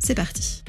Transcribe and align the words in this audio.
c'est 0.00 0.14
parti. 0.14 0.62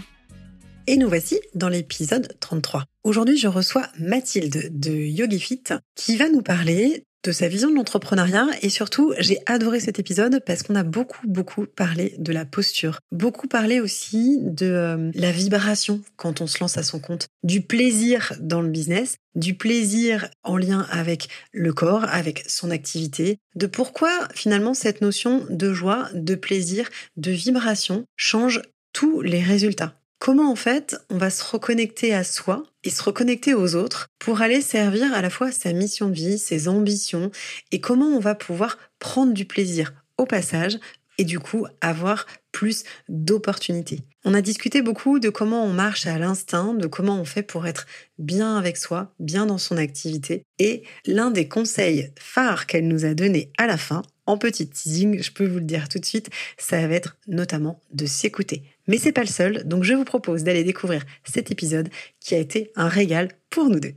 Et 0.88 0.98
nous 0.98 1.08
voici 1.08 1.40
dans 1.56 1.70
l'épisode 1.70 2.36
33. 2.40 2.86
Aujourd'hui, 3.04 3.38
je 3.38 3.48
reçois 3.48 3.88
Mathilde 4.00 4.70
de 4.80 4.92
YogiFit 4.92 5.64
qui 5.96 6.18
va 6.18 6.30
nous 6.30 6.42
parler 6.42 7.06
de 7.24 7.32
sa 7.32 7.48
vision 7.48 7.70
de 7.70 7.76
l'entrepreneuriat 7.76 8.48
et 8.62 8.70
surtout 8.70 9.14
j'ai 9.20 9.40
adoré 9.46 9.80
cet 9.80 10.00
épisode 10.00 10.42
parce 10.46 10.64
qu'on 10.64 10.76
a 10.76 10.84
beaucoup 10.84 11.28
beaucoup 11.28 11.66
parlé 11.66 12.16
de 12.18 12.34
la 12.34 12.46
posture, 12.46 13.00
beaucoup 13.12 13.48
parlé 13.48 13.80
aussi 13.80 14.40
de 14.42 14.66
euh, 14.66 15.12
la 15.14 15.32
vibration 15.32 16.02
quand 16.16 16.42
on 16.42 16.48
se 16.48 16.60
lance 16.60 16.78
à 16.78 16.84
son 16.84 17.00
compte, 17.00 17.28
du 17.44 17.62
plaisir 17.62 18.34
dans 18.40 18.62
le 18.62 18.70
business, 18.70 19.18
du 19.36 19.54
plaisir 19.54 20.30
en 20.44 20.58
lien 20.58 20.88
avec 20.90 21.30
le 21.52 21.74
corps, 21.74 22.06
avec 22.06 22.44
son 22.48 22.72
activité, 22.72 23.38
de 23.56 23.68
pourquoi 23.68 24.10
finalement 24.34 24.74
cette 24.74 25.02
notion 25.02 25.46
de 25.50 25.74
joie, 25.74 26.10
de 26.14 26.36
plaisir, 26.36 26.90
de 27.18 27.32
vibration 27.32 28.06
change 28.16 28.62
tous 28.94 29.22
les 29.22 29.42
résultats. 29.42 29.96
Comment 30.20 30.52
en 30.52 30.56
fait 30.56 30.98
on 31.10 31.18
va 31.18 31.32
se 31.32 31.44
reconnecter 31.44 32.14
à 32.14 32.24
soi 32.24 32.64
et 32.84 32.92
se 32.92 33.02
reconnecter 33.02 33.56
aux 33.56 33.76
autres 33.76 34.08
pour 34.20 34.42
aller 34.42 34.62
servir 34.62 35.14
à 35.14 35.22
la 35.22 35.32
fois 35.32 35.52
sa 35.52 35.74
mission 35.74 36.10
de 36.10 36.14
vie, 36.14 36.38
ses 36.38 36.68
ambitions 36.68 37.32
et 37.72 37.82
comment 37.82 38.06
on 38.08 38.20
va 38.20 38.36
pouvoir 38.36 38.78
prendre 39.00 39.34
du 39.34 39.46
plaisir 39.46 39.94
au 40.18 40.28
passage 40.28 40.78
et 41.18 41.24
du 41.24 41.40
coup 41.40 41.66
avoir 41.82 42.26
plus 42.52 42.84
d'opportunités. 43.10 44.02
On 44.24 44.34
a 44.34 44.42
discuté 44.42 44.82
beaucoup 44.82 45.20
de 45.20 45.30
comment 45.30 45.64
on 45.66 45.74
marche 45.74 46.06
à 46.06 46.20
l'instinct, 46.20 46.74
de 46.74 46.88
comment 46.88 47.20
on 47.20 47.26
fait 47.26 47.44
pour 47.44 47.66
être 47.66 47.88
bien 48.20 48.58
avec 48.58 48.78
soi, 48.78 49.14
bien 49.20 49.46
dans 49.46 49.58
son 49.58 49.78
activité. 49.78 50.44
Et 50.60 50.84
l'un 51.06 51.32
des 51.32 51.48
conseils 51.48 52.12
phares 52.20 52.68
qu'elle 52.68 52.88
nous 52.88 53.06
a 53.06 53.14
donné 53.14 53.52
à 53.58 53.68
la 53.68 53.78
fin, 53.78 54.04
en 54.28 54.38
petit 54.38 54.68
teasing, 54.68 55.22
je 55.22 55.32
peux 55.32 55.48
vous 55.48 55.60
le 55.60 55.66
dire 55.66 55.90
tout 55.90 56.00
de 56.00 56.06
suite, 56.06 56.30
ça 56.58 56.88
va 56.88 56.94
être 56.94 57.18
notamment 57.28 57.82
de 57.94 58.06
s'écouter. 58.06 58.64
Mais 58.92 58.98
c'est 58.98 59.14
pas 59.14 59.22
le 59.22 59.28
seul, 59.28 59.66
donc 59.66 59.86
je 59.86 59.94
vous 59.94 60.04
propose 60.04 60.44
d'aller 60.44 60.66
découvrir 60.66 61.04
cet 61.24 61.50
épisode 61.50 61.88
qui 62.20 62.36
a 62.36 62.38
été 62.38 62.74
un 62.76 62.90
régal 62.90 63.30
pour 63.50 63.70
nous 63.70 63.80
deux. 63.80 63.94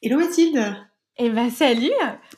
Hello 0.00 0.18
Mathilde 0.18 0.74
Eh 1.18 1.28
ben 1.28 1.50
salut, 1.50 1.92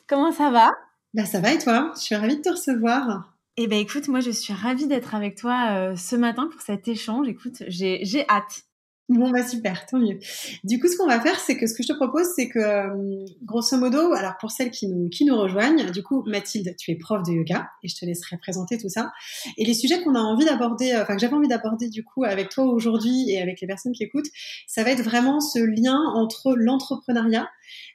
comment 0.07 0.33
ça 0.33 0.51
va? 0.51 0.73
Bah 1.13 1.23
ça 1.23 1.39
va 1.39 1.53
et 1.53 1.57
toi? 1.57 1.93
Je 1.95 2.01
suis 2.01 2.15
ravie 2.15 2.35
de 2.35 2.41
te 2.41 2.49
recevoir. 2.49 3.33
Eh 3.55 3.67
ben 3.67 3.79
écoute, 3.79 4.09
moi 4.09 4.19
je 4.19 4.31
suis 4.31 4.51
ravie 4.51 4.87
d'être 4.87 5.15
avec 5.15 5.37
toi 5.37 5.67
euh, 5.69 5.95
ce 5.95 6.17
matin 6.17 6.49
pour 6.51 6.59
cet 6.59 6.89
échange. 6.89 7.29
Écoute, 7.29 7.63
j'ai 7.69 8.25
hâte. 8.27 8.65
Bon 9.07 9.29
bah 9.29 9.47
super, 9.47 9.85
tant 9.85 9.99
mieux. 9.99 10.17
Du 10.63 10.79
coup, 10.79 10.87
ce 10.87 10.97
qu'on 10.97 11.05
va 11.05 11.21
faire, 11.21 11.39
c'est 11.39 11.57
que 11.57 11.67
ce 11.67 11.75
que 11.75 11.83
je 11.83 11.89
te 11.89 11.93
propose, 11.93 12.25
c'est 12.35 12.49
que 12.49 12.57
euh, 12.57 13.23
grosso 13.43 13.77
modo, 13.77 14.13
alors 14.13 14.33
pour 14.39 14.49
celles 14.49 14.71
qui 14.71 14.87
nous 14.87 15.09
qui 15.09 15.25
nous 15.25 15.37
rejoignent, 15.37 15.91
du 15.91 16.01
coup, 16.01 16.23
Mathilde, 16.25 16.75
tu 16.75 16.89
es 16.89 16.95
prof 16.95 17.21
de 17.21 17.33
yoga 17.33 17.69
et 17.83 17.87
je 17.87 17.95
te 17.95 18.03
laisserai 18.03 18.37
présenter 18.37 18.79
tout 18.79 18.89
ça. 18.89 19.11
Et 19.59 19.65
les 19.65 19.75
sujets 19.75 20.01
qu'on 20.01 20.15
a 20.15 20.19
envie 20.19 20.45
d'aborder, 20.45 20.93
euh, 20.93 21.03
enfin 21.03 21.13
que 21.13 21.21
j'avais 21.21 21.35
envie 21.35 21.47
d'aborder 21.47 21.89
du 21.89 22.03
coup 22.03 22.23
avec 22.23 22.49
toi 22.49 22.65
aujourd'hui 22.65 23.29
et 23.29 23.39
avec 23.39 23.61
les 23.61 23.67
personnes 23.67 23.91
qui 23.91 24.03
écoutent, 24.03 24.29
ça 24.65 24.83
va 24.83 24.89
être 24.89 25.03
vraiment 25.03 25.39
ce 25.39 25.59
lien 25.59 25.99
entre 26.15 26.55
l'entrepreneuriat, 26.55 27.47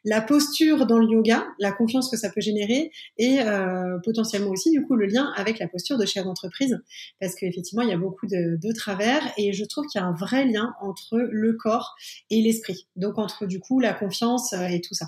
la 0.04 0.20
posture 0.20 0.86
dans 0.86 0.98
le 0.98 1.08
yoga, 1.08 1.46
la 1.58 1.72
confiance 1.72 2.10
que 2.10 2.16
ça 2.16 2.30
peut 2.30 2.40
générer 2.40 2.90
et 3.18 3.40
euh, 3.40 3.98
potentiellement 4.04 4.50
aussi 4.50 4.70
du 4.70 4.82
coup 4.82 4.96
le 4.96 5.06
lien 5.06 5.32
avec 5.36 5.58
la 5.58 5.68
posture 5.68 5.98
de 5.98 6.06
chef 6.06 6.24
d'entreprise, 6.24 6.78
parce 7.20 7.34
qu'effectivement 7.34 7.82
il 7.82 7.90
y 7.90 7.92
a 7.92 7.98
beaucoup 7.98 8.26
de, 8.26 8.72
travers 8.72 9.22
et 9.36 9.52
je 9.52 9.64
trouve 9.64 9.86
qu'il 9.86 10.00
y 10.00 10.04
a 10.04 10.06
un 10.06 10.14
vrai 10.14 10.46
lien 10.46 10.74
entre 10.80 11.18
le 11.18 11.54
corps 11.54 11.94
et 12.30 12.40
l'esprit. 12.40 12.86
Donc 12.96 13.18
entre 13.18 13.46
du 13.46 13.60
coup 13.60 13.80
la 13.80 13.92
confiance 13.92 14.52
euh, 14.52 14.66
et 14.66 14.80
tout 14.80 14.94
ça. 14.94 15.06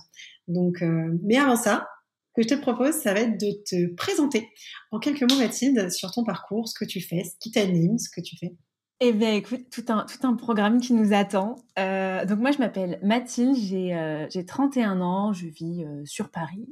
Donc, 0.49 0.83
euh, 0.83 1.17
mais 1.23 1.37
avant 1.37 1.57
ça, 1.57 1.89
que 2.35 2.43
je 2.43 2.49
te 2.49 2.55
propose, 2.55 2.95
ça 2.95 3.15
va 3.15 3.21
être 3.21 3.39
de 3.39 3.53
te 3.65 3.95
présenter 3.95 4.49
en 4.91 4.99
quelques 4.99 5.23
mots, 5.23 5.39
Mathilde, 5.39 5.91
sur 5.91 6.11
ton 6.11 6.25
parcours, 6.25 6.69
ce 6.69 6.75
que 6.75 6.85
tu 6.85 7.01
fais, 7.01 7.25
ce 7.25 7.33
qui 7.39 7.51
t'anime, 7.51 7.99
ce 7.99 8.09
que 8.09 8.21
tu 8.21 8.37
fais. 8.37 8.55
Eh 9.01 9.13
bien, 9.13 9.33
écoute, 9.33 9.63
tout 9.69 9.85
un, 9.89 10.07
tout 10.07 10.25
un 10.25 10.35
programme 10.35 10.81
qui 10.81 10.93
nous 10.93 11.13
attend. 11.13 11.57
Euh, 11.77 12.25
donc, 12.25 12.39
moi, 12.39 12.53
je 12.53 12.59
m'appelle 12.59 13.01
Mathilde, 13.03 13.57
j'ai 13.57 13.97
euh, 13.97 14.29
31 14.47 15.01
ans, 15.01 15.33
je 15.33 15.49
vis 15.49 15.83
euh, 15.85 16.05
sur 16.05 16.31
Paris. 16.31 16.69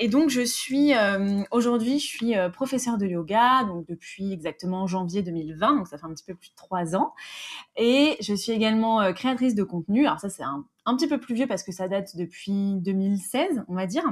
Et 0.00 0.08
donc, 0.08 0.30
je 0.30 0.40
suis, 0.40 0.94
euh, 0.96 1.44
aujourd'hui, 1.52 2.00
je 2.00 2.06
suis 2.06 2.34
professeure 2.52 2.98
de 2.98 3.06
yoga, 3.06 3.62
donc 3.64 3.86
depuis 3.86 4.32
exactement 4.32 4.88
janvier 4.88 5.22
2020, 5.22 5.76
donc 5.76 5.86
ça 5.86 5.96
fait 5.96 6.06
un 6.06 6.12
petit 6.12 6.24
peu 6.24 6.34
plus 6.34 6.50
de 6.50 6.56
trois 6.56 6.96
ans. 6.96 7.14
Et 7.76 8.16
je 8.20 8.34
suis 8.34 8.50
également 8.50 9.12
créatrice 9.12 9.54
de 9.54 9.62
contenu. 9.62 10.06
Alors, 10.06 10.18
ça, 10.18 10.28
c'est 10.28 10.42
un, 10.42 10.64
un 10.86 10.96
petit 10.96 11.06
peu 11.06 11.20
plus 11.20 11.36
vieux 11.36 11.46
parce 11.46 11.62
que 11.62 11.70
ça 11.70 11.86
date 11.86 12.16
depuis 12.16 12.78
2016, 12.80 13.62
on 13.68 13.74
va 13.76 13.86
dire. 13.86 14.02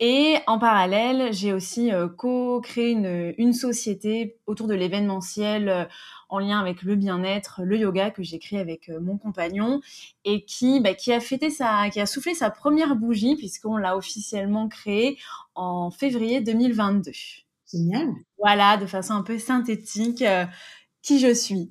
Et 0.00 0.36
en 0.46 0.58
parallèle, 0.58 1.32
j'ai 1.32 1.52
aussi 1.52 1.90
co-créé 2.16 2.90
une, 2.90 3.34
une, 3.38 3.52
société 3.52 4.36
autour 4.46 4.66
de 4.66 4.74
l'événementiel 4.74 5.88
en 6.34 6.38
lien 6.40 6.58
avec 6.58 6.82
le 6.82 6.96
bien-être, 6.96 7.60
le 7.62 7.78
yoga 7.78 8.10
que 8.10 8.22
j'ai 8.22 8.38
créé 8.38 8.58
avec 8.58 8.88
euh, 8.88 9.00
mon 9.00 9.16
compagnon 9.16 9.80
et 10.24 10.44
qui, 10.44 10.80
bah, 10.80 10.94
qui 10.94 11.12
a 11.12 11.20
fêté 11.20 11.48
sa, 11.48 11.88
qui 11.90 12.00
a 12.00 12.06
soufflé 12.06 12.34
sa 12.34 12.50
première 12.50 12.96
bougie 12.96 13.36
puisqu'on 13.36 13.76
l'a 13.76 13.96
officiellement 13.96 14.68
créé 14.68 15.18
en 15.54 15.90
février 15.90 16.40
2022. 16.40 17.12
Génial. 17.72 18.08
Voilà, 18.38 18.76
de 18.76 18.86
façon 18.86 19.14
un 19.14 19.22
peu 19.22 19.38
synthétique. 19.38 20.22
Euh, 20.22 20.44
qui 21.02 21.18
je 21.18 21.34
suis. 21.34 21.68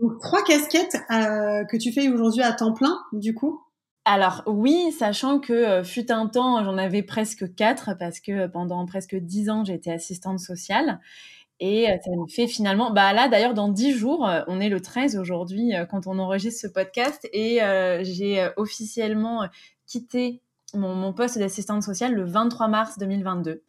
Donc, 0.00 0.20
trois 0.20 0.44
casquettes 0.44 0.94
euh, 1.10 1.64
que 1.64 1.76
tu 1.76 1.90
fais 1.90 2.08
aujourd'hui 2.08 2.42
à 2.42 2.52
temps 2.52 2.72
plein, 2.72 2.96
du 3.12 3.34
coup? 3.34 3.65
Alors 4.06 4.44
oui, 4.46 4.92
sachant 4.96 5.40
que 5.40 5.82
fut 5.82 6.12
un 6.12 6.28
temps, 6.28 6.62
j'en 6.62 6.78
avais 6.78 7.02
presque 7.02 7.54
quatre 7.56 7.90
parce 7.98 8.20
que 8.20 8.46
pendant 8.46 8.86
presque 8.86 9.16
dix 9.16 9.50
ans, 9.50 9.64
été 9.64 9.90
assistante 9.92 10.38
sociale. 10.38 11.00
Et 11.58 11.86
ça 12.04 12.10
nous 12.12 12.28
fait 12.28 12.46
finalement, 12.46 12.92
bah 12.92 13.12
là 13.12 13.28
d'ailleurs 13.28 13.54
dans 13.54 13.68
10 13.68 13.92
jours, 13.96 14.30
on 14.46 14.60
est 14.60 14.68
le 14.68 14.80
13 14.80 15.16
aujourd'hui 15.16 15.72
quand 15.90 16.06
on 16.06 16.20
enregistre 16.20 16.60
ce 16.60 16.66
podcast 16.68 17.26
et 17.32 17.58
j'ai 18.02 18.48
officiellement 18.56 19.48
quitté 19.86 20.40
mon, 20.74 21.12
poste 21.12 21.38
d'assistante 21.38 21.82
sociale 21.82 22.14
le 22.14 22.24
23 22.24 22.68
mars 22.68 22.98
2022. 22.98 23.64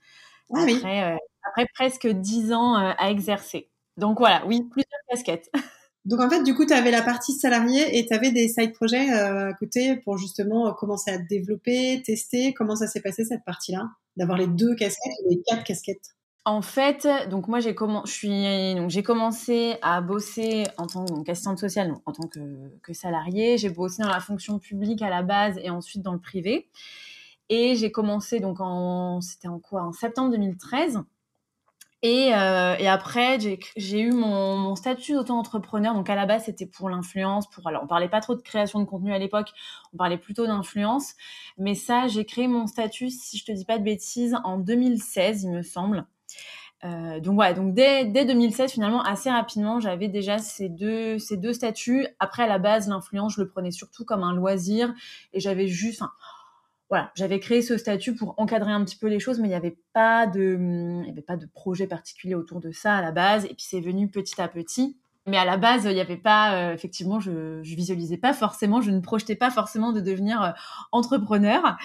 Ah 0.54 0.62
après, 0.62 1.18
après 1.48 1.66
presque 1.74 2.08
10 2.08 2.54
ans 2.54 2.76
à 2.76 3.10
exercer. 3.10 3.70
Donc 3.98 4.20
voilà, 4.20 4.46
oui, 4.46 4.62
plusieurs 4.70 5.02
casquettes. 5.10 5.50
Donc 6.08 6.22
en 6.22 6.30
fait, 6.30 6.42
du 6.42 6.56
coup, 6.56 6.66
tu 6.66 6.72
avais 6.72 6.90
la 6.90 7.02
partie 7.02 7.34
salariée 7.34 8.00
et 8.00 8.06
tu 8.06 8.14
avais 8.14 8.32
des 8.32 8.48
side 8.48 8.72
projets 8.72 9.10
à 9.10 9.52
côté 9.54 9.98
pour 9.98 10.18
justement 10.18 10.74
commencer 10.74 11.12
à 11.12 11.18
développer, 11.18 12.02
tester. 12.06 12.54
Comment 12.54 12.78
ça 12.78 12.88
s'est 12.88 13.02
passé 13.02 13.26
cette 13.26 13.44
partie-là? 13.44 13.90
D'avoir 14.16 14.38
les 14.38 14.48
deux 14.48 14.74
casquettes 14.74 15.14
ou 15.26 15.32
les 15.32 15.42
quatre 15.42 15.66
casquettes? 15.66 16.16
En 16.46 16.62
fait, 16.62 17.06
donc 17.30 17.50
moi 17.50 17.60
j'ai 17.60 17.76
j'ai 18.88 19.04
commencé 19.04 19.76
à 19.82 20.00
bosser 20.00 20.64
en 20.78 20.88
tant 20.88 21.06
qu'assistante 21.24 21.60
sociale, 21.60 21.94
en 22.06 22.14
tant 22.14 22.30
que, 22.30 22.40
que 22.82 22.94
salariée. 22.94 23.58
J'ai 23.58 23.70
bossé 23.70 24.02
dans 24.02 24.08
la 24.08 24.22
fonction 24.22 24.60
publique 24.60 25.02
à 25.02 25.10
la 25.10 25.24
base 25.24 25.60
et 25.62 25.70
ensuite 25.70 26.04
dans 26.04 26.14
le 26.14 26.22
privé. 26.22 26.70
Et 27.50 27.76
j'ai 27.76 27.92
commencé 27.92 28.40
donc 28.40 28.62
en 28.62 29.20
c'était 29.20 29.50
en 29.50 29.60
quoi? 29.60 29.84
En 29.84 29.92
septembre 29.92 30.32
2013. 30.32 31.02
Et, 32.08 32.34
euh, 32.34 32.78
et 32.80 32.88
après, 32.88 33.38
j'ai 33.76 34.00
eu 34.00 34.14
mon, 34.14 34.78
statut 34.78 35.12
d'auto-entrepreneur. 35.12 35.94
Donc 35.94 36.10
à 36.10 36.16
la 36.16 36.26
base, 36.26 36.46
c'était 36.46 36.66
pour 36.66 36.88
l'influence. 36.88 37.50
Pour 37.50 37.68
alors, 37.68 37.84
on 37.84 37.88
parlait 37.88 38.08
pas 38.08 38.22
trop 38.22 38.34
de 38.34 38.42
création 38.42 38.80
de 38.80 38.86
contenu 38.86 39.14
à 39.14 39.20
l'époque. 39.20 39.50
On 39.94 39.98
parlait 39.98 40.18
plutôt 40.18 40.48
d'influence. 40.48 41.16
Mais 41.58 41.76
ça, 41.76 42.08
j'ai 42.08 42.24
créé 42.24 42.48
mon 42.48 42.66
statut, 42.66 43.10
si 43.10 43.38
je 43.38 43.44
te 43.44 43.52
dis 43.52 43.66
pas 43.66 43.78
de 43.78 43.84
bêtises, 43.84 44.38
en 44.46 44.58
2016, 44.58 45.44
il 45.44 45.52
me 45.52 45.62
semble. 45.62 46.06
Euh, 46.86 47.20
donc 47.20 47.36
voilà, 47.36 47.54
donc 47.54 47.74
dès, 47.74 48.06
dès 48.06 48.24
2016 48.24 48.72
finalement 48.72 49.02
assez 49.02 49.32
rapidement 49.32 49.80
j'avais 49.80 50.10
déjà 50.10 50.38
ces 50.38 50.70
deux 50.70 51.18
ces 51.18 51.36
deux 51.36 51.52
statuts. 51.52 52.06
Après 52.20 52.44
à 52.44 52.48
la 52.48 52.60
base 52.60 52.88
l'influence 52.88 53.34
je 53.34 53.42
le 53.42 53.48
prenais 53.48 53.72
surtout 53.72 54.06
comme 54.06 54.22
un 54.22 54.36
loisir 54.36 54.94
et 55.34 55.40
j'avais 55.40 55.68
juste, 55.68 56.04
voilà, 56.90 57.12
j'avais 57.16 57.40
créé 57.40 57.62
ce 57.62 57.78
statut 57.78 58.16
pour 58.16 58.34
encadrer 58.38 58.72
un 58.72 58.84
petit 58.86 58.96
peu 58.98 59.08
les 59.08 59.20
choses, 59.20 59.40
mais 59.40 59.48
il 59.48 59.52
n'y 59.52 59.56
avait 59.56 59.78
pas 59.94 60.26
de 60.26 61.04
avait 61.10 61.22
pas 61.22 61.36
de 61.36 61.46
projet 61.46 61.88
particulier 61.88 62.36
autour 62.36 62.62
de 62.62 62.72
ça 62.72 62.96
à 62.96 63.02
la 63.02 63.12
base 63.12 63.46
et 63.46 63.50
puis 63.50 63.66
c'est 63.68 63.82
venu 63.82 64.10
petit 64.10 64.40
à 64.42 64.48
petit. 64.48 64.98
Mais 65.26 65.38
à 65.38 65.44
la 65.44 65.58
base, 65.58 65.84
il 65.84 65.94
n'y 65.94 66.00
avait 66.00 66.16
pas, 66.16 66.70
euh, 66.70 66.74
effectivement, 66.74 67.20
je, 67.20 67.62
je 67.62 67.76
visualisais 67.76 68.18
pas 68.18 68.34
forcément, 68.34 68.80
je 68.80 68.92
ne 68.92 69.02
projetais 69.02 69.36
pas 69.36 69.52
forcément 69.52 69.92
de 69.92 70.00
devenir 70.00 70.42
euh, 70.42 70.52
entrepreneur. 70.94 71.76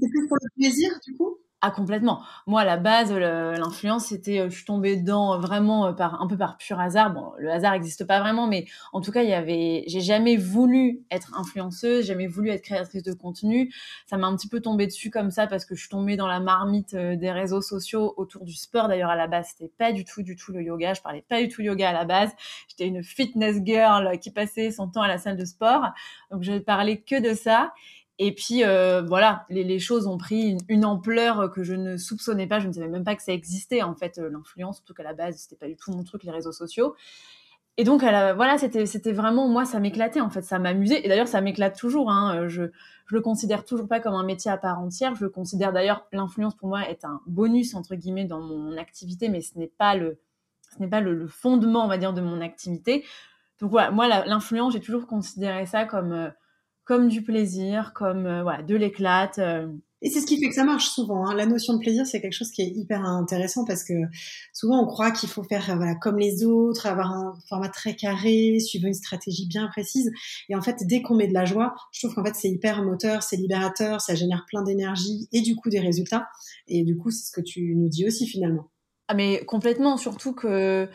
C'est 0.00 0.08
plus 0.10 0.28
pour 0.28 0.36
le 0.42 0.50
plaisir, 0.56 0.90
du 1.06 1.14
coup? 1.16 1.38
Ah 1.62 1.70
complètement. 1.70 2.22
Moi 2.46 2.60
à 2.60 2.64
la 2.66 2.76
base 2.76 3.10
l'influence 3.10 4.06
c'était 4.06 4.40
euh, 4.40 4.50
je 4.50 4.56
suis 4.56 4.66
tombée 4.66 4.96
dedans 4.96 5.40
vraiment 5.40 5.86
euh, 5.86 5.92
par 5.92 6.20
un 6.20 6.26
peu 6.26 6.36
par 6.36 6.58
pur 6.58 6.78
hasard. 6.78 7.14
Bon, 7.14 7.32
le 7.38 7.50
hasard 7.50 7.72
n'existe 7.72 8.04
pas 8.04 8.20
vraiment 8.20 8.46
mais 8.46 8.66
en 8.92 9.00
tout 9.00 9.10
cas, 9.10 9.22
il 9.22 9.30
y 9.30 9.34
avait 9.34 9.82
j'ai 9.86 10.02
jamais 10.02 10.36
voulu 10.36 11.00
être 11.10 11.34
influenceuse, 11.34 12.06
jamais 12.06 12.26
voulu 12.26 12.50
être 12.50 12.62
créatrice 12.62 13.02
de 13.02 13.14
contenu. 13.14 13.72
Ça 14.06 14.18
m'a 14.18 14.26
un 14.26 14.36
petit 14.36 14.48
peu 14.48 14.60
tombé 14.60 14.86
dessus 14.86 15.10
comme 15.10 15.30
ça 15.30 15.46
parce 15.46 15.64
que 15.64 15.74
je 15.74 15.80
suis 15.80 15.88
tombée 15.88 16.16
dans 16.16 16.26
la 16.26 16.40
marmite 16.40 16.92
euh, 16.92 17.16
des 17.16 17.30
réseaux 17.30 17.62
sociaux 17.62 18.12
autour 18.18 18.44
du 18.44 18.54
sport 18.54 18.88
d'ailleurs 18.88 19.10
à 19.10 19.16
la 19.16 19.26
base, 19.26 19.48
c'était 19.56 19.72
pas 19.78 19.92
du 19.92 20.04
tout 20.04 20.22
du 20.22 20.36
tout 20.36 20.52
le 20.52 20.62
yoga, 20.62 20.92
je 20.92 21.00
parlais 21.00 21.24
pas 21.26 21.40
du 21.40 21.48
tout 21.48 21.62
yoga 21.62 21.88
à 21.88 21.92
la 21.94 22.04
base. 22.04 22.32
J'étais 22.68 22.86
une 22.86 23.02
fitness 23.02 23.56
girl 23.64 24.18
qui 24.20 24.30
passait 24.30 24.70
son 24.70 24.88
temps 24.88 25.02
à 25.02 25.08
la 25.08 25.16
salle 25.16 25.38
de 25.38 25.44
sport. 25.46 25.86
Donc 26.30 26.42
je 26.42 26.58
parlais 26.58 27.00
que 27.00 27.18
de 27.18 27.34
ça 27.34 27.72
et 28.18 28.32
puis 28.34 28.64
euh, 28.64 29.02
voilà, 29.02 29.44
les, 29.50 29.78
choses 29.78 30.06
ont 30.06 30.16
pris 30.16 30.56
une, 30.68 30.84
ampleur 30.86 31.50
que 31.50 31.62
je 31.62 31.74
ne 31.74 31.96
soupçonnais 31.98 32.46
pas. 32.46 32.60
Je 32.60 32.68
ne 32.68 32.72
savais 32.72 32.88
même 32.88 33.04
pas 33.04 33.14
que 33.14 33.22
ça 33.22 33.32
existait 33.32 33.82
en 33.82 33.94
fait 33.94 34.18
euh, 34.18 34.30
l'influence, 34.30 34.76
surtout 34.76 34.94
qu'à 34.94 35.02
la 35.02 35.12
base 35.12 35.36
c'était 35.36 35.56
pas 35.56 35.66
du 35.66 35.76
tout 35.76 35.90
mon 35.92 36.02
truc 36.02 36.22
les 36.24 36.30
réseaux 36.30 36.52
sociaux. 36.52 36.94
Et 37.78 37.84
donc 37.84 38.00
voilà, 38.00 38.56
c'était 38.56 39.12
vraiment 39.12 39.48
moi 39.48 39.66
ça 39.66 39.80
m'éclatait 39.80 40.22
en 40.22 40.30
fait, 40.30 40.40
ça 40.40 40.58
m'amusait. 40.58 41.04
Et 41.04 41.08
d'ailleurs 41.08 41.28
ça 41.28 41.42
m'éclate 41.42 41.78
toujours. 41.78 42.10
Hein. 42.10 42.36
Euh, 42.36 42.48
je 42.48 42.64
je 43.08 43.14
le 43.14 43.20
considère 43.20 43.64
toujours 43.64 43.86
pas 43.86 44.00
comme 44.00 44.14
un 44.14 44.24
métier 44.24 44.50
à 44.50 44.56
part 44.56 44.80
entière. 44.80 45.14
Je 45.14 45.26
considère 45.26 45.72
d'ailleurs 45.74 46.06
l'influence 46.10 46.56
pour 46.56 46.68
moi 46.68 46.88
est 46.88 47.04
un 47.04 47.20
bonus 47.26 47.74
entre 47.74 47.94
guillemets 47.94 48.24
dans 48.24 48.40
mon 48.40 48.78
activité, 48.78 49.28
mais 49.28 49.42
ce 49.42 49.58
n'est 49.58 49.66
pas 49.66 49.94
le 49.94 50.18
ce 50.74 50.82
n'est 50.82 50.88
pas 50.88 51.00
le, 51.02 51.26
fondement 51.28 51.84
on 51.84 51.88
va 51.88 51.98
dire 51.98 52.14
de 52.14 52.22
mon 52.22 52.40
activité. 52.40 53.04
Donc 53.60 53.70
voilà, 53.70 53.90
moi 53.90 54.08
l'influence 54.24 54.72
j'ai 54.72 54.80
toujours 54.80 55.06
considéré 55.06 55.66
ça 55.66 55.84
comme 55.84 56.32
comme 56.86 57.08
du 57.08 57.22
plaisir, 57.22 57.92
comme 57.94 58.26
euh, 58.26 58.42
voilà, 58.42 58.62
de 58.62 58.74
l'éclate. 58.74 59.38
Euh. 59.38 59.66
Et 60.02 60.10
c'est 60.10 60.20
ce 60.20 60.26
qui 60.26 60.38
fait 60.38 60.48
que 60.48 60.54
ça 60.54 60.62
marche 60.62 60.88
souvent. 60.88 61.26
Hein. 61.26 61.34
La 61.34 61.46
notion 61.46 61.74
de 61.74 61.80
plaisir, 61.80 62.06
c'est 62.06 62.20
quelque 62.20 62.32
chose 62.32 62.52
qui 62.52 62.62
est 62.62 62.68
hyper 62.68 63.04
intéressant 63.04 63.64
parce 63.64 63.82
que 63.82 63.94
souvent 64.52 64.82
on 64.82 64.86
croit 64.86 65.10
qu'il 65.10 65.28
faut 65.28 65.42
faire 65.42 65.74
voilà, 65.76 65.96
comme 65.96 66.18
les 66.18 66.44
autres, 66.44 66.86
avoir 66.86 67.10
un 67.10 67.34
format 67.48 67.70
très 67.70 67.96
carré, 67.96 68.60
suivre 68.60 68.86
une 68.86 68.94
stratégie 68.94 69.48
bien 69.48 69.66
précise. 69.66 70.12
Et 70.48 70.54
en 70.54 70.62
fait, 70.62 70.86
dès 70.86 71.02
qu'on 71.02 71.16
met 71.16 71.26
de 71.26 71.34
la 71.34 71.44
joie, 71.44 71.74
je 71.92 72.06
trouve 72.06 72.14
qu'en 72.14 72.24
fait 72.24 72.36
c'est 72.36 72.50
hyper 72.50 72.84
moteur, 72.84 73.22
c'est 73.22 73.36
libérateur, 73.36 74.00
ça 74.00 74.14
génère 74.14 74.44
plein 74.46 74.62
d'énergie 74.62 75.28
et 75.32 75.40
du 75.40 75.56
coup 75.56 75.70
des 75.70 75.80
résultats. 75.80 76.28
Et 76.68 76.84
du 76.84 76.96
coup, 76.96 77.10
c'est 77.10 77.26
ce 77.26 77.32
que 77.32 77.40
tu 77.40 77.74
nous 77.74 77.88
dis 77.88 78.06
aussi 78.06 78.28
finalement. 78.28 78.70
Ah 79.08 79.14
mais 79.14 79.44
complètement, 79.44 79.96
surtout 79.96 80.34
que 80.34 80.88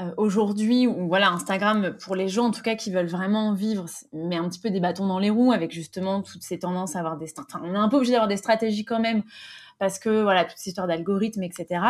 euh, 0.00 0.10
aujourd'hui, 0.16 0.86
ou 0.86 1.06
voilà, 1.06 1.30
Instagram, 1.30 1.94
pour 2.02 2.16
les 2.16 2.28
gens 2.28 2.46
en 2.46 2.50
tout 2.50 2.62
cas 2.62 2.74
qui 2.74 2.90
veulent 2.90 3.06
vraiment 3.06 3.52
vivre, 3.52 3.84
met 4.12 4.36
un 4.36 4.48
petit 4.48 4.60
peu 4.60 4.70
des 4.70 4.80
bâtons 4.80 5.06
dans 5.06 5.18
les 5.18 5.30
roues 5.30 5.52
avec 5.52 5.70
justement 5.70 6.22
toutes 6.22 6.42
ces 6.42 6.58
tendances 6.58 6.96
à 6.96 7.00
avoir 7.00 7.18
des... 7.18 7.26
On 7.60 7.74
est 7.74 7.76
un 7.76 7.88
peu 7.88 7.96
obligé 7.96 8.12
d'avoir 8.12 8.28
des 8.28 8.38
stratégies 8.38 8.84
quand 8.84 9.00
même 9.00 9.22
parce 9.78 9.98
que 9.98 10.22
voilà, 10.22 10.44
toutes 10.44 10.58
ces 10.58 10.70
histoires 10.70 10.86
d'algorithmes, 10.86 11.42
etc. 11.42 11.84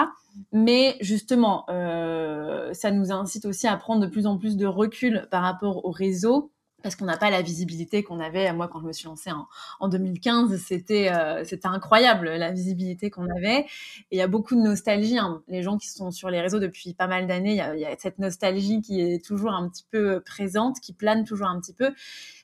Mais 0.53 0.97
justement, 1.01 1.65
euh, 1.69 2.73
ça 2.73 2.91
nous 2.91 3.13
incite 3.13 3.45
aussi 3.45 3.67
à 3.69 3.77
prendre 3.77 4.01
de 4.01 4.07
plus 4.07 4.27
en 4.27 4.39
plus 4.39 4.57
de 4.57 4.67
recul 4.67 5.29
par 5.31 5.43
rapport 5.43 5.85
au 5.85 5.91
réseau 5.91 6.51
parce 6.83 6.97
qu'on 6.97 7.05
n'a 7.05 7.17
pas 7.17 7.31
la 7.31 7.43
visibilité 7.43 8.03
qu'on 8.03 8.21
avait. 8.21 8.53
Moi, 8.53 8.69
quand 8.69 8.81
je 8.81 8.87
me 8.87 8.93
suis 8.93 9.07
lancée 9.07 9.31
en, 9.31 9.47
en 9.81 9.89
2015, 9.89 10.57
c'était 10.61 11.13
euh, 11.13 11.45
c'était 11.45 11.69
incroyable 11.69 12.29
la 12.31 12.51
visibilité 12.51 13.11
qu'on 13.11 13.27
avait. 13.37 13.61
Et 13.61 13.67
il 14.13 14.19
y 14.19 14.23
a 14.23 14.29
beaucoup 14.29 14.55
de 14.55 14.61
nostalgie. 14.61 15.19
Hein. 15.19 15.43
Les 15.49 15.63
gens 15.63 15.79
qui 15.79 15.89
sont 15.89 16.11
sur 16.11 16.31
les 16.31 16.41
réseaux 16.41 16.59
depuis 16.59 16.95
pas 16.95 17.07
mal 17.07 17.27
d'années, 17.27 17.53
il, 17.53 17.81
y, 17.81 17.85
a, 17.85 17.97
cette 17.99 18.19
nostalgie 18.19 18.81
qui 18.81 19.01
est 19.01 19.25
toujours 19.25 19.53
un 19.53 19.69
petit 19.69 19.85
peu 19.91 20.21
présente, 20.21 20.81
qui 20.81 20.93
plane 20.93 21.25
toujours 21.25 21.49
un 21.49 21.61
petit 21.61 21.75
peu. 21.75 21.93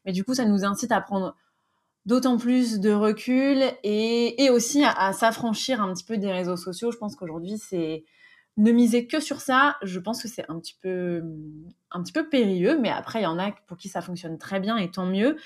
Mais 0.05 0.13
du 0.13 0.25
coup, 0.25 0.35
ça 0.35 0.45
nous 0.45 0.65
incite 0.65 0.93
à 0.93 1.01
prendre 1.01 1.35
d'autant 2.07 2.39
plus 2.39 2.81
de 2.81 2.91
recul 2.91 3.63
et, 3.83 4.43
et 4.43 4.51
aussi 4.51 4.83
à 4.85 5.13
s'affranchir 5.13 5.83
un 5.83 5.93
petit 5.93 6.05
peu 6.05 6.17
des 6.17 6.33
réseaux 6.33 6.57
sociaux. 6.57 6.91
Je 6.91 6.97
pense 6.97 7.17
qu'aujourd'hui, 7.17 7.59
c'est 7.59 8.05
ne 8.59 8.73
miser 8.73 9.07
que 9.07 9.21
sur 9.21 9.41
ça, 9.41 9.77
je 9.83 9.99
pense 10.01 10.23
que 10.23 10.29
c'est 10.29 10.45
un 10.51 10.59
petit 10.59 10.77
peu 10.83 11.23
un 11.91 12.03
petit 12.03 12.13
peu 12.13 12.29
périlleux, 12.29 12.79
mais 12.79 12.91
après 12.91 13.21
il 13.21 13.23
y 13.23 13.27
en 13.27 13.39
a 13.39 13.53
pour 13.67 13.79
qui 13.79 13.89
ça 13.89 14.03
fonctionne 14.03 14.37
très 14.37 14.61
bien 14.61 14.77
et 14.77 14.91
tant 14.91 15.07
mieux. 15.07 15.37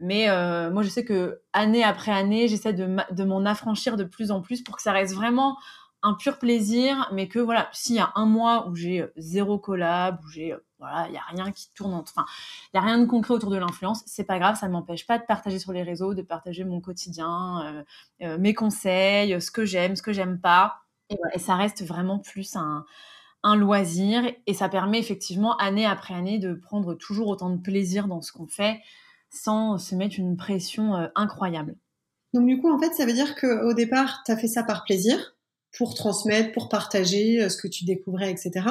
Mais 0.00 0.30
euh, 0.30 0.70
moi 0.70 0.82
je 0.82 0.90
sais 0.90 1.04
que 1.04 1.40
année 1.52 1.82
après 1.82 2.12
année, 2.12 2.46
j'essaie 2.46 2.74
de, 2.74 3.24
m'en 3.24 3.44
affranchir 3.46 3.96
de 3.96 4.04
plus 4.04 4.30
en 4.30 4.42
plus 4.42 4.62
pour 4.62 4.76
que 4.76 4.82
ça 4.82 4.92
reste 4.92 5.14
vraiment 5.14 5.56
un 6.02 6.14
pur 6.14 6.38
plaisir, 6.38 7.08
mais 7.12 7.26
que 7.26 7.40
voilà, 7.40 7.68
s'il 7.72 7.96
y 7.96 8.00
a 8.00 8.12
un 8.14 8.26
mois 8.26 8.68
où 8.68 8.76
j'ai 8.76 9.00
euh, 9.00 9.12
zéro 9.16 9.58
collab, 9.58 10.20
où 10.24 10.28
j'ai 10.28 10.52
euh, 10.52 10.64
voilà, 10.78 11.08
il 11.08 11.14
y 11.14 11.16
a 11.16 11.22
rien 11.30 11.50
qui 11.50 11.72
tourne, 11.74 11.94
enfin, 11.94 12.24
il 12.72 12.76
y 12.76 12.78
a 12.78 12.82
rien 12.82 12.98
de 12.98 13.06
concret 13.06 13.34
autour 13.34 13.50
de 13.50 13.56
l'influence, 13.56 14.04
c'est 14.06 14.22
pas 14.22 14.38
grave, 14.38 14.56
ça 14.56 14.68
ne 14.68 14.72
m'empêche 14.72 15.06
pas 15.06 15.18
de 15.18 15.24
partager 15.24 15.58
sur 15.58 15.72
les 15.72 15.82
réseaux, 15.82 16.14
de 16.14 16.22
partager 16.22 16.62
mon 16.62 16.80
quotidien, 16.80 17.84
mes 18.20 18.54
conseils, 18.54 19.40
ce 19.40 19.50
que 19.50 19.64
j'aime, 19.64 19.96
ce 19.96 20.02
que 20.02 20.12
j'aime 20.12 20.40
pas 20.40 20.82
et, 21.10 21.38
ça 21.38 21.56
reste 21.56 21.84
vraiment 21.84 22.18
plus 22.18 22.56
un, 22.56 22.84
loisir 23.56 24.22
et 24.46 24.52
ça 24.52 24.68
permet 24.68 24.98
effectivement 24.98 25.56
année 25.56 25.86
après 25.86 26.12
année 26.12 26.38
de 26.38 26.52
prendre 26.52 26.94
toujours 26.94 27.28
autant 27.28 27.48
de 27.48 27.56
plaisir 27.56 28.06
dans 28.06 28.20
ce 28.20 28.30
qu'on 28.30 28.46
fait 28.46 28.80
sans 29.30 29.78
se 29.78 29.94
mettre 29.94 30.18
une 30.18 30.36
pression 30.36 30.96
euh, 30.96 31.06
incroyable. 31.14 31.76
Donc 32.34 32.46
du 32.46 32.60
coup, 32.60 32.70
en 32.70 32.78
fait, 32.78 32.92
ça 32.94 33.06
veut 33.06 33.12
dire 33.12 33.36
qu'au 33.36 33.72
départ, 33.72 34.22
tu 34.26 34.32
as 34.32 34.36
fait 34.36 34.48
ça 34.48 34.62
par 34.62 34.84
plaisir, 34.84 35.34
pour 35.76 35.94
transmettre, 35.94 36.52
pour 36.52 36.68
partager 36.68 37.42
euh, 37.42 37.48
ce 37.48 37.56
que 37.56 37.68
tu 37.68 37.84
découvrais, 37.84 38.30
etc. 38.30 38.66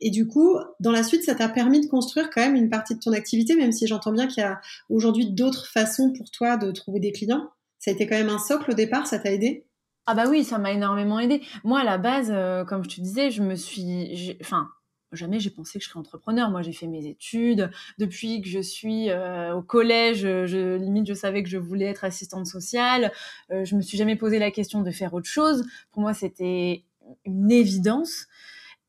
Et 0.00 0.10
du 0.10 0.26
coup, 0.26 0.56
dans 0.80 0.92
la 0.92 1.02
suite, 1.02 1.24
ça 1.24 1.34
t'a 1.34 1.48
permis 1.48 1.80
de 1.80 1.86
construire 1.86 2.30
quand 2.30 2.40
même 2.40 2.56
une 2.56 2.70
partie 2.70 2.94
de 2.94 3.00
ton 3.00 3.12
activité, 3.12 3.54
même 3.54 3.72
si 3.72 3.86
j'entends 3.86 4.12
bien 4.12 4.26
qu'il 4.26 4.42
y 4.42 4.46
a 4.46 4.60
aujourd'hui 4.88 5.30
d'autres 5.30 5.66
façons 5.66 6.12
pour 6.12 6.30
toi 6.30 6.56
de 6.56 6.70
trouver 6.72 7.00
des 7.00 7.12
clients. 7.12 7.50
Ça 7.78 7.90
a 7.90 7.94
été 7.94 8.06
quand 8.06 8.16
même 8.16 8.28
un 8.28 8.38
socle 8.38 8.72
au 8.72 8.74
départ, 8.74 9.06
ça 9.06 9.18
t'a 9.18 9.32
aidé? 9.32 9.64
Ah 10.10 10.14
bah 10.14 10.24
oui, 10.28 10.42
ça 10.42 10.58
m'a 10.58 10.72
énormément 10.72 11.20
aidé. 11.20 11.40
Moi, 11.62 11.80
à 11.80 11.84
la 11.84 11.96
base, 11.96 12.32
euh, 12.34 12.64
comme 12.64 12.82
je 12.82 12.88
te 12.88 13.00
disais, 13.00 13.30
je 13.30 13.44
me 13.44 13.54
suis... 13.54 14.36
Enfin, 14.40 14.68
jamais 15.12 15.38
j'ai 15.38 15.50
pensé 15.50 15.78
que 15.78 15.84
je 15.84 15.88
serais 15.88 16.00
entrepreneur. 16.00 16.50
Moi, 16.50 16.62
j'ai 16.62 16.72
fait 16.72 16.88
mes 16.88 17.06
études. 17.06 17.70
Depuis 17.98 18.42
que 18.42 18.48
je 18.48 18.58
suis 18.58 19.08
euh, 19.08 19.54
au 19.54 19.62
collège, 19.62 20.22
je, 20.22 20.76
limite, 20.76 21.06
je 21.06 21.14
savais 21.14 21.44
que 21.44 21.48
je 21.48 21.58
voulais 21.58 21.84
être 21.84 22.02
assistante 22.02 22.46
sociale. 22.46 23.12
Euh, 23.52 23.64
je 23.64 23.76
me 23.76 23.82
suis 23.82 23.96
jamais 23.96 24.16
posé 24.16 24.40
la 24.40 24.50
question 24.50 24.82
de 24.82 24.90
faire 24.90 25.14
autre 25.14 25.28
chose. 25.28 25.64
Pour 25.92 26.02
moi, 26.02 26.12
c'était 26.12 26.82
une 27.24 27.52
évidence. 27.52 28.26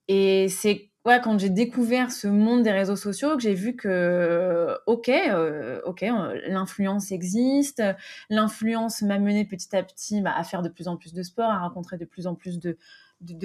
Et 0.08 0.48
c'est 0.50 0.91
ouais, 1.06 1.20
quand 1.24 1.40
j'ai 1.40 1.50
découvert 1.50 2.12
ce 2.12 2.28
monde 2.28 2.64
des 2.64 2.72
réseaux 2.72 2.96
sociaux, 2.96 3.36
que 3.36 3.42
j'ai 3.42 3.54
vu 3.54 3.76
que, 3.76 4.78
ok, 4.86 5.10
euh, 5.10 5.82
ok, 5.86 6.04
euh, 6.04 6.40
l'influence 6.48 7.12
existe, 7.12 7.84
l'influence 8.30 9.02
m'a 9.02 9.20
mené 9.20 9.46
petit 9.46 9.76
à 9.76 9.84
petit 9.84 10.22
bah, 10.22 10.34
à 10.36 10.44
faire 10.44 10.62
de 10.62 10.70
plus 10.70 10.88
en 10.88 10.98
plus 10.98 11.14
de 11.14 11.24
sport, 11.24 11.50
à 11.50 11.60
rencontrer 11.60 11.98
de 11.98 12.06
plus 12.06 12.28
en 12.28 12.36
plus 12.36 12.60
de, 12.60 12.78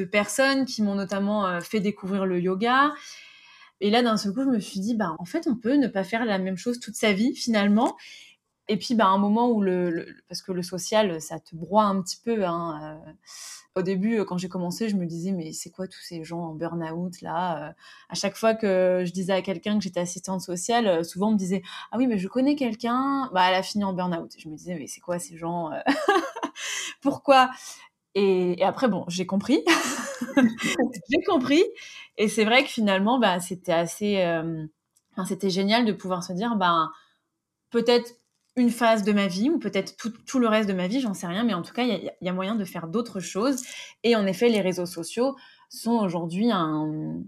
personnes 0.05 0.64
qui 0.64 0.83
m'ont 0.83 0.95
notamment 0.95 1.47
euh, 1.47 1.61
fait 1.61 1.81
découvrir 1.81 2.26
le 2.26 2.40
yoga. 2.40 2.92
Et 3.81 3.90
là, 3.90 4.02
d'un 4.02 4.16
seul 4.16 4.33
coup, 4.33 4.42
je 4.42 4.49
me 4.49 4.61
suis 4.61 4.81
dit, 4.81 4.95
bah, 4.95 5.14
en 5.19 5.25
fait, 5.26 5.47
on 5.47 5.54
peut 5.54 5.76
ne 5.76 5.87
pas 5.87 6.04
faire 6.04 6.25
la 6.25 6.38
même 6.38 6.57
chose 6.57 6.81
toute 6.81 6.95
sa 6.95 7.12
vie, 7.12 7.35
finalement. 7.35 7.97
Et 8.68 8.76
puis, 8.78 8.94
bah, 8.94 9.06
un 9.06 9.18
moment 9.18 9.49
où 9.50 9.62
le, 9.62 10.06
parce 10.28 10.42
que 10.42 10.50
le 10.50 10.62
social, 10.62 11.20
ça 11.20 11.38
te 11.38 11.54
broie 11.54 11.85
un 11.85 12.02
petit 12.02 12.16
peu. 12.16 12.44
Hein, 12.44 12.99
euh, 13.06 13.12
au 13.76 13.82
début, 13.82 14.25
quand 14.25 14.38
j'ai 14.38 14.49
commencé, 14.49 14.88
je 14.88 14.96
me 14.96 15.06
disais, 15.06 15.30
mais 15.30 15.52
c'est 15.52 15.70
quoi 15.70 15.87
tous 15.87 16.00
ces 16.00 16.25
gens 16.25 16.40
en 16.40 16.54
burn-out 16.54 17.20
là 17.20 17.68
euh? 17.68 17.73
À 18.08 18.14
chaque 18.14 18.37
fois 18.37 18.54
que 18.54 19.04
je 19.06 19.12
disais 19.12 19.32
à 19.32 19.42
quelqu'un 19.42 19.78
que 19.78 19.85
j'étais 19.85 20.00
assistante 20.00 20.40
sociale, 20.40 20.87
euh, 20.88 21.02
souvent 21.04 21.28
on 21.28 21.32
me 21.32 21.38
disait, 21.38 21.62
ah 21.92 21.99
oui, 21.99 22.08
mais 22.08 22.18
je 22.18 22.26
connais 22.26 22.56
quelqu'un, 22.56 23.30
bah, 23.32 23.44
elle 23.49 23.54
a 23.54 23.62
fini 23.62 23.85
en 23.85 23.92
burn-out. 23.92 24.32
Je 24.37 24.49
me 24.49 24.56
disais, 24.56 24.75
mais 24.75 24.88
c'est 24.88 25.00
quoi 25.00 25.18
ces 25.20 25.37
gens 25.37 25.70
Pourquoi 27.02 27.50
et, 28.18 28.64
après, 28.64 28.88
bon, 28.88 29.04
j'ai 29.08 29.26
compris. 29.26 29.62
j'ai 31.11 31.23
compris. 31.26 31.62
Et 32.16 32.28
c'est 32.28 32.46
vrai 32.46 32.62
que 32.62 32.70
finalement, 32.70 33.18
bah, 33.18 33.40
c'était 33.40 33.75
assez. 33.75 34.25
c'était 35.28 35.50
génial 35.50 35.85
de 35.85 35.92
pouvoir 35.92 36.25
se 36.25 36.32
dire, 36.32 36.56
bah, 36.56 36.88
peut-être 37.70 38.14
une 38.57 38.71
phase 38.71 39.03
de 39.03 39.13
ma 39.13 39.27
vie 39.27 39.51
ou 39.51 39.59
peut-être 39.59 39.97
tout, 39.97 40.39
le 40.39 40.49
reste 40.49 40.69
de 40.69 40.75
ma 40.75 40.89
vie, 40.89 41.01
j'en 41.01 41.15
sais 41.15 41.27
rien, 41.27 41.45
mais 41.45 41.55
en 41.55 41.63
tout 41.63 41.75
cas, 41.75 41.83
il 41.83 42.11
y, 42.21 42.29
a 42.29 42.33
moyen 42.33 42.55
de 42.55 42.65
faire 42.65 42.89
d'autres 42.89 43.21
choses. 43.21 43.63
Et 44.03 44.17
en 44.17 44.27
effet, 44.27 44.49
les 44.49 44.63
réseaux 44.63 44.87
sociaux 44.87 45.37
sont 45.69 45.99
aujourd'hui 45.99 46.51
un, 46.51 47.23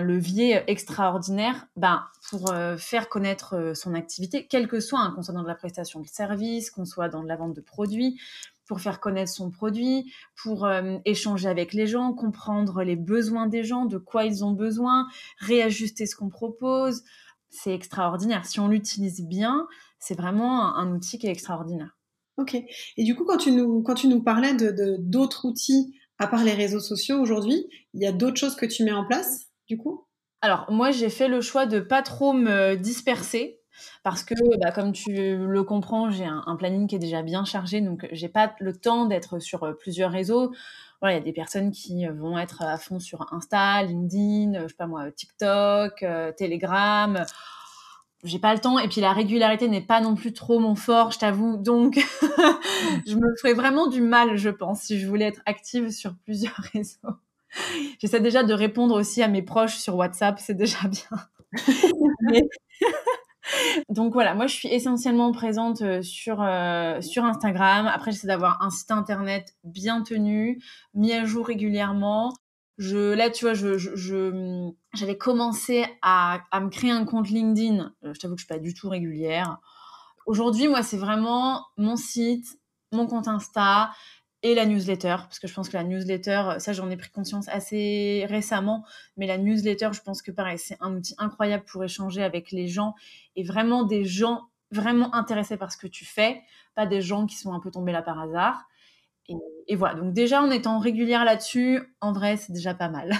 levier 0.00 0.62
extraordinaire 0.66 1.66
ben, 1.76 2.02
pour 2.30 2.52
euh, 2.52 2.78
faire 2.78 3.10
connaître 3.10 3.54
euh, 3.54 3.74
son 3.74 3.92
activité, 3.92 4.46
quel 4.48 4.66
que 4.66 4.80
soit, 4.80 4.98
hein, 4.98 5.12
qu'on 5.14 5.22
soit 5.22 5.34
dans 5.34 5.42
de 5.42 5.48
la 5.48 5.54
prestation 5.54 6.00
de 6.00 6.06
service, 6.06 6.70
qu'on 6.70 6.86
soit 6.86 7.10
dans 7.10 7.22
de 7.22 7.28
la 7.28 7.36
vente 7.36 7.54
de 7.54 7.60
produits, 7.60 8.18
pour 8.66 8.80
faire 8.80 8.98
connaître 8.98 9.30
son 9.30 9.50
produit, 9.50 10.10
pour 10.42 10.64
euh, 10.64 10.96
échanger 11.04 11.48
avec 11.48 11.74
les 11.74 11.86
gens, 11.86 12.14
comprendre 12.14 12.82
les 12.82 12.96
besoins 12.96 13.46
des 13.46 13.62
gens, 13.62 13.84
de 13.84 13.98
quoi 13.98 14.24
ils 14.24 14.42
ont 14.42 14.52
besoin, 14.52 15.06
réajuster 15.38 16.06
ce 16.06 16.16
qu'on 16.16 16.30
propose. 16.30 17.02
C'est 17.50 17.74
extraordinaire. 17.74 18.46
Si 18.46 18.60
on 18.60 18.68
l'utilise 18.68 19.22
bien, 19.22 19.66
c'est 19.98 20.16
vraiment 20.16 20.76
un, 20.76 20.92
outil 20.92 21.18
qui 21.18 21.26
est 21.26 21.30
extraordinaire. 21.30 21.96
Ok. 22.36 22.54
Et 22.54 23.04
du 23.04 23.16
coup, 23.16 23.24
quand 23.24 23.38
tu 23.38 23.52
nous, 23.52 23.82
quand 23.82 23.94
tu 23.94 24.08
nous 24.08 24.22
parlais 24.22 24.54
de 24.54 24.96
d'autres 25.00 25.44
outils 25.44 25.92
à 26.18 26.26
part 26.26 26.44
les 26.44 26.52
réseaux 26.52 26.80
sociaux 26.80 27.20
aujourd'hui, 27.20 27.66
il 27.94 28.02
y 28.02 28.06
a 28.06 28.12
d'autres 28.12 28.38
choses 28.38 28.56
que 28.56 28.66
tu 28.66 28.84
mets 28.84 28.92
en 28.92 29.04
place, 29.04 29.46
du 29.68 29.78
coup? 29.78 30.04
Alors, 30.40 30.66
moi, 30.70 30.90
j'ai 30.90 31.10
fait 31.10 31.28
le 31.28 31.40
choix 31.40 31.66
de 31.66 31.80
pas 31.80 32.02
trop 32.02 32.32
me 32.32 32.76
disperser 32.76 33.60
parce 34.02 34.24
que, 34.24 34.34
bah, 34.60 34.72
comme 34.72 34.92
tu 34.92 35.12
le 35.12 35.62
comprends, 35.62 36.10
j'ai 36.10 36.24
un, 36.24 36.56
planning 36.56 36.88
qui 36.88 36.96
est 36.96 37.00
déjà 37.00 37.22
bien 37.22 37.44
chargé, 37.44 37.80
donc 37.80 38.08
j'ai 38.10 38.28
pas 38.28 38.54
le 38.58 38.74
temps 38.74 39.06
d'être 39.06 39.38
sur 39.38 39.62
euh, 39.62 39.72
plusieurs 39.72 40.10
réseaux. 40.10 40.52
Voilà, 41.00 41.14
il 41.14 41.18
y 41.18 41.22
a 41.22 41.24
des 41.24 41.32
personnes 41.32 41.70
qui 41.70 42.06
vont 42.06 42.36
être 42.38 42.62
à 42.62 42.76
fond 42.76 42.98
sur 42.98 43.32
Insta, 43.32 43.84
LinkedIn, 43.84 44.62
je 44.62 44.68
sais 44.68 44.74
pas 44.76 44.88
moi, 44.88 45.12
TikTok, 45.12 46.04
Telegram 46.36 47.24
j'ai 48.24 48.38
pas 48.38 48.52
le 48.52 48.60
temps 48.60 48.78
et 48.78 48.88
puis 48.88 49.00
la 49.00 49.12
régularité 49.12 49.68
n'est 49.68 49.80
pas 49.80 50.00
non 50.00 50.14
plus 50.14 50.32
trop 50.32 50.58
mon 50.58 50.74
fort, 50.74 51.12
je 51.12 51.18
t'avoue. 51.18 51.56
Donc, 51.56 51.94
je 53.06 53.14
me 53.14 53.36
ferais 53.40 53.54
vraiment 53.54 53.86
du 53.86 54.00
mal, 54.00 54.36
je 54.36 54.50
pense, 54.50 54.82
si 54.82 54.98
je 54.98 55.06
voulais 55.06 55.26
être 55.26 55.40
active 55.46 55.90
sur 55.90 56.14
plusieurs 56.24 56.56
réseaux. 56.72 56.98
J'essaie 57.98 58.20
déjà 58.20 58.42
de 58.42 58.52
répondre 58.52 58.94
aussi 58.94 59.22
à 59.22 59.28
mes 59.28 59.42
proches 59.42 59.76
sur 59.76 59.96
WhatsApp, 59.96 60.38
c'est 60.38 60.54
déjà 60.54 60.78
bien. 60.88 61.18
Donc 63.88 64.12
voilà, 64.12 64.34
moi 64.34 64.46
je 64.46 64.54
suis 64.54 64.68
essentiellement 64.68 65.32
présente 65.32 65.80
euh, 65.80 66.02
sur, 66.02 66.42
euh, 66.42 67.00
sur 67.00 67.24
Instagram. 67.24 67.86
Après, 67.86 68.12
j'essaie 68.12 68.26
d'avoir 68.26 68.60
un 68.62 68.68
site 68.68 68.90
internet 68.90 69.56
bien 69.64 70.02
tenu, 70.02 70.62
mis 70.92 71.14
à 71.14 71.24
jour 71.24 71.46
régulièrement 71.46 72.34
je 72.78 73.12
là 73.12 73.28
tu 73.28 73.44
vois 73.44 73.54
je 73.54 74.72
j'avais 74.94 75.18
commencé 75.18 75.84
à, 76.00 76.40
à 76.52 76.60
me 76.60 76.70
créer 76.70 76.92
un 76.92 77.04
compte 77.04 77.28
LinkedIn. 77.28 77.92
Euh, 78.04 78.14
je 78.14 78.20
t'avoue 78.20 78.36
que 78.36 78.40
je 78.40 78.46
suis 78.46 78.54
pas 78.54 78.60
du 78.60 78.72
tout 78.72 78.88
régulière. 78.88 79.58
Aujourd'hui 80.26 80.68
moi 80.68 80.82
c'est 80.82 80.96
vraiment 80.96 81.66
mon 81.76 81.96
site 81.96 82.46
mon 82.92 83.06
compte 83.06 83.28
Insta 83.28 83.90
et 84.42 84.54
la 84.54 84.64
newsletter 84.64 85.16
parce 85.22 85.40
que 85.40 85.48
je 85.48 85.54
pense 85.54 85.68
que 85.68 85.76
la 85.76 85.82
newsletter 85.82 86.54
ça 86.58 86.72
j'en 86.72 86.88
ai 86.90 86.96
pris 86.96 87.10
conscience 87.10 87.48
assez 87.48 88.24
récemment 88.28 88.84
mais 89.16 89.26
la 89.26 89.36
newsletter 89.36 89.90
je 89.92 90.00
pense 90.00 90.22
que 90.22 90.30
pareil 90.30 90.58
c'est 90.58 90.76
un 90.80 90.94
outil 90.94 91.14
incroyable 91.18 91.64
pour 91.64 91.82
échanger 91.82 92.22
avec 92.22 92.52
les 92.52 92.68
gens 92.68 92.94
et 93.34 93.42
vraiment 93.42 93.82
des 93.82 94.04
gens 94.04 94.48
vraiment 94.70 95.12
intéressés 95.14 95.56
par 95.56 95.72
ce 95.72 95.76
que 95.76 95.88
tu 95.88 96.04
fais 96.04 96.40
pas 96.76 96.86
des 96.86 97.00
gens 97.00 97.26
qui 97.26 97.36
sont 97.36 97.52
un 97.52 97.58
peu 97.58 97.72
tombés 97.72 97.92
là 97.92 98.02
par 98.02 98.20
hasard 98.20 98.64
et, 99.66 99.76
voilà, 99.76 99.94
donc 99.94 100.12
déjà 100.14 100.42
en 100.42 100.50
étant 100.50 100.78
régulière 100.78 101.24
là-dessus, 101.24 101.80
en 102.00 102.12
vrai, 102.12 102.36
c'est 102.36 102.52
déjà 102.52 102.74
pas 102.74 102.88
mal. 102.88 103.12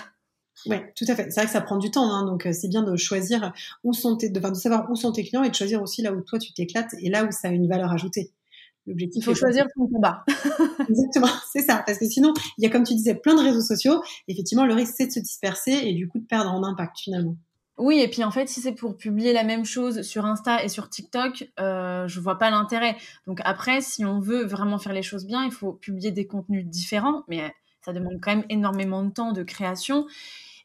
Oui, 0.66 0.76
tout 0.96 1.04
à 1.06 1.14
fait. 1.14 1.30
C'est 1.30 1.40
vrai 1.40 1.46
que 1.46 1.52
ça 1.52 1.60
prend 1.60 1.76
du 1.76 1.90
temps, 1.90 2.10
hein, 2.10 2.24
donc 2.24 2.46
euh, 2.46 2.52
c'est 2.52 2.68
bien 2.68 2.82
de 2.82 2.96
choisir 2.96 3.52
où 3.84 3.92
sont 3.92 4.16
tes, 4.16 4.28
de, 4.28 4.40
de, 4.40 4.54
savoir 4.54 4.90
où 4.90 4.96
sont 4.96 5.12
tes 5.12 5.22
clients 5.22 5.44
et 5.44 5.50
de 5.50 5.54
choisir 5.54 5.82
aussi 5.82 6.02
là 6.02 6.12
où 6.12 6.20
toi 6.22 6.38
tu 6.38 6.52
t'éclates 6.52 6.94
et 7.00 7.10
là 7.10 7.24
où 7.24 7.30
ça 7.30 7.48
a 7.48 7.50
une 7.50 7.68
valeur 7.68 7.92
ajoutée. 7.92 8.32
L'objectif. 8.86 9.22
Il 9.22 9.24
faut 9.24 9.34
choisir 9.34 9.66
son 9.76 9.86
combat. 9.86 10.24
Exactement, 10.88 11.28
c'est 11.52 11.62
ça. 11.62 11.84
Parce 11.86 11.98
que 11.98 12.06
sinon, 12.06 12.32
il 12.56 12.64
y 12.64 12.66
a 12.66 12.70
comme 12.70 12.84
tu 12.84 12.94
disais 12.94 13.14
plein 13.14 13.34
de 13.34 13.42
réseaux 13.42 13.60
sociaux. 13.60 14.02
Effectivement, 14.26 14.64
le 14.64 14.74
risque 14.74 14.94
c'est 14.96 15.06
de 15.06 15.12
se 15.12 15.20
disperser 15.20 15.72
et 15.72 15.92
du 15.92 16.08
coup 16.08 16.18
de 16.18 16.26
perdre 16.26 16.50
en 16.50 16.64
impact 16.64 16.98
finalement. 16.98 17.36
Oui, 17.78 18.00
et 18.00 18.08
puis 18.08 18.24
en 18.24 18.32
fait, 18.32 18.48
si 18.48 18.60
c'est 18.60 18.72
pour 18.74 18.96
publier 18.96 19.32
la 19.32 19.44
même 19.44 19.64
chose 19.64 20.02
sur 20.02 20.24
Insta 20.26 20.64
et 20.64 20.68
sur 20.68 20.88
TikTok, 20.88 21.48
euh, 21.60 22.08
je 22.08 22.18
vois 22.18 22.36
pas 22.36 22.50
l'intérêt. 22.50 22.96
Donc 23.28 23.40
après, 23.44 23.80
si 23.80 24.04
on 24.04 24.18
veut 24.18 24.44
vraiment 24.44 24.78
faire 24.78 24.92
les 24.92 25.02
choses 25.02 25.26
bien, 25.26 25.44
il 25.44 25.52
faut 25.52 25.72
publier 25.72 26.10
des 26.10 26.26
contenus 26.26 26.66
différents, 26.66 27.22
mais 27.28 27.54
ça 27.84 27.92
demande 27.92 28.18
quand 28.20 28.34
même 28.34 28.44
énormément 28.48 29.04
de 29.04 29.10
temps 29.10 29.32
de 29.32 29.44
création. 29.44 30.06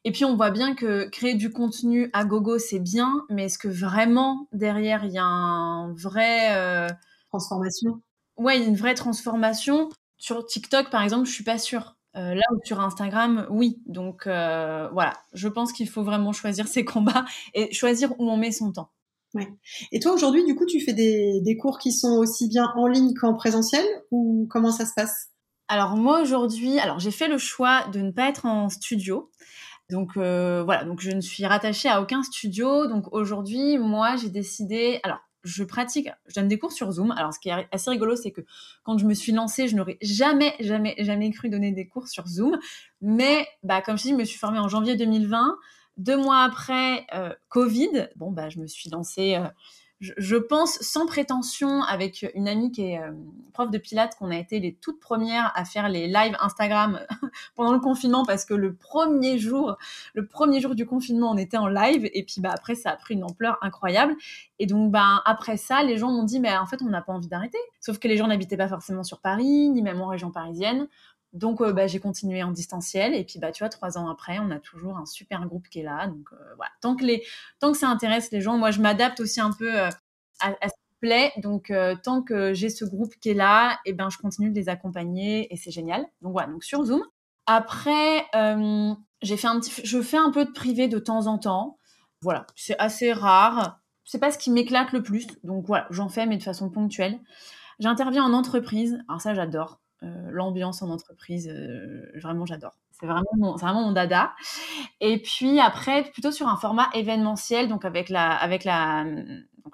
Et 0.05 0.12
puis 0.12 0.25
on 0.25 0.36
voit 0.36 0.50
bien 0.50 0.74
que 0.74 1.08
créer 1.10 1.36
du 1.36 1.51
contenu 1.51 2.10
à 2.13 2.25
gogo, 2.25 2.58
c'est 2.58 2.79
bien, 2.79 3.24
mais 3.29 3.46
est-ce 3.46 3.60
que 3.60 3.67
vraiment 3.67 4.48
derrière, 4.51 5.05
il 5.05 5.12
y 5.12 5.20
a 5.20 5.24
un 5.24 5.93
vrai... 5.93 6.58
Euh... 6.58 6.88
Transformation? 7.29 8.01
Ouais, 8.38 8.65
une 8.65 8.75
vraie 8.75 8.96
transformation? 8.96 9.89
Sur 10.17 10.46
TikTok, 10.46 10.89
par 10.89 11.03
exemple, 11.03 11.27
je 11.27 11.34
suis 11.34 11.43
pas 11.43 11.60
sûre. 11.60 11.96
Euh, 12.15 12.36
là 12.36 12.43
où 12.51 12.60
sur 12.63 12.79
Instagram, 12.79 13.48
oui. 13.50 13.82
Donc 13.86 14.27
euh, 14.27 14.88
voilà, 14.93 15.13
je 15.34 15.48
pense 15.48 15.74
qu'il 15.74 15.89
faut 15.89 16.03
vraiment 16.03 16.32
choisir 16.32 16.67
ses 16.67 16.86
combats 16.86 17.25
et 17.53 17.74
choisir 17.74 18.12
où 18.20 18.29
on 18.29 18.38
met 18.38 18.51
son 18.51 18.72
temps. 18.72 18.91
Ouais. 19.34 19.48
Et 19.91 20.00
toi 20.00 20.13
aujourd'hui, 20.13 20.46
du 20.46 20.53
coup, 20.55 20.67
tu 20.67 20.79
fais 20.79 20.93
des, 20.93 21.41
des, 21.41 21.58
cours 21.58 21.79
qui 21.79 21.91
sont 21.91 22.17
aussi 22.17 22.48
bien 22.48 22.72
en 22.75 22.86
ligne 22.86 23.15
qu'en 23.15 23.34
présentiel 23.34 23.84
ou 24.12 24.48
comment 24.51 24.72
ça 24.72 24.86
se 24.86 24.93
passe? 24.96 25.29
Alors 25.67 25.96
moi 25.96 26.22
aujourd'hui, 26.22 26.77
alors 26.77 27.00
j'ai 27.00 27.10
fait 27.10 27.27
le 27.27 27.39
choix 27.39 27.88
de 27.91 28.00
ne 28.00 28.12
pas 28.12 28.29
être 28.29 28.46
en 28.46 28.70
studio. 28.70 29.32
Donc 29.89 30.17
euh, 30.17 30.63
voilà, 30.63 30.86
donc 30.86 31.01
je 31.01 31.12
ne 31.12 31.22
suis 31.22 31.46
rattachée 31.46 31.89
à 31.89 32.01
aucun 32.01 32.22
studio. 32.22 32.86
Donc 32.88 33.12
aujourd'hui, 33.12 33.79
moi 33.79 34.15
j'ai 34.17 34.29
décidé, 34.29 35.00
alors 35.03 35.20
je 35.43 35.63
pratique, 35.63 36.09
je 36.27 36.35
donne 36.35 36.47
des 36.47 36.57
cours 36.57 36.71
sur 36.71 36.91
Zoom. 36.91 37.12
Alors, 37.12 37.33
ce 37.33 37.39
qui 37.39 37.50
est 37.50 37.67
assez 37.71 37.89
rigolo, 37.89 38.15
c'est 38.15 38.31
que 38.31 38.41
quand 38.83 38.97
je 38.97 39.05
me 39.05 39.13
suis 39.13 39.31
lancée, 39.31 39.67
je 39.67 39.75
n'aurais 39.75 39.97
jamais, 40.01 40.55
jamais, 40.59 40.95
jamais 41.00 41.29
cru 41.31 41.50
donner 41.50 41.71
des 41.71 41.88
cours 41.88 42.07
sur 42.07 42.27
Zoom. 42.27 42.57
Mais, 43.01 43.47
bah, 43.62 43.81
comme 43.81 43.97
je 43.97 44.03
dis, 44.03 44.09
je 44.09 44.15
me 44.15 44.23
suis 44.23 44.39
formée 44.39 44.59
en 44.59 44.69
janvier 44.69 44.95
2020. 44.95 45.57
Deux 45.97 46.17
mois 46.17 46.43
après, 46.43 47.05
euh, 47.13 47.33
Covid, 47.50 48.09
bon, 48.15 48.31
bah, 48.31 48.50
je 48.50 48.59
me 48.59 48.67
suis 48.67 48.89
lancée 48.89 49.35
euh, 49.35 49.47
je, 50.17 50.36
pense 50.36 50.79
sans 50.81 51.05
prétention 51.05 51.81
avec 51.83 52.29
une 52.36 52.48
amie 52.48 52.72
qui 52.72 52.81
est 52.91 53.00
euh, 53.00 53.12
prof 53.53 53.72
de 53.72 53.77
pilates 53.77 54.15
qu'on 54.17 54.31
a 54.31 54.38
été 54.38 54.60
les 54.60 54.74
toutes 54.74 55.00
premières 55.00 55.51
à 55.55 55.63
faire 55.63 55.88
les 55.88 56.07
lives 56.07 56.36
Instagram 56.41 57.00
pendant 57.55 57.74
le 57.74 57.79
confinement 57.79 58.25
parce 58.25 58.43
que 58.43 58.53
le 58.53 58.75
premier 58.75 59.39
jour, 59.39 59.77
le 60.13 60.25
premier 60.25 60.60
jour 60.60 60.75
du 60.75 60.86
confinement, 60.86 61.31
on 61.31 61.38
était 61.38 61.57
en 61.57 61.67
live 61.67 62.10
et 62.13 62.24
puis 62.24 62.41
bah 62.41 62.51
après 62.53 62.75
ça 62.75 62.91
a 62.91 62.95
pris 62.98 63.13
une 63.13 63.24
ampleur 63.24 63.57
incroyable 63.62 64.15
et 64.60 64.65
donc 64.65 64.91
bah 64.91 65.22
après 65.25 65.57
ça, 65.57 65.83
les 65.83 65.98
gens 65.98 66.12
m'ont 66.12 66.24
dit 66.24 66.39
mais 66.39 66.55
en 66.57 66.65
fait 66.65 66.81
on 66.81 66.89
n'a 66.89 67.01
pas 67.01 67.13
envie 67.13 67.27
d'arrêter. 67.27 67.60
Sauf 67.79 68.00
que 68.00 68.07
les 68.07 68.17
gens 68.17 68.27
n'habitaient 68.27 68.57
pas 68.57 68.67
forcément 68.67 69.03
sur 69.03 69.22
Paris 69.22 69.69
ni 69.69 69.81
même 69.81 70.01
en 70.01 70.07
région 70.07 70.31
parisienne. 70.31 70.88
Donc, 71.33 71.61
euh, 71.61 71.73
bah, 71.73 71.87
j'ai 71.87 71.99
continué 71.99 72.43
en 72.43 72.51
distanciel. 72.51 73.15
Et 73.15 73.23
puis, 73.23 73.39
bah, 73.39 73.51
tu 73.51 73.63
vois, 73.63 73.69
trois 73.69 73.97
ans 73.97 74.09
après, 74.09 74.37
on 74.39 74.51
a 74.51 74.59
toujours 74.59 74.97
un 74.97 75.05
super 75.05 75.45
groupe 75.47 75.67
qui 75.67 75.79
est 75.79 75.83
là. 75.83 76.07
Donc, 76.07 76.27
euh, 76.31 76.35
voilà. 76.55 76.71
Tant 76.79 76.95
que, 76.95 77.03
les, 77.03 77.23
tant 77.59 77.71
que 77.71 77.77
ça 77.77 77.89
intéresse 77.89 78.31
les 78.31 78.39
gens, 78.39 78.57
moi, 78.57 78.71
je 78.71 78.79
m'adapte 78.79 79.19
aussi 79.19 79.41
un 79.41 79.51
peu 79.51 79.79
euh, 79.79 79.89
à, 80.39 80.51
ce 80.51 80.73
qui 80.73 80.99
plaît. 81.01 81.33
Donc, 81.37 81.73
tant 82.03 82.21
que 82.21 82.53
j'ai 82.53 82.69
ce 82.69 82.85
groupe 82.85 83.15
qui 83.19 83.29
est 83.29 83.33
là, 83.33 83.79
et 83.85 83.89
eh 83.89 83.93
ben, 83.93 84.09
je 84.09 84.17
continue 84.17 84.51
de 84.51 84.55
les 84.55 84.69
accompagner 84.69 85.51
et 85.51 85.57
c'est 85.57 85.71
génial. 85.71 86.05
Donc, 86.21 86.33
voilà. 86.33 86.47
Donc, 86.49 86.63
sur 86.63 86.83
Zoom. 86.83 87.03
Après, 87.45 88.25
j'ai 89.21 89.37
fait 89.37 89.47
un 89.47 89.59
petit, 89.59 89.81
je 89.83 90.01
fais 90.01 90.17
un 90.17 90.31
peu 90.31 90.45
de 90.45 90.51
privé 90.51 90.87
de 90.87 90.99
temps 90.99 91.27
en 91.27 91.39
temps. 91.39 91.77
Voilà. 92.21 92.45
C'est 92.55 92.77
assez 92.77 93.11
rare. 93.11 93.79
C'est 94.05 94.19
pas 94.19 94.31
ce 94.31 94.37
qui 94.37 94.51
m'éclate 94.51 94.91
le 94.91 95.01
plus. 95.01 95.27
Donc, 95.43 95.65
voilà. 95.65 95.87
J'en 95.89 96.09
fais, 96.09 96.25
mais 96.25 96.37
de 96.37 96.43
façon 96.43 96.69
ponctuelle. 96.69 97.19
J'interviens 97.79 98.23
en 98.23 98.33
entreprise. 98.33 99.03
Alors, 99.07 99.19
ça, 99.19 99.33
j'adore. 99.33 99.82
Euh, 100.03 100.29
l'ambiance 100.31 100.81
en 100.81 100.89
entreprise, 100.89 101.48
euh, 101.48 102.12
vraiment 102.19 102.45
j'adore. 102.45 102.74
C'est 102.91 103.05
vraiment, 103.05 103.24
mon, 103.74 103.91
dada. 103.91 104.33
Et 105.00 105.22
puis 105.22 105.60
après, 105.60 106.03
plutôt 106.03 106.31
sur 106.31 106.48
un 106.48 106.57
format 106.57 106.89
événementiel, 106.93 107.67
donc 107.67 107.86
avec 107.86 108.10
la, 108.10 108.39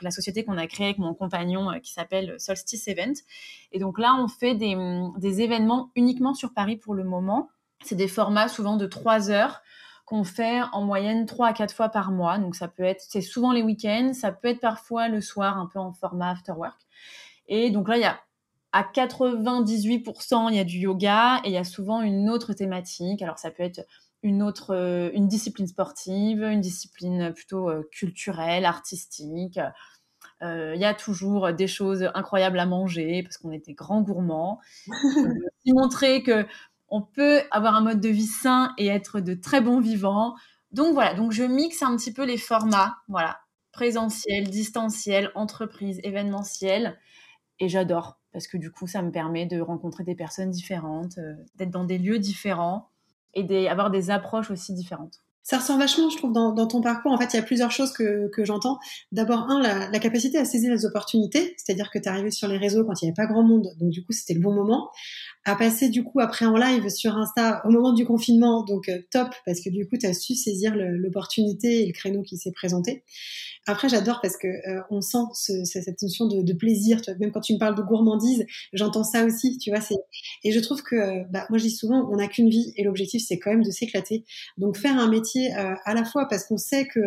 société 0.09 0.45
qu'on 0.45 0.57
a 0.57 0.67
créée 0.67 0.87
avec 0.87 0.99
mon 0.99 1.13
compagnon 1.13 1.71
euh, 1.71 1.79
qui 1.79 1.91
s'appelle 1.91 2.35
Solstice 2.37 2.87
Event. 2.87 3.13
Et 3.71 3.79
donc 3.79 3.97
là, 3.97 4.15
on 4.19 4.27
fait 4.27 4.55
des, 4.55 5.41
événements 5.41 5.91
uniquement 5.95 6.33
sur 6.33 6.53
Paris 6.53 6.77
pour 6.77 6.93
le 6.93 7.03
moment. 7.03 7.49
C'est 7.83 7.95
des 7.95 8.07
formats 8.07 8.47
souvent 8.47 8.77
de 8.77 8.85
trois 8.85 9.31
heures 9.31 9.61
qu'on 10.05 10.23
fait 10.23 10.61
en 10.73 10.83
moyenne 10.83 11.25
trois 11.25 11.47
à 11.47 11.53
quatre 11.53 11.73
fois 11.73 11.89
par 11.89 12.11
mois. 12.11 12.37
Donc 12.37 12.55
ça 12.55 12.67
peut 12.67 12.83
être, 12.83 13.01
c'est 13.01 13.21
souvent 13.21 13.51
les 13.51 13.63
week-ends, 13.63 14.11
ça 14.13 14.31
peut 14.31 14.49
être 14.49 14.59
parfois 14.59 15.07
le 15.07 15.21
soir, 15.21 15.57
un 15.57 15.67
peu 15.67 15.79
en 15.79 15.93
format 15.93 16.31
after 16.31 16.53
work. 16.53 16.79
Et 17.47 17.71
donc 17.71 17.87
là, 17.87 17.97
il 17.97 18.01
y 18.01 18.05
a 18.05 18.19
à 18.71 18.83
98%, 18.83 20.49
il 20.49 20.55
y 20.55 20.59
a 20.59 20.63
du 20.63 20.77
yoga 20.77 21.41
et 21.43 21.49
il 21.49 21.53
y 21.53 21.57
a 21.57 21.63
souvent 21.63 22.01
une 22.01 22.29
autre 22.29 22.53
thématique. 22.53 23.21
Alors 23.21 23.39
ça 23.39 23.51
peut 23.51 23.63
être 23.63 23.85
une 24.21 24.43
autre, 24.43 24.75
euh, 24.75 25.09
une 25.13 25.27
discipline 25.27 25.67
sportive, 25.67 26.43
une 26.43 26.61
discipline 26.61 27.33
plutôt 27.33 27.69
euh, 27.69 27.87
culturelle, 27.91 28.65
artistique. 28.65 29.59
Euh, 30.41 30.73
il 30.75 30.81
y 30.81 30.85
a 30.85 30.93
toujours 30.93 31.51
des 31.51 31.67
choses 31.67 32.09
incroyables 32.13 32.59
à 32.59 32.65
manger 32.65 33.23
parce 33.23 33.37
qu'on 33.37 33.51
est 33.51 33.65
des 33.65 33.73
grands 33.73 34.01
gourmands. 34.01 34.59
aussi 34.87 35.73
montrer 35.73 36.23
que 36.23 36.45
on 36.89 37.01
peut 37.01 37.41
avoir 37.51 37.75
un 37.75 37.81
mode 37.81 38.01
de 38.01 38.09
vie 38.09 38.25
sain 38.25 38.73
et 38.77 38.87
être 38.87 39.19
de 39.19 39.33
très 39.33 39.61
bons 39.61 39.79
vivants. 39.79 40.35
Donc 40.71 40.93
voilà, 40.93 41.13
donc 41.13 41.31
je 41.31 41.43
mixe 41.43 41.81
un 41.81 41.95
petit 41.95 42.13
peu 42.13 42.25
les 42.25 42.37
formats, 42.37 42.97
voilà, 43.07 43.39
présentiel, 43.71 44.49
distanciel, 44.49 45.31
entreprise, 45.35 45.99
événementiel, 46.03 46.99
et 47.59 47.69
j'adore 47.69 48.18
parce 48.31 48.47
que 48.47 48.57
du 48.57 48.71
coup, 48.71 48.87
ça 48.87 49.01
me 49.01 49.11
permet 49.11 49.45
de 49.45 49.59
rencontrer 49.59 50.03
des 50.03 50.15
personnes 50.15 50.51
différentes, 50.51 51.17
euh, 51.17 51.35
d'être 51.55 51.71
dans 51.71 51.83
des 51.83 51.97
lieux 51.97 52.19
différents 52.19 52.89
et 53.33 53.43
d'avoir 53.43 53.91
des 53.91 54.09
approches 54.09 54.51
aussi 54.51 54.73
différentes. 54.73 55.21
Ça 55.43 55.57
ressort 55.57 55.79
vachement, 55.79 56.11
je 56.11 56.17
trouve, 56.17 56.31
dans, 56.31 56.67
ton 56.67 56.79
parcours. 56.79 57.11
En 57.11 57.17
fait, 57.17 57.33
il 57.33 57.37
y 57.37 57.39
a 57.39 57.43
plusieurs 57.43 57.71
choses 57.71 57.91
que, 57.91 58.29
j'entends. 58.43 58.77
D'abord, 59.11 59.49
un, 59.49 59.89
la, 59.89 59.99
capacité 59.99 60.37
à 60.37 60.45
saisir 60.45 60.71
les 60.71 60.85
opportunités, 60.85 61.55
c'est-à-dire 61.57 61.89
que 61.89 61.97
tu 61.97 62.05
es 62.05 62.07
arrivé 62.07 62.29
sur 62.29 62.47
les 62.47 62.57
réseaux 62.57 62.85
quand 62.85 63.01
il 63.01 63.05
n'y 63.05 63.09
avait 63.09 63.15
pas 63.15 63.25
grand 63.25 63.41
monde, 63.41 63.67
donc 63.79 63.89
du 63.89 64.03
coup, 64.03 64.11
c'était 64.11 64.35
le 64.35 64.41
bon 64.41 64.53
moment. 64.53 64.91
À 65.45 65.55
passer 65.55 65.89
du 65.89 66.03
coup 66.03 66.19
après 66.19 66.45
en 66.45 66.57
live 66.57 66.89
sur 66.89 67.17
Insta 67.17 67.61
au 67.65 67.69
moment 67.69 67.93
du 67.93 68.05
confinement, 68.05 68.63
donc 68.63 68.89
euh, 68.89 68.99
top 69.09 69.29
parce 69.45 69.61
que 69.61 69.69
du 69.69 69.87
coup 69.87 69.97
tu 69.97 70.05
as 70.05 70.13
su 70.13 70.35
saisir 70.35 70.73
l'opportunité 70.75 71.83
et 71.83 71.87
le 71.87 71.93
créneau 71.93 72.23
qui 72.23 72.37
s'est 72.37 72.51
présenté. 72.51 73.03
Après 73.65 73.87
j'adore 73.87 74.19
parce 74.21 74.37
que 74.37 74.47
euh, 74.47 74.81
on 74.89 75.01
sent 75.01 75.25
ce, 75.33 75.63
cette 75.63 76.01
notion 76.01 76.27
de, 76.27 76.41
de 76.41 76.53
plaisir, 76.53 77.01
tu 77.01 77.11
vois, 77.11 77.19
même 77.19 77.31
quand 77.31 77.41
tu 77.41 77.53
me 77.53 77.59
parles 77.59 77.75
de 77.75 77.81
gourmandise, 77.81 78.45
j'entends 78.73 79.03
ça 79.03 79.25
aussi, 79.25 79.57
tu 79.57 79.69
vois. 79.69 79.79
Et 80.43 80.51
je 80.51 80.59
trouve 80.59 80.83
que 80.83 80.95
euh, 80.95 81.23
bah, 81.31 81.45
moi 81.49 81.57
je 81.57 81.63
dis 81.63 81.71
souvent 81.71 82.09
on 82.11 82.17
n'a 82.17 82.27
qu'une 82.27 82.49
vie 82.49 82.73
et 82.75 82.83
l'objectif 82.83 83.23
c'est 83.25 83.39
quand 83.39 83.51
même 83.51 83.63
de 83.63 83.71
s'éclater. 83.71 84.25
Donc 84.57 84.77
faire 84.77 84.97
un 84.97 85.07
métier 85.09 85.53
à 85.53 85.93
la 85.93 86.03
fois 86.03 86.27
parce 86.29 86.45
qu'on 86.45 86.57
sait 86.57 86.85
que 86.85 86.99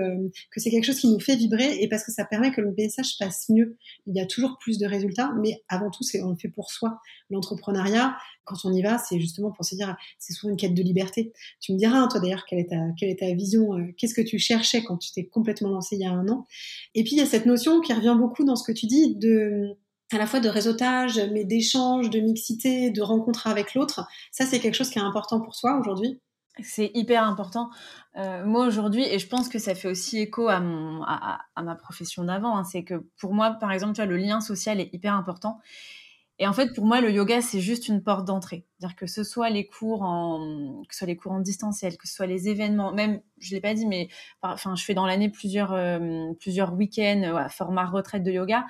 que 0.50 0.60
c'est 0.60 0.70
quelque 0.70 0.84
chose 0.84 0.98
qui 0.98 1.08
nous 1.08 1.20
fait 1.20 1.36
vibrer 1.36 1.76
et 1.80 1.88
parce 1.88 2.04
que 2.04 2.12
ça 2.12 2.24
permet 2.24 2.50
que 2.50 2.62
le 2.62 2.72
message 2.76 3.18
passe 3.18 3.50
mieux. 3.50 3.76
Il 4.06 4.16
y 4.16 4.20
a 4.20 4.26
toujours 4.26 4.56
plus 4.58 4.78
de 4.78 4.86
résultats, 4.86 5.32
mais 5.40 5.62
avant 5.68 5.90
tout 5.90 6.02
c'est 6.02 6.22
on 6.22 6.30
le 6.30 6.36
fait 6.36 6.48
pour 6.48 6.70
soi. 6.70 6.98
L'entrepreneuriat 7.30 8.16
quand 8.44 8.56
on 8.64 8.72
y 8.72 8.82
va, 8.82 8.98
c'est 8.98 9.20
justement 9.20 9.50
pour 9.50 9.64
se 9.64 9.74
dire, 9.74 9.96
c'est 10.18 10.32
souvent 10.32 10.50
une 10.50 10.56
quête 10.56 10.74
de 10.74 10.82
liberté. 10.82 11.32
Tu 11.60 11.72
me 11.72 11.78
diras, 11.78 11.98
hein, 11.98 12.08
toi 12.08 12.20
d'ailleurs, 12.20 12.44
quelle 12.46 12.58
est 12.58 13.18
ta, 13.18 13.34
vision, 13.34 13.74
euh, 13.74 13.92
qu'est-ce 13.96 14.14
que 14.14 14.22
tu 14.22 14.38
cherchais 14.38 14.82
quand 14.82 14.96
tu 14.96 15.12
t'es 15.12 15.24
complètement 15.24 15.70
lancé 15.70 15.96
il 15.96 16.02
y 16.02 16.06
a 16.06 16.10
un 16.10 16.28
an. 16.28 16.46
Et 16.94 17.04
puis 17.04 17.12
il 17.12 17.18
y 17.18 17.22
a 17.22 17.26
cette 17.26 17.46
notion 17.46 17.80
qui 17.80 17.92
revient 17.92 18.16
beaucoup 18.18 18.44
dans 18.44 18.56
ce 18.56 18.64
que 18.64 18.72
tu 18.72 18.86
dis 18.86 19.18
à 20.12 20.18
la 20.18 20.26
fois 20.26 20.40
de 20.40 20.48
réseautage, 20.48 21.20
mais 21.32 21.44
d'échange, 21.44 22.10
de 22.10 22.20
mixité, 22.20 22.90
de 22.90 23.02
rencontre 23.02 23.46
avec 23.46 23.74
l'autre. 23.74 24.06
Ça, 24.30 24.44
c'est 24.44 24.60
quelque 24.60 24.74
chose 24.74 24.90
qui 24.90 24.98
est 24.98 25.02
important 25.02 25.40
pour 25.40 25.56
toi 25.56 25.78
aujourd'hui? 25.78 26.20
C'est 26.60 26.90
hyper 26.92 27.24
important. 27.24 27.70
Euh, 28.16 28.44
moi 28.44 28.66
aujourd'hui, 28.66 29.04
et 29.04 29.18
je 29.18 29.26
pense 29.26 29.48
que 29.48 29.58
ça 29.58 29.74
fait 29.74 29.88
aussi 29.88 30.18
écho 30.18 30.48
à, 30.48 30.60
ma 30.60 31.74
profession 31.76 32.24
d'avant, 32.24 32.58
hein, 32.58 32.64
c'est 32.64 32.84
que 32.84 33.06
pour 33.18 33.32
moi, 33.32 33.52
par 33.52 33.72
exemple, 33.72 34.02
le 34.02 34.16
lien 34.18 34.40
social 34.42 34.78
est 34.78 34.92
hyper 34.92 35.14
important. 35.14 35.60
Et 36.42 36.46
en 36.48 36.52
fait, 36.52 36.74
pour 36.74 36.84
moi, 36.84 37.00
le 37.00 37.12
yoga, 37.12 37.40
c'est 37.40 37.60
juste 37.60 37.86
une 37.86 38.02
porte 38.02 38.24
d'entrée. 38.24 38.66
C'est-à-dire 38.76 38.96
que 38.96 39.06
ce 39.06 39.22
soit 39.22 39.48
les 39.48 39.64
cours 39.64 40.02
en, 40.02 40.82
que 40.88 40.96
soit 40.96 41.06
les 41.06 41.14
cours 41.14 41.30
en 41.30 41.38
distanciel, 41.38 41.96
que 41.96 42.08
ce 42.08 42.16
soit 42.16 42.26
les 42.26 42.48
événements, 42.48 42.90
même, 42.90 43.20
je 43.38 43.54
l'ai 43.54 43.60
pas 43.60 43.74
dit, 43.74 43.86
mais 43.86 44.08
enfin, 44.42 44.74
je 44.74 44.84
fais 44.84 44.92
dans 44.92 45.06
l'année 45.06 45.30
plusieurs, 45.30 45.72
euh, 45.72 46.32
plusieurs 46.40 46.74
week-ends, 46.74 47.22
euh, 47.22 47.48
format 47.48 47.84
retraite 47.84 48.24
de 48.24 48.32
yoga. 48.32 48.66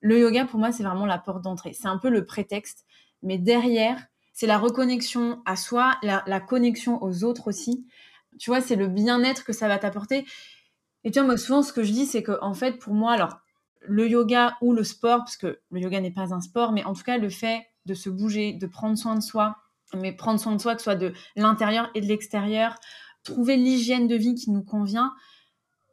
Le 0.00 0.18
yoga, 0.18 0.46
pour 0.46 0.58
moi, 0.58 0.72
c'est 0.72 0.82
vraiment 0.82 1.04
la 1.04 1.18
porte 1.18 1.42
d'entrée. 1.44 1.74
C'est 1.74 1.88
un 1.88 1.98
peu 1.98 2.08
le 2.08 2.24
prétexte, 2.24 2.86
mais 3.22 3.36
derrière, 3.36 4.02
c'est 4.32 4.46
la 4.46 4.56
reconnexion 4.56 5.42
à 5.44 5.56
soi, 5.56 5.98
la, 6.02 6.24
la 6.26 6.40
connexion 6.40 7.02
aux 7.02 7.22
autres 7.22 7.48
aussi. 7.48 7.86
Tu 8.38 8.48
vois, 8.48 8.62
c'est 8.62 8.76
le 8.76 8.88
bien-être 8.88 9.44
que 9.44 9.52
ça 9.52 9.68
va 9.68 9.76
t'apporter. 9.76 10.24
Et 11.04 11.10
tu 11.10 11.18
vois, 11.18 11.26
moi, 11.26 11.36
souvent, 11.36 11.62
ce 11.62 11.74
que 11.74 11.82
je 11.82 11.92
dis, 11.92 12.06
c'est 12.06 12.22
que, 12.22 12.38
en 12.40 12.54
fait, 12.54 12.78
pour 12.78 12.94
moi, 12.94 13.12
alors, 13.12 13.43
le 13.86 14.08
yoga 14.08 14.56
ou 14.60 14.72
le 14.72 14.84
sport, 14.84 15.18
parce 15.18 15.36
que 15.36 15.60
le 15.70 15.80
yoga 15.80 16.00
n'est 16.00 16.10
pas 16.10 16.34
un 16.34 16.40
sport, 16.40 16.72
mais 16.72 16.84
en 16.84 16.94
tout 16.94 17.02
cas 17.02 17.18
le 17.18 17.28
fait 17.28 17.66
de 17.86 17.94
se 17.94 18.08
bouger, 18.08 18.52
de 18.52 18.66
prendre 18.66 18.96
soin 18.96 19.14
de 19.14 19.20
soi, 19.20 19.56
mais 19.94 20.12
prendre 20.12 20.40
soin 20.40 20.54
de 20.54 20.60
soi, 20.60 20.74
que 20.74 20.80
ce 20.80 20.84
soit 20.84 20.96
de 20.96 21.12
l'intérieur 21.36 21.90
et 21.94 22.00
de 22.00 22.06
l'extérieur, 22.06 22.76
trouver 23.22 23.56
l'hygiène 23.56 24.06
de 24.06 24.16
vie 24.16 24.34
qui 24.34 24.50
nous 24.50 24.62
convient, 24.62 25.12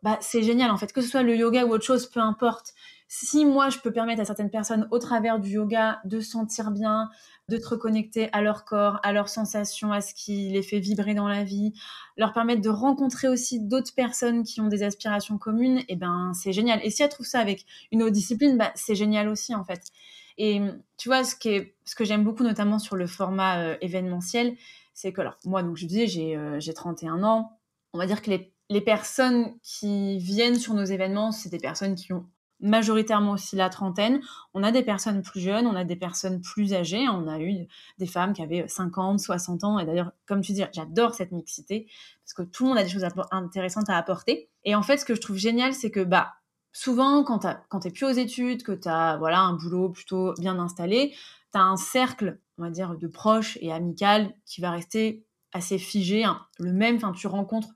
bah, 0.04 0.18
c'est 0.22 0.44
génial 0.44 0.72
en 0.72 0.78
fait. 0.78 0.92
Que 0.94 1.02
ce 1.02 1.10
soit 1.10 1.24
le 1.24 1.36
yoga 1.36 1.66
ou 1.66 1.74
autre 1.74 1.86
chose, 1.86 2.08
peu 2.08 2.20
importe 2.20 2.74
si 3.14 3.44
moi 3.44 3.68
je 3.68 3.78
peux 3.78 3.92
permettre 3.92 4.22
à 4.22 4.26
certaines 4.26 4.50
personnes 4.50 4.88
au 4.90 4.98
travers 4.98 5.38
du 5.38 5.50
yoga 5.50 6.00
de 6.06 6.22
se 6.22 6.32
sentir 6.32 6.72
bien, 6.72 7.10
de 7.52 7.62
se 7.62 7.68
reconnecter 7.68 8.30
à 8.32 8.42
leur 8.42 8.66
corps, 8.66 9.00
à 9.04 9.14
leurs 9.14 9.30
sensations, 9.30 9.92
à 9.92 10.02
ce 10.02 10.14
qui 10.14 10.50
les 10.50 10.62
fait 10.64 10.80
vibrer 10.80 11.14
dans 11.14 11.28
la 11.28 11.44
vie, 11.44 11.74
leur 12.18 12.34
permettre 12.34 12.62
de 12.62 12.70
rencontrer 12.70 13.28
aussi 13.28 13.60
d'autres 13.60 13.94
personnes 13.94 14.44
qui 14.44 14.62
ont 14.62 14.68
des 14.68 14.84
aspirations 14.84 15.38
communes, 15.38 15.80
et 15.80 15.86
eh 15.90 15.96
ben 15.96 16.32
c'est 16.34 16.54
génial. 16.54 16.80
Et 16.84 16.90
si 16.90 17.04
elles 17.04 17.10
trouvent 17.10 17.28
ça 17.28 17.40
avec 17.40 17.66
une 17.92 18.04
autre 18.04 18.14
discipline, 18.14 18.58
bah, 18.58 18.72
c'est 18.76 18.96
génial 18.96 19.28
aussi 19.28 19.54
en 19.54 19.64
fait. 19.64 19.92
Et 20.38 20.62
tu 20.98 21.10
vois, 21.10 21.24
ce, 21.24 21.36
ce 21.36 21.96
que 21.96 22.06
j'aime 22.06 22.24
beaucoup 22.24 22.44
notamment 22.44 22.80
sur 22.80 22.96
le 22.96 23.06
format 23.06 23.60
euh, 23.60 23.78
événementiel, 23.82 24.56
c'est 24.94 25.14
que 25.14 25.22
alors 25.22 25.38
moi 25.46 25.64
donc 25.64 25.78
je 25.78 25.86
disais 25.86 26.08
j'ai 26.08 26.36
euh, 26.38 26.60
j'ai 26.60 26.74
31 26.74 27.24
ans, 27.24 27.60
on 27.94 27.98
va 27.98 28.08
dire 28.08 28.22
que 28.22 28.30
les 28.30 28.54
les 28.70 28.82
personnes 28.82 29.54
qui 29.64 30.18
viennent 30.20 30.58
sur 30.58 30.74
nos 30.74 30.86
événements, 30.86 31.34
c'est 31.34 31.50
des 31.50 31.60
personnes 31.60 31.96
qui 31.96 32.14
ont 32.14 32.26
majoritairement 32.62 33.32
aussi 33.32 33.56
la 33.56 33.70
trentaine. 33.70 34.22
On 34.54 34.64
a 34.64 34.72
des 34.72 34.84
personnes 34.84 35.22
plus 35.22 35.42
jeunes, 35.42 35.68
on 35.68 35.76
a 35.76 35.84
des 35.84 35.96
personnes 35.96 36.42
plus 36.42 36.74
âgées. 36.74 37.08
On 37.10 37.28
a 37.28 37.40
eu 37.40 37.68
des 37.98 38.08
femmes 38.08 38.34
qui 38.34 38.42
avaient 38.42 38.68
50, 38.68 39.20
60 39.20 39.64
ans. 39.64 39.80
Et 39.80 39.86
d'ailleurs, 39.86 40.12
comme 40.28 40.42
tu 40.42 40.54
dis, 40.54 40.64
j'adore 40.74 41.14
cette 41.14 41.32
mixité 41.32 41.88
parce 42.24 42.34
que 42.34 42.44
tout 42.44 42.64
le 42.64 42.70
monde 42.70 42.78
a 42.78 42.84
des 42.84 42.90
choses 42.90 43.06
intéressantes 43.32 43.90
à 43.90 43.98
apporter. 43.98 44.50
Et 44.64 44.76
en 44.76 44.84
fait, 44.84 44.98
ce 44.98 45.06
que 45.06 45.16
je 45.16 45.22
trouve 45.22 45.38
génial, 45.38 45.74
c'est 45.74 45.92
que 45.92 46.02
bah, 46.02 46.34
souvent, 46.72 47.24
quand 47.24 47.40
tu 47.40 47.88
n'es 47.88 47.92
plus 47.92 48.06
aux 48.06 48.12
études, 48.12 48.64
que 48.64 48.72
tu 48.72 48.88
as 48.88 49.18
voilà, 49.18 49.40
un 49.40 49.54
boulot 49.54 49.90
plutôt 49.90 50.34
bien 50.40 50.60
installé, 50.60 51.14
tu 51.52 51.58
as 51.58 51.64
un 51.64 51.78
cercle, 51.78 52.40
on 52.58 52.64
va 52.64 52.70
dire, 52.70 52.96
de 52.98 53.08
proches 53.08 53.58
et 53.62 53.72
amical 53.72 54.34
qui 54.46 54.62
va 54.62 54.72
rester 54.72 55.26
assez 55.54 55.78
figé, 55.78 56.24
hein. 56.24 56.42
le 56.60 56.72
même. 56.72 56.96
Enfin, 56.96 57.12
tu 57.12 57.28
rencontres 57.28 57.70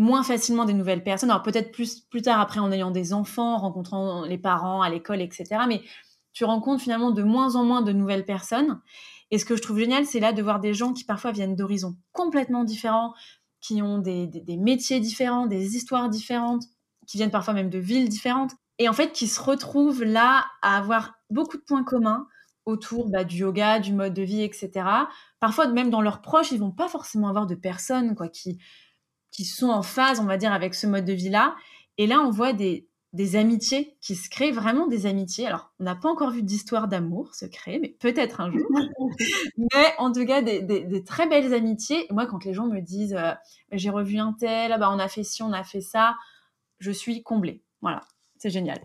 moins 0.00 0.22
facilement 0.22 0.64
des 0.64 0.72
nouvelles 0.72 1.04
personnes. 1.04 1.30
Alors 1.30 1.42
peut-être 1.42 1.72
plus, 1.72 2.00
plus 2.00 2.22
tard 2.22 2.40
après 2.40 2.58
en 2.58 2.72
ayant 2.72 2.90
des 2.90 3.12
enfants, 3.12 3.58
rencontrant 3.58 4.24
les 4.24 4.38
parents 4.38 4.80
à 4.80 4.88
l'école, 4.88 5.20
etc. 5.20 5.44
Mais 5.68 5.82
tu 6.32 6.44
rencontres 6.44 6.82
finalement 6.82 7.10
de 7.10 7.22
moins 7.22 7.54
en 7.54 7.64
moins 7.64 7.82
de 7.82 7.92
nouvelles 7.92 8.24
personnes. 8.24 8.80
Et 9.30 9.38
ce 9.38 9.44
que 9.44 9.56
je 9.56 9.62
trouve 9.62 9.78
génial, 9.78 10.06
c'est 10.06 10.18
là 10.18 10.32
de 10.32 10.42
voir 10.42 10.58
des 10.58 10.72
gens 10.72 10.94
qui 10.94 11.04
parfois 11.04 11.32
viennent 11.32 11.54
d'horizons 11.54 11.96
complètement 12.12 12.64
différents, 12.64 13.12
qui 13.60 13.82
ont 13.82 13.98
des, 13.98 14.26
des, 14.26 14.56
métiers 14.56 15.00
différents, 15.00 15.46
des 15.46 15.76
histoires 15.76 16.08
différentes, 16.08 16.64
qui 17.06 17.18
viennent 17.18 17.30
parfois 17.30 17.52
même 17.52 17.68
de 17.68 17.78
villes 17.78 18.08
différentes, 18.08 18.52
et 18.78 18.88
en 18.88 18.94
fait 18.94 19.12
qui 19.12 19.26
se 19.26 19.40
retrouvent 19.40 20.02
là 20.02 20.46
à 20.62 20.78
avoir 20.78 21.12
beaucoup 21.28 21.58
de 21.58 21.62
points 21.62 21.84
communs 21.84 22.26
autour 22.64 23.10
bah, 23.10 23.24
du 23.24 23.38
yoga, 23.38 23.80
du 23.80 23.92
mode 23.92 24.14
de 24.14 24.22
vie, 24.22 24.42
etc. 24.42 24.70
Parfois 25.40 25.66
même 25.68 25.90
dans 25.90 26.00
leurs 26.00 26.22
proches, 26.22 26.52
ils 26.52 26.58
vont 26.58 26.70
pas 26.70 26.88
forcément 26.88 27.28
avoir 27.28 27.46
de 27.46 27.54
personnes 27.54 28.14
quoi 28.14 28.28
qui 28.28 28.58
qui 29.30 29.44
sont 29.44 29.68
en 29.68 29.82
phase, 29.82 30.20
on 30.20 30.24
va 30.24 30.36
dire, 30.36 30.52
avec 30.52 30.74
ce 30.74 30.86
mode 30.86 31.04
de 31.04 31.12
vie-là. 31.12 31.54
Et 31.98 32.06
là, 32.06 32.20
on 32.20 32.30
voit 32.30 32.52
des, 32.52 32.88
des 33.12 33.36
amitiés 33.36 33.96
qui 34.00 34.14
se 34.14 34.30
créent, 34.30 34.52
vraiment 34.52 34.86
des 34.86 35.06
amitiés. 35.06 35.46
Alors, 35.46 35.72
on 35.80 35.84
n'a 35.84 35.96
pas 35.96 36.08
encore 36.08 36.30
vu 36.30 36.42
d'histoire 36.42 36.88
d'amour 36.88 37.34
se 37.34 37.46
créer, 37.46 37.78
mais 37.78 37.88
peut-être 37.88 38.40
un 38.40 38.50
jour. 38.50 38.66
mais 39.56 39.94
en 39.98 40.12
tout 40.12 40.24
cas, 40.24 40.42
des, 40.42 40.62
des, 40.62 41.04
très 41.04 41.28
belles 41.28 41.52
amitiés. 41.52 42.06
Et 42.10 42.12
moi, 42.12 42.26
quand 42.26 42.44
les 42.44 42.54
gens 42.54 42.66
me 42.66 42.80
disent 42.80 43.14
euh, 43.14 43.32
j'ai 43.72 43.90
revu 43.90 44.18
un 44.18 44.32
tel, 44.32 44.72
ah 44.72 44.78
bah, 44.78 44.90
on 44.92 44.98
a 44.98 45.08
fait 45.08 45.24
ci, 45.24 45.42
on 45.42 45.52
a 45.52 45.64
fait 45.64 45.80
ça, 45.80 46.16
je 46.78 46.90
suis 46.90 47.22
comblée. 47.22 47.62
Voilà, 47.82 48.02
c'est 48.38 48.50
génial. 48.50 48.80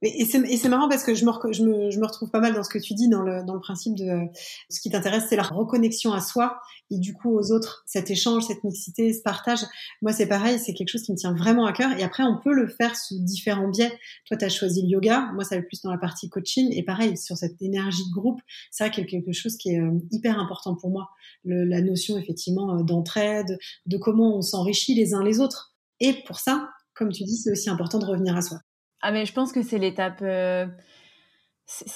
Et 0.00 0.24
c'est 0.24 0.68
marrant 0.68 0.88
parce 0.88 1.02
que 1.02 1.14
je 1.14 1.24
me, 1.24 1.32
je, 1.52 1.64
me, 1.64 1.90
je 1.90 1.98
me, 1.98 2.06
retrouve 2.06 2.30
pas 2.30 2.38
mal 2.38 2.54
dans 2.54 2.62
ce 2.62 2.68
que 2.68 2.78
tu 2.78 2.94
dis, 2.94 3.08
dans 3.08 3.22
le, 3.22 3.44
dans 3.44 3.54
le 3.54 3.60
principe 3.60 3.96
de 3.96 4.26
ce 4.70 4.80
qui 4.80 4.90
t'intéresse, 4.90 5.24
c'est 5.28 5.36
la 5.36 5.42
reconnexion 5.42 6.12
à 6.12 6.20
soi 6.20 6.60
et 6.90 6.98
du 6.98 7.14
coup 7.14 7.36
aux 7.36 7.52
autres, 7.52 7.82
cet 7.86 8.10
échange, 8.10 8.44
cette 8.44 8.62
mixité, 8.64 9.12
ce 9.12 9.20
partage. 9.22 9.60
Moi, 10.00 10.12
c'est 10.12 10.26
pareil, 10.26 10.58
c'est 10.58 10.72
quelque 10.72 10.88
chose 10.88 11.02
qui 11.02 11.12
me 11.12 11.16
tient 11.16 11.34
vraiment 11.34 11.66
à 11.66 11.72
cœur. 11.72 11.92
Et 11.98 12.02
après, 12.02 12.22
on 12.22 12.38
peut 12.38 12.52
le 12.52 12.68
faire 12.68 12.96
sous 12.96 13.18
différents 13.18 13.68
biais. 13.68 13.92
Toi, 14.26 14.36
tu 14.36 14.44
as 14.44 14.48
choisi 14.48 14.82
le 14.82 14.88
yoga. 14.88 15.30
Moi, 15.34 15.44
ça 15.44 15.56
va 15.56 15.62
plus 15.62 15.82
dans 15.82 15.90
la 15.90 15.98
partie 15.98 16.28
coaching. 16.28 16.72
Et 16.72 16.84
pareil, 16.84 17.16
sur 17.16 17.36
cette 17.36 17.60
énergie 17.60 18.08
de 18.08 18.14
groupe, 18.14 18.40
c'est 18.70 18.84
vrai 18.84 18.90
qu'il 18.92 19.04
y 19.04 19.06
a 19.06 19.10
quelque 19.10 19.32
chose 19.32 19.56
qui 19.56 19.74
est 19.74 19.80
euh, 19.80 19.98
hyper 20.12 20.38
important 20.38 20.76
pour 20.76 20.90
moi. 20.90 21.08
Le, 21.44 21.64
la 21.64 21.80
notion, 21.80 22.16
effectivement, 22.18 22.78
euh, 22.78 22.82
d'entraide, 22.82 23.58
de 23.86 23.96
comment 23.96 24.36
on 24.36 24.42
s'enrichit 24.42 24.94
les 24.94 25.12
uns 25.14 25.24
les 25.24 25.40
autres. 25.40 25.74
Et 26.00 26.14
pour 26.26 26.38
ça, 26.38 26.68
comme 26.94 27.12
tu 27.12 27.24
dis, 27.24 27.36
c'est 27.36 27.50
aussi 27.50 27.68
important 27.68 27.98
de 27.98 28.06
revenir 28.06 28.36
à 28.36 28.42
soi. 28.42 28.58
Ah 29.00 29.12
mais 29.12 29.26
je 29.26 29.32
pense 29.32 29.52
que 29.52 29.62
c'est 29.62 29.78
l'étape 29.78 30.20
euh, 30.22 30.66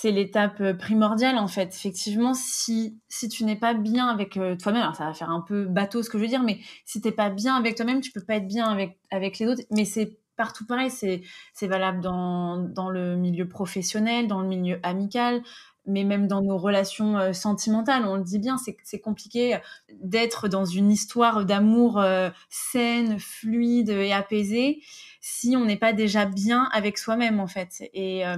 euh, 0.05 0.75
primordiale 0.75 1.39
en 1.39 1.49
fait. 1.49 1.75
Effectivement, 1.75 2.35
si 2.35 3.01
tu 3.31 3.45
n'es 3.45 3.57
pas 3.57 3.75
bien 3.75 4.07
avec 4.09 4.37
euh, 4.37 4.57
toi-même, 4.57 4.83
alors 4.83 4.97
ça 4.97 5.07
va 5.07 5.15
faire 5.15 5.31
un 5.31 5.41
peu 5.41 5.67
bateau 5.67 6.03
ce 6.03 6.11
que 6.11 6.19
je 6.19 6.23
veux 6.23 6.29
dire, 6.29 6.43
mais 6.43 6.61
si 6.85 7.01
t'es 7.01 7.13
pas 7.13 7.31
bien 7.31 7.57
avec 7.57 7.75
toi-même, 7.77 8.01
tu 8.01 8.13
peux 8.13 8.25
pas 8.25 8.37
être 8.37 8.47
bien 8.47 8.77
avec 9.11 9.39
les 9.39 9.47
autres. 9.47 9.63
Mais 9.71 9.85
c'est 9.85 10.19
partout 10.37 10.67
pareil, 10.67 10.91
c'est 10.91 11.67
valable 11.67 12.01
dans 12.01 12.91
le 12.91 13.17
milieu 13.17 13.49
professionnel, 13.49 14.29
dans 14.29 14.41
le 14.41 14.49
milieu 14.49 14.81
amical, 14.83 15.43
mais 15.87 16.05
même 16.05 16.29
dans 16.29 16.43
nos 16.43 16.59
relations 16.59 17.33
sentimentales, 17.33 18.05
on 18.07 18.17
le 18.17 18.23
dit 18.23 18.39
bien, 18.39 18.57
c'est 18.85 19.01
compliqué 19.01 19.59
d'être 20.01 20.49
dans 20.49 20.65
une 20.65 20.91
histoire 20.91 21.45
d'amour 21.45 22.03
saine, 22.49 23.19
fluide 23.19 23.91
et 23.91 24.13
apaisée 24.13 24.81
si 25.23 25.57
on 25.57 25.65
n'est 25.65 25.79
pas 25.79 25.95
déjà 25.95 26.27
bien 26.27 26.69
avec 26.73 26.99
soi-même 26.99 27.41
en 27.41 27.47
fait. 27.47 27.89
Et, 27.95 28.27
euh, 28.27 28.37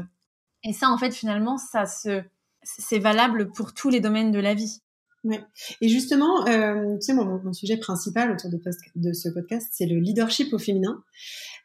et 0.62 0.72
ça 0.72 0.90
en 0.90 0.98
fait 0.98 1.12
finalement 1.12 1.58
ça 1.58 1.86
se 1.86 2.22
c'est 2.62 2.98
valable 2.98 3.50
pour 3.50 3.74
tous 3.74 3.90
les 3.90 4.00
domaines 4.00 4.30
de 4.30 4.38
la 4.38 4.54
vie. 4.54 4.80
Ouais. 5.24 5.42
Et 5.80 5.88
justement, 5.88 6.46
euh, 6.46 6.96
tu 6.96 7.06
sais, 7.06 7.14
mon, 7.14 7.52
sujet 7.54 7.78
principal 7.78 8.30
autour 8.30 8.50
de, 8.50 9.12
ce 9.12 9.28
podcast, 9.30 9.68
c'est 9.72 9.86
le 9.86 9.98
leadership 9.98 10.52
au 10.52 10.58
féminin. 10.58 11.02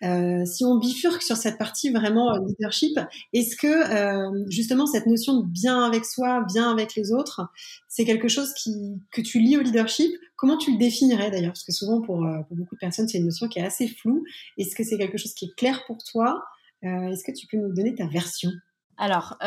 Euh, 0.02 0.46
si 0.46 0.64
on 0.64 0.78
bifurque 0.78 1.22
sur 1.22 1.36
cette 1.36 1.58
partie 1.58 1.90
vraiment 1.90 2.34
euh, 2.34 2.40
leadership, 2.48 2.98
est-ce 3.34 3.58
que 3.58 3.68
euh, 3.68 4.46
justement 4.50 4.86
cette 4.86 5.08
notion 5.08 5.42
de 5.42 5.46
bien 5.46 5.84
avec 5.84 6.06
soi, 6.06 6.46
bien 6.48 6.72
avec 6.72 6.96
les 6.96 7.12
autres, 7.12 7.42
c'est 7.90 8.06
quelque 8.06 8.30
chose 8.30 8.54
qui, 8.54 8.74
que 9.12 9.20
tu 9.20 9.40
lis 9.40 9.58
au 9.58 9.62
leadership? 9.62 10.10
Comment 10.38 10.58
tu 10.58 10.72
le 10.72 10.78
définirais 10.78 11.30
d'ailleurs? 11.30 11.52
Parce 11.52 11.66
que 11.66 11.74
souvent 11.74 12.00
pour, 12.00 12.26
pour, 12.48 12.56
beaucoup 12.56 12.76
de 12.76 12.80
personnes, 12.80 13.10
c'est 13.10 13.18
une 13.18 13.26
notion 13.26 13.50
qui 13.50 13.60
est 13.60 13.66
assez 13.66 13.90
floue. 13.90 14.24
Est-ce 14.58 14.74
que 14.74 14.86
c'est 14.86 14.98
quelque 14.98 15.18
chose 15.18 15.34
qui 15.34 15.46
est 15.46 15.56
clair 15.58 15.84
pour 15.86 15.98
toi? 16.02 16.46
Est-ce 16.82 17.26
que 17.26 17.38
tu 17.38 17.46
peux 17.48 17.58
nous 17.58 17.74
donner 17.74 17.94
ta 17.94 18.08
version? 18.08 18.52
Alors, 18.96 19.38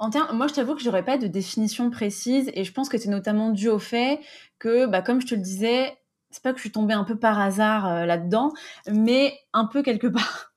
en 0.00 0.08
termes, 0.08 0.34
moi, 0.34 0.48
je 0.48 0.54
t'avoue 0.54 0.74
que 0.74 0.80
j'aurais 0.80 1.04
pas 1.04 1.18
de 1.18 1.26
définition 1.26 1.90
précise 1.90 2.50
et 2.54 2.64
je 2.64 2.72
pense 2.72 2.88
que 2.88 2.96
c'est 2.96 3.10
notamment 3.10 3.50
dû 3.50 3.68
au 3.68 3.78
fait 3.78 4.20
que, 4.58 4.86
bah, 4.86 5.02
comme 5.02 5.20
je 5.20 5.26
te 5.26 5.34
le 5.34 5.42
disais, 5.42 5.94
c'est 6.30 6.42
pas 6.42 6.52
que 6.52 6.56
je 6.56 6.62
suis 6.62 6.72
tombée 6.72 6.94
un 6.94 7.04
peu 7.04 7.16
par 7.16 7.38
hasard 7.38 7.86
euh, 7.86 8.06
là-dedans, 8.06 8.52
mais 8.90 9.38
un 9.52 9.66
peu 9.66 9.82
quelque 9.82 10.06
part. 10.08 10.52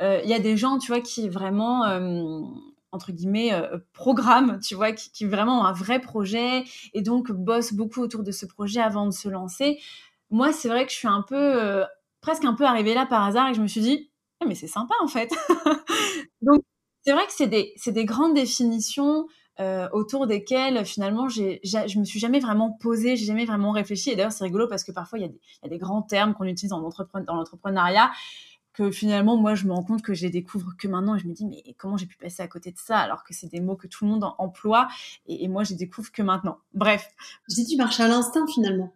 Euh, 0.00 0.20
il 0.22 0.30
y 0.30 0.34
a 0.34 0.38
des 0.38 0.56
gens, 0.56 0.78
tu 0.78 0.92
vois, 0.92 1.00
qui 1.00 1.28
vraiment, 1.28 1.84
euh, 1.86 2.40
entre 2.92 3.10
guillemets, 3.10 3.50
programment, 3.92 4.60
tu 4.60 4.76
vois, 4.76 4.92
qui, 4.92 5.24
vraiment 5.24 5.62
ont 5.62 5.64
un 5.64 5.72
vrai 5.72 6.00
projet 6.00 6.62
et 6.92 7.02
donc 7.02 7.32
bossent 7.32 7.72
beaucoup 7.72 8.00
autour 8.00 8.22
de 8.22 8.30
ce 8.30 8.46
projet 8.46 8.80
avant 8.80 9.06
de 9.06 9.12
se 9.12 9.28
lancer. 9.28 9.80
Moi, 10.30 10.52
c'est 10.52 10.68
vrai 10.68 10.86
que 10.86 10.92
je 10.92 10.96
suis 10.98 11.08
un 11.08 11.22
peu, 11.22 11.82
presque 12.20 12.44
un 12.44 12.54
peu 12.54 12.64
arrivée 12.64 12.94
là 12.94 13.06
par 13.06 13.24
hasard 13.24 13.48
et 13.48 13.54
je 13.54 13.60
me 13.60 13.66
suis 13.66 13.80
dit, 13.80 14.12
eh, 14.40 14.46
mais 14.46 14.54
c'est 14.54 14.68
sympa 14.68 14.94
en 15.02 15.08
fait. 15.08 15.32
donc, 16.42 16.62
c'est 17.04 17.12
vrai 17.12 17.26
que 17.26 17.32
c'est 17.32 17.46
des, 17.48 17.74
des 17.86 18.04
grandes 18.04 18.34
définitions 18.34 19.26
euh, 19.60 19.88
autour 19.92 20.26
desquelles 20.26 20.84
finalement 20.84 21.28
j'ai, 21.28 21.60
je 21.62 21.98
me 21.98 22.04
suis 22.04 22.18
jamais 22.18 22.40
vraiment 22.40 22.72
posée, 22.72 23.14
j'ai 23.14 23.26
jamais 23.26 23.44
vraiment 23.44 23.70
réfléchi. 23.70 24.10
Et 24.10 24.16
d'ailleurs 24.16 24.32
c'est 24.32 24.44
rigolo 24.44 24.66
parce 24.66 24.82
que 24.84 24.92
parfois 24.92 25.18
il 25.18 25.22
y, 25.22 25.64
a 25.64 25.68
des, 25.68 25.78
grands 25.78 26.02
termes 26.02 26.34
qu'on 26.34 26.44
utilise 26.44 26.70
dans, 26.70 26.80
dans 26.80 27.34
l'entrepreneuriat 27.34 28.10
que 28.72 28.90
finalement 28.90 29.36
moi 29.36 29.54
je 29.54 29.66
me 29.66 29.72
rends 29.72 29.84
compte 29.84 30.02
que 30.02 30.14
je 30.14 30.22
les 30.22 30.30
découvre 30.30 30.72
que 30.76 30.88
maintenant 30.88 31.14
et 31.14 31.20
je 31.20 31.28
me 31.28 31.32
dis 31.32 31.46
mais 31.46 31.62
comment 31.78 31.96
j'ai 31.96 32.06
pu 32.06 32.16
passer 32.16 32.42
à 32.42 32.48
côté 32.48 32.72
de 32.72 32.78
ça 32.78 32.98
alors 32.98 33.22
que 33.22 33.32
c'est 33.32 33.46
des 33.46 33.60
mots 33.60 33.76
que 33.76 33.86
tout 33.86 34.04
le 34.04 34.10
monde 34.10 34.24
emploie 34.38 34.88
et, 35.26 35.46
moi 35.46 35.62
je 35.62 35.70
les 35.70 35.76
découvre 35.76 36.10
que 36.10 36.22
maintenant. 36.22 36.58
Bref. 36.72 37.08
Je 37.48 37.54
dis 37.54 37.66
tu 37.66 37.76
marches 37.76 38.00
à 38.00 38.08
l'instinct 38.08 38.46
finalement. 38.52 38.92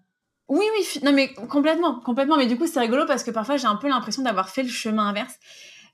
Oui, 0.48 0.64
oui, 0.76 1.00
non 1.04 1.12
mais 1.12 1.34
complètement, 1.34 2.00
complètement. 2.00 2.36
Mais 2.36 2.46
du 2.46 2.58
coup 2.58 2.66
c'est 2.66 2.80
rigolo 2.80 3.04
parce 3.06 3.22
que 3.22 3.30
parfois 3.30 3.58
j'ai 3.58 3.66
un 3.66 3.76
peu 3.76 3.88
l'impression 3.88 4.22
d'avoir 4.22 4.48
fait 4.48 4.64
le 4.64 4.70
chemin 4.70 5.06
inverse 5.06 5.38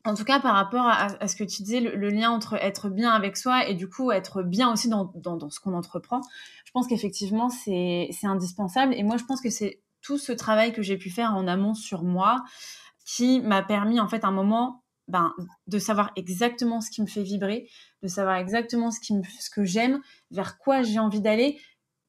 en 0.05 0.15
tout 0.15 0.25
cas, 0.25 0.39
par 0.39 0.55
rapport 0.55 0.87
à, 0.87 1.27
ce 1.27 1.35
que 1.35 1.45
tu 1.45 1.63
disais, 1.63 1.81
le, 1.81 2.11
lien 2.11 2.31
entre 2.31 2.55
être 2.55 2.91
bien 2.91 3.11
avec 3.11 3.39
soi 3.39 3.67
et 3.67 3.75
du 3.75 3.89
coup 3.89 4.13
être 4.13 4.43
bien 4.43 4.71
aussi 4.71 4.89
dans, 4.89 5.11
ce 5.51 5.61
qu'on 5.61 5.73
entreprend, 5.73 6.21
je 6.67 6.71
pense 6.73 6.87
qu'effectivement, 6.87 7.49
c'est 7.49 8.11
indispensable. 8.23 8.95
Et 8.95 9.03
moi, 9.03 9.17
je 9.17 9.25
pense 9.25 9.41
que 9.41 9.49
c'est 9.49 9.81
tout 10.03 10.19
ce 10.19 10.33
travail 10.33 10.73
que 10.73 10.83
j'ai 10.83 10.99
pu 10.99 11.09
faire 11.09 11.35
en 11.35 11.47
amont 11.47 11.75
sur 11.75 12.03
moi 12.03 12.45
qui 13.07 13.41
m'a 13.41 13.63
permis, 13.63 13.99
en 13.99 14.09
fait, 14.09 14.25
un 14.25 14.31
moment, 14.31 14.83
ben, 15.09 15.33
de 15.67 15.79
savoir 15.79 16.13
exactement 16.17 16.83
ce 16.83 16.91
qui 16.91 17.01
me 17.01 17.07
fait 17.07 17.23
vibrer, 17.23 17.69
de 18.03 18.09
savoir 18.09 18.37
exactement 18.37 18.91
ce, 18.91 19.01
que 19.51 19.65
j'aime, 19.65 20.01
vers 20.31 20.59
quoi 20.59 20.83
j'ai 20.83 20.99
envie 20.99 21.21
d'aller, 21.21 21.59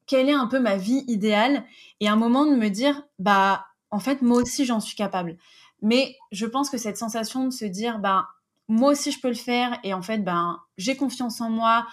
quelle 0.06 0.28
est 0.28 0.34
un 0.34 0.46
peu 0.46 0.60
ma 0.60 0.76
vie 0.76 1.04
idéale, 1.06 1.64
et 2.00 2.08
un 2.08 2.16
moment 2.16 2.44
de 2.46 2.56
me 2.56 2.68
dire, 2.68 3.02
bah, 3.18 3.66
en 3.90 3.98
fait, 3.98 4.20
moi 4.22 4.42
aussi, 4.42 4.64
j'en 4.64 4.80
suis 4.80 4.96
capable. 4.96 5.36
Mais 5.82 6.16
je 6.32 6.46
pense 6.46 6.70
que 6.70 6.78
cette 6.78 6.96
sensation 6.96 7.44
de 7.46 7.52
se 7.52 7.64
dire, 7.64 7.98
ben, 7.98 8.26
moi 8.68 8.92
aussi 8.92 9.12
je 9.12 9.20
peux 9.20 9.28
le 9.28 9.34
faire 9.34 9.78
et 9.84 9.94
en 9.94 10.02
fait, 10.02 10.18
ben, 10.18 10.60
j'ai 10.78 10.96
confiance 10.96 11.40
en 11.40 11.50
moi, 11.50 11.86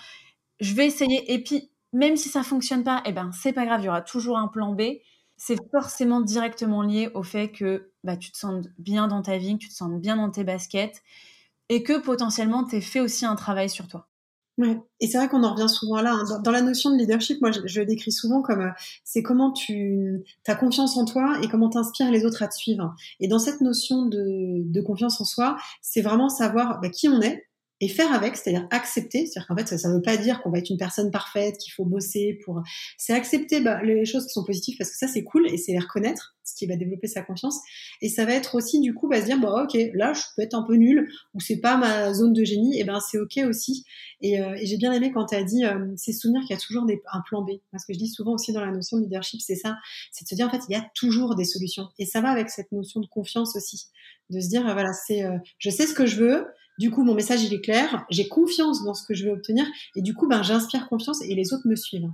je 0.59 0.73
vais 0.73 0.87
essayer. 0.87 1.33
Et 1.33 1.43
puis, 1.43 1.71
même 1.93 2.17
si 2.17 2.29
ça 2.29 2.43
fonctionne 2.43 2.83
pas, 2.83 3.03
eh 3.05 3.11
ben, 3.11 3.31
c'est 3.31 3.53
pas 3.53 3.65
grave, 3.65 3.81
il 3.81 3.85
y 3.85 3.89
aura 3.89 4.01
toujours 4.01 4.37
un 4.37 4.47
plan 4.47 4.73
B. 4.73 4.81
C'est 5.37 5.57
forcément 5.71 6.21
directement 6.21 6.81
lié 6.83 7.09
au 7.13 7.23
fait 7.23 7.51
que 7.51 7.91
bah, 8.03 8.17
tu 8.17 8.31
te 8.31 8.37
sens 8.37 8.65
bien 8.79 9.07
dans 9.07 9.21
ta 9.21 9.37
vie, 9.37 9.53
que 9.55 9.63
tu 9.63 9.69
te 9.69 9.73
sens 9.73 9.91
bien 9.99 10.15
dans 10.17 10.29
tes 10.31 10.43
baskets 10.43 11.03
et 11.69 11.83
que 11.83 11.99
potentiellement 11.99 12.65
tu 12.65 12.81
fait 12.81 13.01
aussi 13.01 13.25
un 13.25 13.35
travail 13.35 13.69
sur 13.69 13.87
toi. 13.87 14.07
Ouais. 14.59 14.79
Et 14.99 15.07
c'est 15.07 15.17
vrai 15.17 15.27
qu'on 15.29 15.43
en 15.43 15.53
revient 15.53 15.69
souvent 15.69 15.99
là. 16.01 16.13
Hein. 16.13 16.41
Dans, 16.43 16.51
la 16.51 16.61
notion 16.61 16.91
de 16.91 16.97
leadership, 16.97 17.41
moi, 17.41 17.51
je, 17.51 17.79
le 17.79 17.85
décris 17.87 18.11
souvent 18.11 18.43
comme 18.43 18.61
euh, 18.61 18.69
c'est 19.03 19.23
comment 19.23 19.51
tu 19.51 20.23
as 20.47 20.55
confiance 20.55 20.95
en 20.95 21.05
toi 21.05 21.39
et 21.41 21.47
comment 21.47 21.69
t'inspires 21.69 22.11
les 22.11 22.23
autres 22.23 22.43
à 22.43 22.47
te 22.47 22.55
suivre. 22.55 22.93
Et 23.19 23.27
dans 23.27 23.39
cette 23.39 23.61
notion 23.61 24.05
de, 24.05 24.61
de 24.63 24.81
confiance 24.81 25.19
en 25.19 25.25
soi, 25.25 25.57
c'est 25.81 26.01
vraiment 26.01 26.29
savoir 26.29 26.79
bah, 26.81 26.89
qui 26.89 27.09
on 27.09 27.19
est, 27.21 27.47
et 27.83 27.89
faire 27.89 28.13
avec, 28.13 28.37
c'est-à-dire 28.37 28.65
accepter, 28.71 29.25
c'est-à-dire 29.25 29.45
qu'en 29.45 29.57
fait 29.57 29.77
ça 29.77 29.89
ne 29.89 29.95
veut 29.95 30.01
pas 30.01 30.15
dire 30.15 30.41
qu'on 30.41 30.49
va 30.49 30.59
être 30.59 30.69
une 30.69 30.77
personne 30.77 31.11
parfaite, 31.11 31.57
qu'il 31.57 31.73
faut 31.73 31.83
bosser 31.83 32.39
pour, 32.45 32.63
c'est 32.97 33.11
accepter 33.11 33.59
bah, 33.59 33.83
les 33.83 34.05
choses 34.05 34.25
qui 34.25 34.31
sont 34.31 34.45
positives 34.45 34.77
parce 34.77 34.89
que 34.89 34.95
ça 34.95 35.09
c'est 35.09 35.25
cool 35.25 35.49
et 35.49 35.57
c'est 35.57 35.73
les 35.73 35.79
reconnaître, 35.79 36.33
ce 36.45 36.55
qui 36.55 36.65
va 36.65 36.77
développer 36.77 37.07
sa 37.07 37.23
confiance 37.23 37.59
et 38.01 38.07
ça 38.07 38.23
va 38.23 38.35
être 38.35 38.55
aussi 38.55 38.79
du 38.79 38.93
coup 38.93 39.09
bah, 39.09 39.19
se 39.19 39.25
dire 39.25 39.37
bon 39.37 39.49
ok 39.49 39.77
là 39.95 40.13
je 40.13 40.21
peux 40.33 40.43
être 40.43 40.53
un 40.53 40.63
peu 40.63 40.75
nul 40.75 41.11
ou 41.33 41.41
c'est 41.41 41.59
pas 41.59 41.75
ma 41.75 42.13
zone 42.13 42.31
de 42.31 42.45
génie 42.45 42.79
et 42.79 42.85
ben 42.85 43.01
c'est 43.01 43.19
ok 43.19 43.41
aussi. 43.49 43.83
Et, 44.21 44.41
euh, 44.41 44.55
j'ai 44.63 44.77
bien 44.77 44.93
aimé 44.93 45.11
quand 45.11 45.25
tu 45.25 45.35
as 45.35 45.43
dit 45.43 45.65
euh, 45.65 45.85
c'est 45.97 46.13
souvenir 46.13 46.39
qu'il 46.43 46.51
y 46.51 46.57
a 46.57 46.61
toujours 46.61 46.85
un 47.11 47.21
plan 47.27 47.41
B. 47.41 47.51
Parce 47.73 47.85
que 47.85 47.91
je 47.91 47.97
dis 47.97 48.07
souvent 48.07 48.35
aussi 48.35 48.53
dans 48.53 48.63
la 48.63 48.71
notion 48.71 48.95
de 48.95 49.03
leadership 49.03 49.41
c'est 49.41 49.57
ça, 49.57 49.75
c'est 50.13 50.23
de 50.23 50.29
se 50.29 50.35
dire 50.35 50.47
en 50.47 50.49
fait 50.49 50.61
il 50.69 50.71
y 50.71 50.77
a 50.77 50.85
toujours 50.95 51.35
des 51.35 51.43
solutions. 51.43 51.89
Et 51.99 52.05
ça 52.05 52.21
va 52.21 52.29
avec 52.29 52.49
cette 52.49 52.71
notion 52.71 53.01
de 53.01 53.07
confiance 53.07 53.57
aussi. 53.57 53.87
De 54.29 54.39
se 54.39 54.47
dire 54.47 54.63
voilà 54.63 54.93
c'est 54.93 55.23
euh, 55.25 55.37
je 55.57 55.69
sais 55.69 55.85
ce 55.85 55.93
que 55.93 56.05
je 56.05 56.15
veux 56.23 56.47
du 56.79 56.89
coup, 56.89 57.03
mon 57.03 57.13
message, 57.13 57.43
il 57.43 57.53
est 57.53 57.61
clair. 57.61 58.05
J'ai 58.09 58.27
confiance 58.27 58.83
dans 58.83 58.93
ce 58.93 59.05
que 59.05 59.13
je 59.13 59.25
veux 59.25 59.31
obtenir. 59.31 59.65
Et 59.95 60.01
du 60.01 60.13
coup, 60.13 60.27
ben, 60.27 60.41
j'inspire 60.41 60.87
confiance 60.87 61.21
et 61.21 61.35
les 61.35 61.53
autres 61.53 61.67
me 61.67 61.75
suivent. 61.75 62.09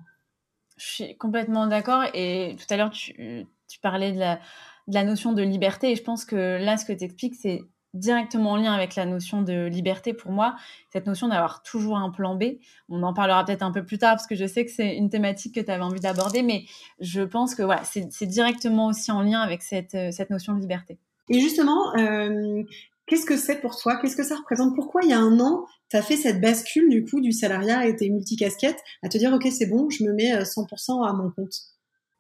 Je 0.78 0.86
suis 0.86 1.18
complètement 1.18 1.68
d'accord. 1.68 2.04
Et 2.14 2.56
tout 2.58 2.74
à 2.74 2.78
l'heure, 2.78 2.90
tu, 2.90 3.48
parlais 3.82 4.12
de 4.12 4.20
la, 4.20 5.04
notion 5.04 5.34
de 5.34 5.42
liberté. 5.42 5.92
Et 5.92 5.96
je 5.96 6.04
pense 6.04 6.26
que 6.26 6.64
là, 6.64 6.78
ce 6.78 6.86
que 6.86 6.94
tu 6.94 7.06
expliques, 7.06 7.36
c'est 7.36 7.62
directement 7.96 8.52
en 8.52 8.58
lien 8.58 8.74
avec 8.74 8.96
la 8.96 9.06
notion 9.06 9.42
de 9.42 9.66
liberté 9.66 10.14
pour 10.14 10.32
moi, 10.32 10.56
cette 10.94 11.08
notion 11.08 11.28
d'avoir 11.28 11.64
toujours 11.64 11.98
un 11.98 12.12
plan 12.12 12.36
B. 12.36 12.60
On 12.88 13.02
en 13.02 13.14
parlera 13.14 13.44
peut-être 13.44 13.64
un 13.64 13.72
peu 13.72 13.84
plus 13.84 13.98
tard 13.98 14.12
parce 14.12 14.28
que 14.28 14.36
je 14.36 14.46
sais 14.46 14.64
que 14.64 14.72
c'est 14.72 14.96
une 14.96 15.10
thématique 15.10 15.56
que 15.56 15.60
tu 15.60 15.72
avais 15.72 15.82
envie 15.82 16.00
d'aborder, 16.00 16.44
mais 16.44 16.66
je 17.00 17.22
pense 17.22 17.56
que 17.56 17.64
voilà, 17.64 17.82
c'est 17.84 18.28
directement 18.28 18.88
aussi 18.88 19.12
en 19.12 19.24
lien 19.24 19.40
avec 19.40 19.64
cette, 19.64 19.98
cette 20.12 20.30
notion 20.30 20.54
de 20.54 20.60
liberté. 20.60 21.00
Et 21.30 21.40
justement, 21.40 21.96
euh, 21.96 22.64
Qu'est-ce 23.10 23.26
que 23.26 23.38
c'est 23.38 23.60
pour 23.60 23.76
toi? 23.76 23.96
Qu'est-ce 23.96 24.16
que 24.16 24.24
ça 24.24 24.36
représente? 24.36 24.76
Pourquoi 24.76 25.02
il 25.04 25.10
y 25.10 25.14
a 25.14 25.20
un 25.20 25.40
an, 25.40 25.66
tu 25.90 25.98
as 25.98 26.04
fait 26.04 26.16
cette 26.16 26.40
bascule 26.40 26.90
du 26.90 27.04
coup 27.04 27.20
du 27.22 27.32
salariat 27.32 27.88
et 27.88 27.96
tes 27.96 28.08
multicasquettes 28.08 28.80
à 29.02 29.10
te 29.10 29.18
dire 29.18 29.34
ok 29.34 29.48
c'est 29.52 29.66
bon, 29.66 29.90
je 29.90 30.04
me 30.04 30.14
mets 30.14 30.44
100% 30.44 31.02
euh, 31.02 31.10
à 31.10 31.14
mon 31.14 31.32
compte? 31.32 31.56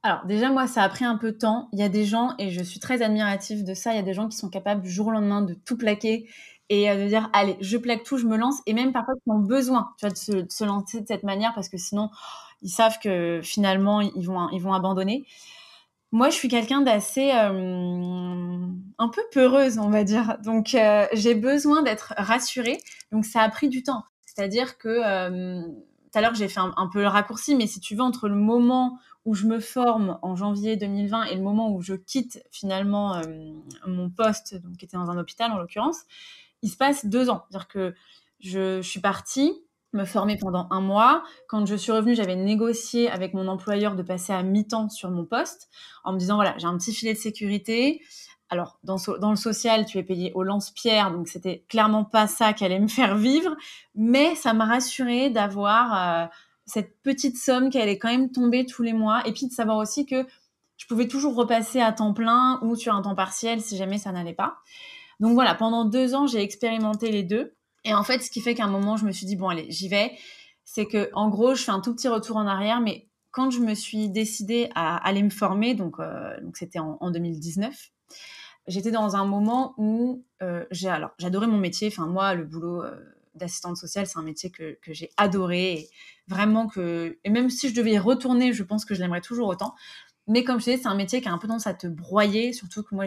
Alors 0.02 0.26
déjà 0.26 0.50
moi 0.50 0.66
ça 0.66 0.82
a 0.82 0.90
pris 0.90 1.06
un 1.06 1.18
peu 1.18 1.32
de 1.32 1.38
temps. 1.38 1.70
Il 1.74 1.80
y 1.80 1.84
a 1.84 1.90
des 1.90 2.06
gens 2.06 2.34
et 2.40 2.50
je 2.50 2.64
suis 2.64 2.80
très 2.80 3.04
admirative 3.04 3.64
de 3.64 3.76
ça. 3.76 3.94
Il 3.94 3.98
y 3.98 4.00
a 4.00 4.04
des 4.04 4.16
gens 4.16 4.28
qui 4.28 4.36
sont 4.36 4.50
capables 4.50 4.82
du 4.82 4.90
jour 4.90 5.08
au 5.08 5.12
lendemain 5.12 5.44
de 5.44 5.54
tout 5.54 5.78
plaquer 5.78 6.28
et 6.70 6.90
euh, 6.90 7.04
de 7.04 7.08
dire 7.08 7.30
allez 7.34 7.56
je 7.62 7.78
plaque 7.78 8.04
tout, 8.04 8.18
je 8.18 8.26
me 8.26 8.36
lance 8.36 8.56
et 8.66 8.74
même 8.74 8.92
parfois 8.92 9.14
ils 9.28 9.32
ont 9.32 9.40
besoin 9.40 9.92
tu 10.00 10.08
vois, 10.08 10.14
de, 10.14 10.50
se, 10.50 10.64
lancer 10.64 11.02
de 11.02 11.08
cette 11.08 11.24
manière 11.24 11.54
parce 11.54 11.70
que 11.70 11.78
sinon 11.78 12.10
ils 12.64 12.70
savent 12.70 12.98
que 12.98 13.42
finalement 13.44 14.02
ils 14.02 14.26
vont 14.26 14.50
ils 14.50 14.62
vont 14.62 14.74
abandonner. 14.74 15.28
Moi, 16.12 16.30
je 16.30 16.36
suis 16.36 16.48
quelqu'un 16.48 16.82
d'assez 16.82 17.32
euh, 17.32 18.68
un 18.98 19.10
peu 19.10 19.22
peureuse, 19.32 19.78
on 19.78 19.90
va 19.90 20.04
dire. 20.04 20.40
Donc, 20.44 20.74
euh, 20.74 21.06
j'ai 21.14 21.36
besoin 21.36 21.84
d'être 21.84 22.14
rassurée. 22.18 22.80
Donc, 23.12 23.26
ça 23.26 23.42
a 23.42 23.50
pris 23.50 23.70
du 23.70 23.84
temps. 23.84 24.04
C'est-à-dire 24.26 24.80
que 24.80 24.90
euh, 24.90 25.62
tout 25.62 26.18
à 26.18 26.22
l'heure, 26.22 26.34
j'ai 26.34 26.48
fait 26.48 26.60
un, 26.60 26.90
peu 26.92 27.02
le 27.02 27.08
raccourci, 27.08 27.56
mais 27.56 27.68
si 27.68 27.80
tu 27.80 27.96
veux, 27.96 28.02
entre 28.02 28.28
le 28.28 28.36
moment 28.36 28.98
où 29.26 29.36
je 29.36 29.46
me 29.46 29.60
forme 29.60 30.18
en 30.24 30.36
janvier 30.36 30.78
2020 30.78 31.26
et 31.26 31.36
le 31.36 31.42
moment 31.42 31.72
où 31.72 31.82
je 31.82 31.94
quitte 31.94 32.42
finalement 32.52 33.22
mon 33.86 34.10
poste, 34.10 34.56
donc 34.56 34.78
qui 34.78 34.86
était 34.86 34.98
dans 34.98 35.12
un 35.12 35.18
hôpital 35.20 35.52
en 35.52 35.58
l'occurrence, 35.58 36.06
il 36.64 36.70
se 36.70 36.78
passe 36.78 37.06
deux 37.06 37.30
ans. 37.30 37.44
C'est-à-dire 37.50 37.68
que 37.68 37.94
je, 38.40 38.82
je 38.82 38.90
suis 38.90 39.02
partie, 39.02 39.54
me 39.94 40.06
former 40.06 40.38
pendant 40.38 40.68
un 40.72 40.82
mois. 40.82 41.24
Quand 41.48 41.66
je 41.66 41.76
suis 41.76 41.92
revenue, 41.92 42.16
j'avais 42.16 42.36
négocié 42.36 43.10
avec 43.10 43.34
mon 43.34 43.48
employeur 43.48 43.96
de 43.96 44.04
passer 44.04 44.34
à 44.34 44.44
mi-temps 44.44 44.90
sur 44.90 45.10
mon 45.12 45.26
poste 45.26 45.70
en 46.04 46.14
me 46.14 46.20
disant, 46.20 46.36
voilà, 46.36 46.56
j'ai 46.58 46.68
un 46.68 46.78
petit 46.78 46.94
filet 46.94 47.14
de 47.14 47.20
sécurité. 47.20 48.02
Alors, 48.50 48.80
dans, 48.84 48.98
le 49.30 49.36
social, 49.36 49.86
tu 49.86 50.00
es 50.00 50.04
payé 50.04 50.32
au 50.34 50.44
lance-pierre, 50.44 51.12
donc 51.12 51.28
c'était 51.28 51.66
clairement 51.70 52.04
pas 52.04 52.26
ça 52.26 52.54
qui 52.54 52.66
allait 52.66 52.80
me 52.80 52.88
faire 52.88 53.16
vivre, 53.16 53.56
mais 53.94 54.36
ça 54.36 54.54
m'a 54.54 54.66
rassurée 54.66 55.30
d'avoir 55.30 56.24
euh, 56.24 56.28
cette 56.66 57.00
petite 57.04 57.38
somme 57.38 57.70
qui 57.70 57.80
allait 57.80 58.00
quand 58.00 58.10
même 58.10 58.32
tomber 58.32 58.66
tous 58.66 58.82
les 58.82 58.94
mois, 58.94 59.22
et 59.28 59.34
puis 59.34 59.48
de 59.48 59.54
savoir 59.54 59.78
aussi 59.78 60.08
que 60.08 60.26
je 60.78 60.88
pouvais 60.88 61.08
toujours 61.08 61.36
repasser 61.36 61.80
à 61.80 61.92
temps 61.92 62.14
plein 62.14 62.60
ou 62.64 62.76
sur 62.76 62.96
un 62.96 63.02
temps 63.02 63.16
partiel 63.16 63.62
si 63.62 63.78
jamais 63.78 64.00
ça 64.00 64.12
n'allait 64.12 64.34
pas. 64.34 64.58
Donc 65.20 65.34
voilà, 65.34 65.54
pendant 65.54 65.86
deux 65.86 66.16
ans, 66.16 66.26
j'ai 66.26 66.42
expérimenté 66.42 67.12
les 67.12 67.24
deux. 67.24 67.54
Et 67.86 67.94
en 67.94 68.04
fait, 68.04 68.20
ce 68.20 68.30
qui 68.30 68.42
fait 68.42 68.56
qu'à 68.56 68.66
un 68.66 68.70
moment, 68.70 68.98
je 68.98 69.06
me 69.06 69.12
suis 69.12 69.26
dit, 69.26 69.36
bon, 69.36 69.50
allez, 69.50 69.70
j'y 69.70 69.88
vais. 69.88 70.12
C'est 70.64 70.86
que, 70.86 71.10
en 71.14 71.30
gros, 71.30 71.56
je 71.56 71.64
fais 71.64 71.72
un 71.72 71.80
tout 71.80 71.94
petit 71.96 72.08
retour 72.08 72.38
en 72.38 72.46
arrière, 72.46 72.82
mais 72.82 73.10
quand 73.32 73.52
je 73.52 73.60
me 73.60 73.74
suis 73.74 74.10
décidée 74.10 74.70
à 74.76 74.98
aller 74.98 75.24
me 75.24 75.30
former, 75.30 75.76
donc 75.76 76.00
euh, 76.00 76.40
donc 76.42 76.58
c'était 76.58 76.80
en, 76.80 77.12
2019, 77.12 77.76
j'étais 78.68 78.92
dans 78.92 79.16
un 79.16 79.26
moment 79.26 79.74
où 79.78 80.26
euh, 80.42 80.66
j'ai 80.72 80.90
alors 80.90 81.12
j'adorais 81.20 81.48
mon 81.48 81.58
métier. 81.58 81.90
Enfin 81.90 82.08
moi, 82.08 82.34
le 82.34 82.44
boulot 82.46 82.84
euh, 82.84 82.96
d'assistante 83.36 83.78
sociale, 83.78 84.08
c'est 84.08 84.18
un 84.18 84.24
métier 84.24 84.50
que, 84.50 84.78
que 84.82 84.94
j'ai 84.94 85.12
adoré, 85.18 85.74
et 85.74 85.90
vraiment 86.28 86.68
que 86.68 87.20
et 87.24 87.30
même 87.30 87.50
si 87.50 87.70
je 87.70 87.76
devais 87.76 87.92
y 87.92 88.00
retourner, 88.00 88.54
je 88.54 88.64
pense 88.64 88.86
que 88.86 88.96
je 88.96 89.02
l'aimerais 89.02 89.22
toujours 89.22 89.48
autant. 89.48 89.76
Mais 90.28 90.44
comme 90.44 90.60
je 90.60 90.66
disais, 90.66 90.78
c'est 90.78 90.88
un 90.88 90.96
métier 90.96 91.22
qui 91.22 91.28
a 91.28 91.32
un 91.34 91.38
peu 91.38 91.48
tendance 91.48 91.68
à 91.68 91.74
te 91.74 91.88
broyer, 91.88 92.54
surtout 92.54 92.84
que 92.84 92.94
moi 92.94 93.06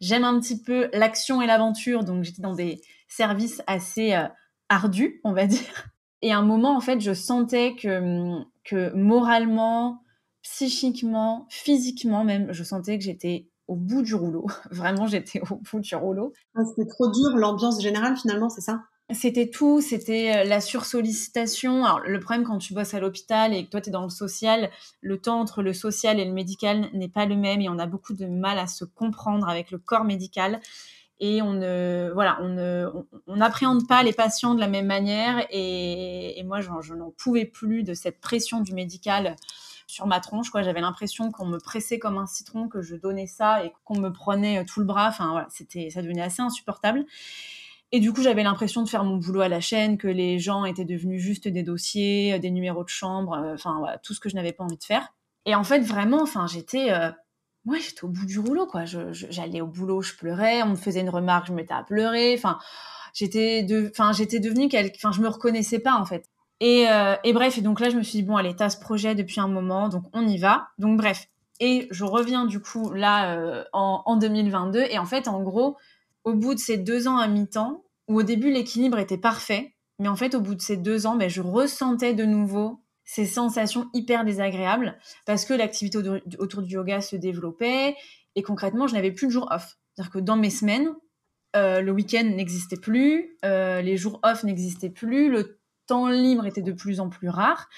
j'aime 0.00 0.24
un 0.24 0.38
petit 0.40 0.60
peu 0.60 0.88
l'action 0.92 1.42
et 1.42 1.46
l'aventure, 1.46 2.04
donc 2.04 2.24
j'étais 2.24 2.42
dans 2.42 2.54
des 2.54 2.80
service 3.10 3.62
assez 3.66 4.14
euh, 4.14 4.26
ardu, 4.68 5.20
on 5.24 5.32
va 5.32 5.46
dire. 5.46 5.88
Et 6.22 6.32
à 6.32 6.38
un 6.38 6.42
moment, 6.42 6.76
en 6.76 6.80
fait, 6.80 7.00
je 7.00 7.12
sentais 7.12 7.74
que, 7.74 8.40
que 8.64 8.94
moralement, 8.94 10.02
psychiquement, 10.42 11.46
physiquement 11.50 12.24
même, 12.24 12.52
je 12.52 12.62
sentais 12.62 12.98
que 12.98 13.04
j'étais 13.04 13.48
au 13.68 13.76
bout 13.76 14.02
du 14.02 14.14
rouleau. 14.14 14.46
Vraiment, 14.70 15.06
j'étais 15.06 15.40
au 15.50 15.56
bout 15.56 15.80
du 15.80 15.94
rouleau. 15.94 16.32
Ah, 16.54 16.62
c'était 16.64 16.88
trop 16.88 17.10
dur, 17.10 17.36
l'ambiance 17.36 17.82
générale, 17.82 18.16
finalement, 18.16 18.48
c'est 18.48 18.60
ça? 18.60 18.82
C'était 19.12 19.50
tout, 19.50 19.80
c'était 19.80 20.44
la 20.44 20.60
sursollicitation. 20.60 21.84
Alors, 21.84 22.00
le 22.00 22.20
problème 22.20 22.44
quand 22.44 22.58
tu 22.58 22.74
bosses 22.74 22.94
à 22.94 23.00
l'hôpital 23.00 23.52
et 23.52 23.64
que 23.64 23.70
toi, 23.70 23.80
tu 23.80 23.88
es 23.88 23.92
dans 23.92 24.04
le 24.04 24.10
social, 24.10 24.70
le 25.00 25.20
temps 25.20 25.40
entre 25.40 25.62
le 25.62 25.72
social 25.72 26.20
et 26.20 26.24
le 26.24 26.32
médical 26.32 26.88
n'est 26.92 27.08
pas 27.08 27.26
le 27.26 27.34
même 27.34 27.60
et 27.60 27.68
on 27.68 27.80
a 27.80 27.86
beaucoup 27.86 28.12
de 28.14 28.26
mal 28.26 28.58
à 28.58 28.68
se 28.68 28.84
comprendre 28.84 29.48
avec 29.48 29.72
le 29.72 29.78
corps 29.78 30.04
médical 30.04 30.60
et 31.20 31.42
on 31.42 31.52
ne 31.52 32.10
voilà 32.14 32.38
on 32.40 32.48
ne 32.48 32.88
on 33.26 33.36
n'appréhende 33.36 33.86
pas 33.86 34.02
les 34.02 34.12
patients 34.12 34.54
de 34.54 34.60
la 34.60 34.68
même 34.68 34.86
manière. 34.86 35.46
Et, 35.50 36.42
moi 36.44 36.60
je 36.60 36.94
n'en 36.94 37.10
pouvais 37.10 37.44
plus 37.44 37.84
de 37.84 37.94
cette 37.94 38.20
pression 38.20 38.60
du 38.60 38.74
médical 38.74 39.36
sur 39.86 40.06
ma 40.06 40.20
tronche 40.20 40.50
quoi. 40.50 40.62
J'avais 40.62 40.80
l'impression 40.80 41.30
qu'on 41.30 41.46
me 41.46 41.58
pressait 41.58 41.98
comme 41.98 42.18
un 42.18 42.26
citron 42.26 42.68
que 42.68 42.82
je 42.82 42.96
donnais 42.96 43.26
ça 43.26 43.64
et 43.64 43.72
qu'on 43.84 43.98
me 43.98 44.10
prenait 44.10 44.64
tout 44.64 44.80
le 44.80 44.86
bras. 44.86 45.08
Enfin 45.08 45.30
voilà 45.30 45.46
c'était 45.50 45.90
ça 45.90 46.02
devenait 46.02 46.22
assez 46.22 46.42
insupportable. 46.42 47.04
Et 47.92 47.98
du 47.98 48.12
coup, 48.12 48.22
j'avais 48.22 48.44
l'impression 48.44 48.82
de 48.82 48.88
faire 48.88 49.02
mon 49.04 49.16
boulot 49.16 49.40
à 49.40 49.48
la 49.48 49.60
chaîne, 49.60 49.98
que 49.98 50.06
les 50.06 50.38
gens 50.38 50.64
étaient 50.64 50.84
devenus 50.84 51.20
juste 51.20 51.48
des 51.48 51.64
dossiers, 51.64 52.38
des 52.38 52.50
numéros 52.50 52.84
de 52.84 52.88
chambre, 52.88 53.32
euh, 53.34 53.54
enfin 53.54 53.78
voilà, 53.80 53.98
tout 53.98 54.14
ce 54.14 54.20
que 54.20 54.28
je 54.28 54.36
n'avais 54.36 54.52
pas 54.52 54.62
envie 54.62 54.76
de 54.76 54.84
faire. 54.84 55.12
Et 55.44 55.54
en 55.54 55.64
fait, 55.64 55.80
vraiment, 55.80 56.22
enfin, 56.22 56.46
j'étais, 56.46 56.92
euh, 56.92 57.10
ouais, 57.66 57.80
j'étais 57.80 58.04
au 58.04 58.08
bout 58.08 58.26
du 58.26 58.38
rouleau, 58.38 58.66
quoi. 58.66 58.84
J'allais 58.84 59.60
au 59.60 59.66
boulot, 59.66 60.02
je 60.02 60.14
pleurais, 60.14 60.62
on 60.62 60.70
me 60.70 60.76
faisait 60.76 61.00
une 61.00 61.10
remarque, 61.10 61.46
je 61.46 61.52
me 61.52 61.56
mettais 61.56 61.74
à 61.74 61.82
pleurer. 61.82 62.34
Enfin, 62.36 62.58
j'étais 63.14 63.62
de, 63.62 63.90
enfin, 63.90 64.12
j'étais 64.12 64.40
devenue 64.40 64.68
quelque, 64.68 64.96
enfin, 64.96 65.12
je 65.12 65.20
me 65.20 65.28
reconnaissais 65.28 65.78
pas 65.78 65.94
en 65.94 66.04
fait. 66.04 66.26
Et, 66.60 66.90
euh, 66.90 67.16
et 67.24 67.32
bref, 67.32 67.56
et 67.58 67.62
donc 67.62 67.80
là, 67.80 67.88
je 67.90 67.96
me 67.96 68.02
suis 68.02 68.18
dit 68.18 68.22
bon, 68.22 68.36
allez, 68.36 68.54
t'as 68.54 68.68
ce 68.68 68.78
projet 68.78 69.14
depuis 69.14 69.40
un 69.40 69.48
moment, 69.48 69.88
donc 69.88 70.04
on 70.12 70.26
y 70.26 70.38
va. 70.38 70.68
Donc 70.78 70.98
bref, 70.98 71.28
et 71.60 71.88
je 71.90 72.04
reviens 72.04 72.46
du 72.46 72.60
coup 72.60 72.92
là 72.92 73.34
euh, 73.34 73.64
en, 73.72 74.02
en 74.04 74.16
2022. 74.16 74.80
Et 74.90 74.98
en 74.98 75.06
fait, 75.06 75.28
en 75.28 75.42
gros, 75.42 75.76
au 76.24 76.34
bout 76.34 76.54
de 76.54 76.58
ces 76.58 76.76
deux 76.76 77.08
ans 77.08 77.18
à 77.18 77.28
mi-temps, 77.28 77.84
où 78.08 78.18
au 78.18 78.22
début 78.22 78.50
l'équilibre 78.50 78.98
était 78.98 79.18
parfait, 79.18 79.74
mais 79.98 80.08
en 80.08 80.16
fait, 80.16 80.34
au 80.34 80.40
bout 80.40 80.54
de 80.54 80.62
ces 80.62 80.76
deux 80.76 81.06
ans, 81.06 81.16
ben, 81.16 81.28
je 81.28 81.42
ressentais 81.42 82.14
de 82.14 82.24
nouveau 82.24 82.80
ces 83.04 83.26
sensations 83.26 83.88
hyper 83.92 84.24
désagréables 84.24 84.96
parce 85.26 85.44
que 85.44 85.54
l'activité 85.54 85.98
autour 86.38 86.62
du 86.62 86.74
yoga 86.74 87.00
se 87.00 87.16
développait 87.16 87.96
et 88.36 88.42
concrètement, 88.42 88.86
je 88.86 88.94
n'avais 88.94 89.12
plus 89.12 89.26
de 89.26 89.32
jour 89.32 89.48
off. 89.50 89.78
C'est-à-dire 89.94 90.12
que 90.12 90.18
dans 90.18 90.36
mes 90.36 90.50
semaines, 90.50 90.94
euh, 91.56 91.80
le 91.80 91.92
week-end 91.92 92.24
n'existait 92.24 92.76
plus, 92.76 93.36
euh, 93.44 93.82
les 93.82 93.96
jours 93.96 94.20
off 94.22 94.44
n'existaient 94.44 94.90
plus, 94.90 95.30
le 95.30 95.60
temps 95.86 96.08
libre 96.08 96.46
était 96.46 96.62
de 96.62 96.72
plus 96.72 97.00
en 97.00 97.08
plus 97.08 97.28
rare. 97.28 97.68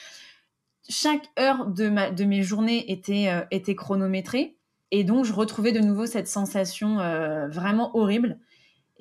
Chaque 0.89 1.31
heure 1.39 1.67
de, 1.67 1.89
ma, 1.89 2.11
de 2.11 2.25
mes 2.25 2.43
journées 2.43 2.91
était, 2.93 3.29
euh, 3.29 3.45
était 3.51 3.75
chronométrée 3.75 4.59
et 4.91 5.05
donc 5.05 5.25
je 5.25 5.33
retrouvais 5.33 5.73
de 5.73 5.81
nouveau 5.81 6.05
cette 6.05 6.29
sensation 6.29 6.97
vraiment 7.49 7.97
horrible 7.97 8.39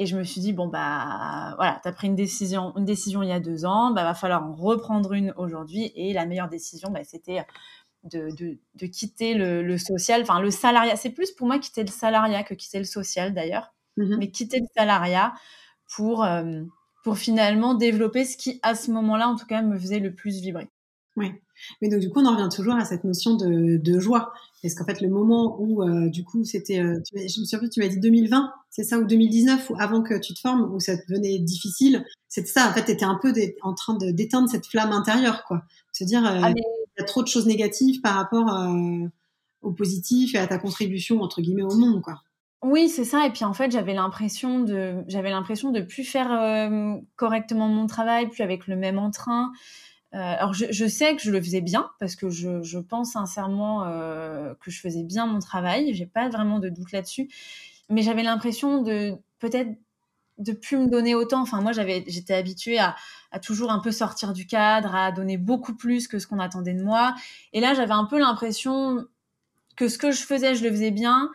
et 0.01 0.07
je 0.07 0.17
me 0.17 0.23
suis 0.23 0.41
dit, 0.41 0.51
bon, 0.51 0.67
bah 0.67 1.53
voilà, 1.57 1.79
tu 1.83 1.87
as 1.87 1.91
pris 1.91 2.07
une 2.07 2.15
décision, 2.15 2.73
une 2.75 2.85
décision 2.85 3.21
il 3.21 3.29
y 3.29 3.31
a 3.31 3.39
deux 3.39 3.65
ans, 3.65 3.91
bah 3.91 4.03
va 4.03 4.15
falloir 4.15 4.43
en 4.43 4.51
reprendre 4.51 5.13
une 5.13 5.31
aujourd'hui. 5.37 5.91
Et 5.95 6.11
la 6.11 6.25
meilleure 6.25 6.49
décision, 6.49 6.89
bah, 6.89 7.03
c'était 7.03 7.45
de, 8.05 8.35
de, 8.35 8.57
de, 8.73 8.87
quitter 8.87 9.35
le, 9.35 9.61
le 9.61 9.77
social, 9.77 10.23
enfin 10.23 10.41
le 10.41 10.49
salariat. 10.49 10.95
C'est 10.95 11.11
plus 11.11 11.31
pour 11.31 11.45
moi 11.45 11.59
quitter 11.59 11.83
le 11.83 11.91
salariat 11.91 12.41
que 12.41 12.55
quitter 12.55 12.79
le 12.79 12.83
social 12.83 13.35
d'ailleurs, 13.35 13.75
mmh 13.97 14.17
mais 14.17 14.31
quitter 14.31 14.59
le 14.59 14.65
salariat 14.75 15.35
pour, 15.95 16.23
euh, 16.23 16.63
pour 17.03 17.19
finalement 17.19 17.75
développer 17.75 18.25
ce 18.25 18.37
qui, 18.37 18.59
à 18.63 18.73
ce 18.73 18.89
moment-là, 18.89 19.27
en 19.27 19.35
tout 19.35 19.45
cas, 19.45 19.61
me 19.61 19.77
faisait 19.77 19.99
le 19.99 20.15
plus 20.15 20.41
vibrer. 20.41 20.67
Oui. 21.15 21.31
Mais 21.79 21.89
donc 21.89 21.99
du 21.99 22.09
coup, 22.09 22.21
on 22.21 22.25
en 22.25 22.35
revient 22.35 22.49
toujours 22.51 22.73
à 22.73 22.85
cette 22.85 23.03
notion 23.03 23.35
de, 23.35 23.77
de 23.77 23.99
joie. 23.99 24.33
Parce 24.62 24.76
qu'en 24.76 24.86
fait, 24.86 25.02
le 25.02 25.10
moment 25.10 25.60
où, 25.60 25.82
euh, 25.82 26.08
du 26.10 26.24
coup, 26.24 26.43
c'était, 26.43 26.80
euh, 26.80 27.00
je 27.15 27.39
me 27.39 27.45
souviens 27.45 27.67
tu 27.67 27.80
m'as 27.80 27.88
dit 27.88 28.00
2020, 28.00 28.52
c'est 28.69 28.84
ça, 28.84 29.00
ou 29.00 29.06
2019, 29.06 29.71
ou 29.71 29.76
avant 29.80 30.04
que 30.04 30.19
tu 30.19 30.34
te 30.34 30.39
formes, 30.39 30.71
où 30.74 30.80
ça 30.80 30.95
devenait 30.95 31.39
difficile. 31.39 32.06
C'est 32.28 32.47
ça, 32.47 32.69
en 32.69 32.74
fait, 32.74 32.86
tu 32.86 32.91
étais 32.91 33.06
un 33.06 33.17
peu 33.19 33.34
en 33.63 33.74
train 33.74 33.97
d'éteindre 33.97 34.50
cette 34.50 34.67
flamme 34.67 34.91
intérieure, 34.91 35.43
quoi. 35.47 35.63
Se 35.93 36.04
dire, 36.04 36.24
euh, 36.26 36.39
ah, 36.43 36.52
il 36.52 36.63
y 37.00 37.02
a 37.02 37.06
trop 37.06 37.24
de 37.24 37.28
choses 37.28 37.47
négatives 37.47 38.02
par 38.02 38.15
rapport 38.15 38.69
au 39.62 39.71
positif 39.71 40.36
et 40.36 40.38
à 40.38 40.47
ta 40.47 40.60
contribution, 40.60 41.21
entre 41.21 41.41
guillemets, 41.41 41.63
au 41.63 41.76
monde, 41.76 42.02
quoi. 42.02 42.21
Oui, 42.63 42.89
c'est 42.89 43.06
ça. 43.06 43.26
Et 43.26 43.32
puis 43.32 43.43
en 43.43 43.54
fait, 43.54 43.71
j'avais 43.71 43.95
l'impression 43.95 44.60
de, 44.60 45.04
j'avais 45.08 45.32
l'impression 45.32 45.71
de 45.71 45.82
plus 45.82 46.04
faire 46.04 46.69
correctement 47.15 47.67
mon 47.67 47.88
travail, 47.88 48.30
plus 48.30 48.43
avec 48.43 48.67
le 48.67 48.76
même 48.76 49.00
entrain. 49.00 49.52
Euh, 50.13 50.17
alors 50.17 50.54
je, 50.54 50.88
sais 50.88 51.15
que 51.15 51.21
je 51.21 51.32
le 51.32 51.41
faisais 51.41 51.62
bien 51.62 51.89
parce 52.00 52.17
que 52.17 52.30
je, 52.30 52.78
pense 52.80 53.13
sincèrement 53.13 53.86
euh, 53.86 54.54
que 54.60 54.69
je 54.69 54.80
faisais 54.82 55.04
bien 55.04 55.26
mon 55.26 55.39
travail. 55.39 55.93
J'ai 55.93 56.06
pas 56.06 56.28
vraiment 56.28 56.60
de 56.60 56.69
doute 56.69 56.91
là-dessus, 56.91 57.30
mais 57.89 58.02
j'avais 58.02 58.24
l'impression 58.24 58.82
de 58.82 59.13
peut-être 59.39 59.69
de 60.38 60.52
plus 60.52 60.78
me 60.78 60.88
donner 60.88 61.15
autant. 61.15 61.41
Enfin 61.41 61.62
moi 61.62 61.71
j'avais 61.71 62.04
j'étais 62.08 62.34
habituée 62.34 62.78
à, 62.78 62.95
à, 63.32 63.39
toujours 63.39 63.71
un 63.71 63.80
peu 63.80 63.91
sortir 63.91 64.34
du 64.34 64.45
cadre, 64.47 64.93
à 64.93 65.13
donner 65.13 65.38
beaucoup 65.38 65.76
plus 65.76 66.10
que 66.10 66.19
ce 66.19 66.28
qu'on 66.28 66.39
attendait 66.39 66.74
de 66.74 66.84
moi. 66.84 67.15
Et 67.54 67.62
là 67.62 67.74
j'avais 67.74 67.93
un 67.93 68.06
peu 68.06 68.19
l'impression 68.19 69.06
que 69.78 69.88
ce 69.88 69.97
que 69.97 70.12
je 70.12 70.24
faisais 70.24 70.56
je 70.56 70.63
le 70.65 70.71
faisais 70.71 70.91
bien, 70.91 71.32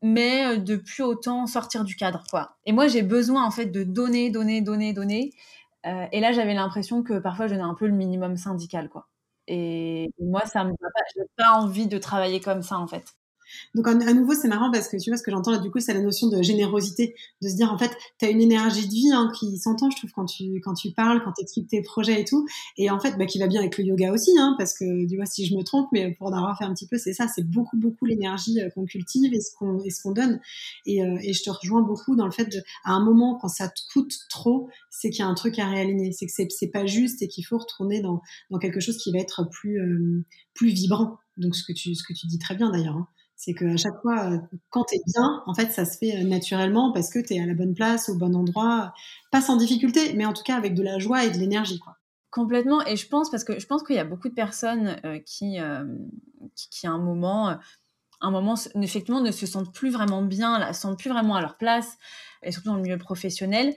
mais 0.00 0.56
de 0.56 0.76
plus 0.76 1.02
autant 1.02 1.46
sortir 1.46 1.84
du 1.84 1.96
cadre 1.96 2.24
quoi. 2.30 2.56
Et 2.64 2.72
moi 2.72 2.88
j'ai 2.88 3.02
besoin 3.02 3.44
en 3.44 3.50
fait 3.50 3.66
de 3.66 3.82
donner, 3.84 4.30
donner, 4.30 4.62
donner, 4.62 4.94
donner. 4.94 5.32
Euh, 5.86 6.06
et 6.12 6.20
là, 6.20 6.32
j'avais 6.32 6.54
l'impression 6.54 7.02
que 7.02 7.18
parfois, 7.18 7.46
je 7.46 7.52
donnais 7.54 7.64
un 7.64 7.74
peu 7.74 7.86
le 7.86 7.92
minimum 7.92 8.36
syndical, 8.36 8.88
quoi. 8.88 9.08
Et 9.46 10.10
moi, 10.20 10.44
ça 10.46 10.64
me 10.64 10.72
pas, 10.72 10.88
j'ai 11.14 11.22
pas 11.36 11.52
envie 11.60 11.86
de 11.86 11.98
travailler 11.98 12.40
comme 12.40 12.62
ça, 12.62 12.78
en 12.78 12.86
fait. 12.88 13.04
Donc 13.74 13.88
à 13.88 13.94
nouveau, 13.94 14.34
c'est 14.34 14.48
marrant 14.48 14.70
parce 14.70 14.88
que 14.88 14.96
tu 14.96 15.10
vois 15.10 15.16
ce 15.16 15.22
que 15.22 15.30
j'entends 15.30 15.50
là 15.50 15.58
du 15.58 15.70
coup, 15.70 15.80
c'est 15.80 15.94
la 15.94 16.00
notion 16.00 16.28
de 16.28 16.42
générosité, 16.42 17.14
de 17.42 17.48
se 17.48 17.56
dire 17.56 17.72
en 17.72 17.78
fait, 17.78 17.90
tu 18.18 18.26
as 18.26 18.30
une 18.30 18.40
énergie 18.40 18.86
de 18.86 18.92
vie 18.92 19.10
hein, 19.12 19.30
qui 19.38 19.56
s'entend, 19.58 19.90
je 19.90 19.96
trouve, 19.98 20.10
quand 20.12 20.26
tu 20.26 20.60
quand 20.60 20.74
tu 20.74 20.92
parles, 20.92 21.22
quand 21.24 21.32
tu 21.32 21.42
expliques 21.42 21.68
tes 21.68 21.82
projets 21.82 22.20
et 22.20 22.24
tout, 22.24 22.46
et 22.76 22.90
en 22.90 22.98
fait, 22.98 23.16
bah, 23.18 23.26
qui 23.26 23.38
va 23.38 23.46
bien 23.46 23.60
avec 23.60 23.76
le 23.78 23.84
yoga 23.84 24.12
aussi, 24.12 24.30
hein, 24.38 24.54
parce 24.58 24.74
que 24.74 25.08
tu 25.08 25.16
vois 25.16 25.26
si 25.26 25.46
je 25.46 25.54
me 25.56 25.62
trompe, 25.62 25.88
mais 25.92 26.12
pour 26.12 26.28
en 26.28 26.32
avoir 26.32 26.56
fait 26.58 26.64
un 26.64 26.74
petit 26.74 26.86
peu, 26.86 26.98
c'est 26.98 27.12
ça, 27.12 27.26
c'est 27.28 27.48
beaucoup 27.48 27.76
beaucoup 27.76 28.04
l'énergie 28.04 28.60
euh, 28.60 28.70
qu'on 28.70 28.84
cultive 28.84 29.32
et 29.34 29.40
ce 29.40 29.50
qu'on 29.56 29.78
et 29.82 30.14
donne, 30.14 30.40
et, 30.86 31.02
euh, 31.02 31.18
et 31.22 31.32
je 31.32 31.42
te 31.42 31.50
rejoins 31.50 31.82
beaucoup 31.82 32.16
dans 32.16 32.26
le 32.26 32.32
fait 32.32 32.56
à 32.84 32.92
un 32.92 33.04
moment 33.04 33.38
quand 33.40 33.48
ça 33.48 33.68
te 33.68 33.80
coûte 33.92 34.14
trop, 34.30 34.68
c'est 34.90 35.10
qu'il 35.10 35.20
y 35.20 35.22
a 35.22 35.28
un 35.28 35.34
truc 35.34 35.58
à 35.58 35.68
réaligner, 35.68 36.12
c'est 36.12 36.26
que 36.26 36.32
c'est 36.32 36.68
pas 36.68 36.86
juste 36.86 37.22
et 37.22 37.28
qu'il 37.28 37.44
faut 37.44 37.58
retourner 37.58 38.00
dans 38.00 38.22
dans 38.50 38.58
quelque 38.58 38.80
chose 38.80 38.96
qui 38.96 39.12
va 39.12 39.18
être 39.18 39.48
plus 39.50 39.80
euh, 39.80 40.24
plus 40.54 40.68
vibrant. 40.68 41.18
Donc 41.36 41.54
ce 41.54 41.64
que 41.64 41.72
tu 41.72 41.94
ce 41.94 42.02
que 42.02 42.12
tu 42.12 42.26
dis 42.26 42.38
très 42.38 42.54
bien 42.54 42.70
d'ailleurs. 42.70 42.96
Hein. 42.96 43.08
C'est 43.36 43.52
qu'à 43.54 43.76
chaque 43.76 44.00
fois, 44.02 44.30
euh, 44.32 44.38
quand 44.70 44.84
tu 44.84 44.96
es 44.96 45.00
bien, 45.06 45.42
en 45.46 45.54
fait, 45.54 45.70
ça 45.70 45.84
se 45.84 45.98
fait 45.98 46.16
euh, 46.16 46.24
naturellement 46.24 46.92
parce 46.92 47.10
que 47.10 47.18
tu 47.18 47.34
es 47.34 47.40
à 47.40 47.46
la 47.46 47.54
bonne 47.54 47.74
place, 47.74 48.08
au 48.08 48.16
bon 48.16 48.34
endroit, 48.34 48.94
pas 49.30 49.42
sans 49.42 49.56
difficulté, 49.56 50.14
mais 50.14 50.24
en 50.24 50.32
tout 50.32 50.42
cas 50.42 50.56
avec 50.56 50.74
de 50.74 50.82
la 50.82 50.98
joie 50.98 51.24
et 51.24 51.30
de 51.30 51.36
l'énergie. 51.36 51.78
quoi. 51.78 51.96
Complètement. 52.30 52.84
Et 52.86 52.96
je 52.96 53.06
pense, 53.08 53.30
parce 53.30 53.44
que 53.44 53.58
je 53.60 53.66
pense 53.66 53.82
qu'il 53.82 53.96
y 53.96 53.98
a 53.98 54.04
beaucoup 54.04 54.28
de 54.28 54.34
personnes 54.34 54.96
euh, 55.04 55.18
qui, 55.20 55.58
qui, 56.54 56.86
à 56.86 56.90
un 56.90 56.98
moment, 56.98 57.58
un 58.20 58.30
moment, 58.30 58.54
effectivement, 58.82 59.20
ne 59.20 59.30
se 59.30 59.46
sentent 59.46 59.74
plus 59.74 59.90
vraiment 59.90 60.22
bien, 60.22 60.66
ne 60.68 60.72
se 60.72 60.80
sentent 60.80 60.98
plus 60.98 61.10
vraiment 61.10 61.36
à 61.36 61.40
leur 61.42 61.56
place, 61.58 61.98
et 62.42 62.52
surtout 62.52 62.70
dans 62.70 62.76
le 62.76 62.82
milieu 62.82 62.98
professionnel. 62.98 63.74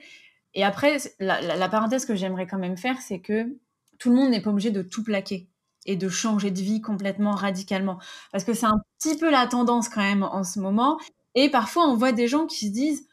Et 0.54 0.64
après, 0.64 0.98
la, 1.20 1.42
la 1.42 1.70
parenthèse 1.70 2.06
que 2.06 2.16
j'aimerais 2.16 2.48
quand 2.48 2.60
même 2.60 2.78
faire, 2.78 3.02
c'est 3.02 3.20
que 3.20 3.58
tout 4.00 4.10
le 4.10 4.16
monde 4.16 4.30
n'est 4.32 4.42
pas 4.42 4.52
obligé 4.52 4.72
de 4.72 4.82
tout 4.82 5.04
plaquer 5.04 5.49
et 5.90 5.96
de 5.96 6.08
changer 6.08 6.52
de 6.52 6.62
vie 6.62 6.82
complètement 6.82 7.32
radicalement. 7.32 7.98
Parce 8.32 8.44
que 8.44 8.54
c'est 8.54 8.68
un 8.68 8.80
petit 9.00 9.18
peu 9.18 9.32
la 9.32 9.48
tendance 9.48 9.90
quand 9.90 10.02
même 10.02 10.22
en 10.22 10.44
ce 10.44 10.60
moment. 10.60 11.00
Et 11.34 11.50
parfois, 11.50 11.88
on 11.88 11.96
voit 11.96 12.12
des 12.12 12.28
gens 12.28 12.46
qui 12.46 12.68
se 12.68 12.72
disent, 12.72 13.08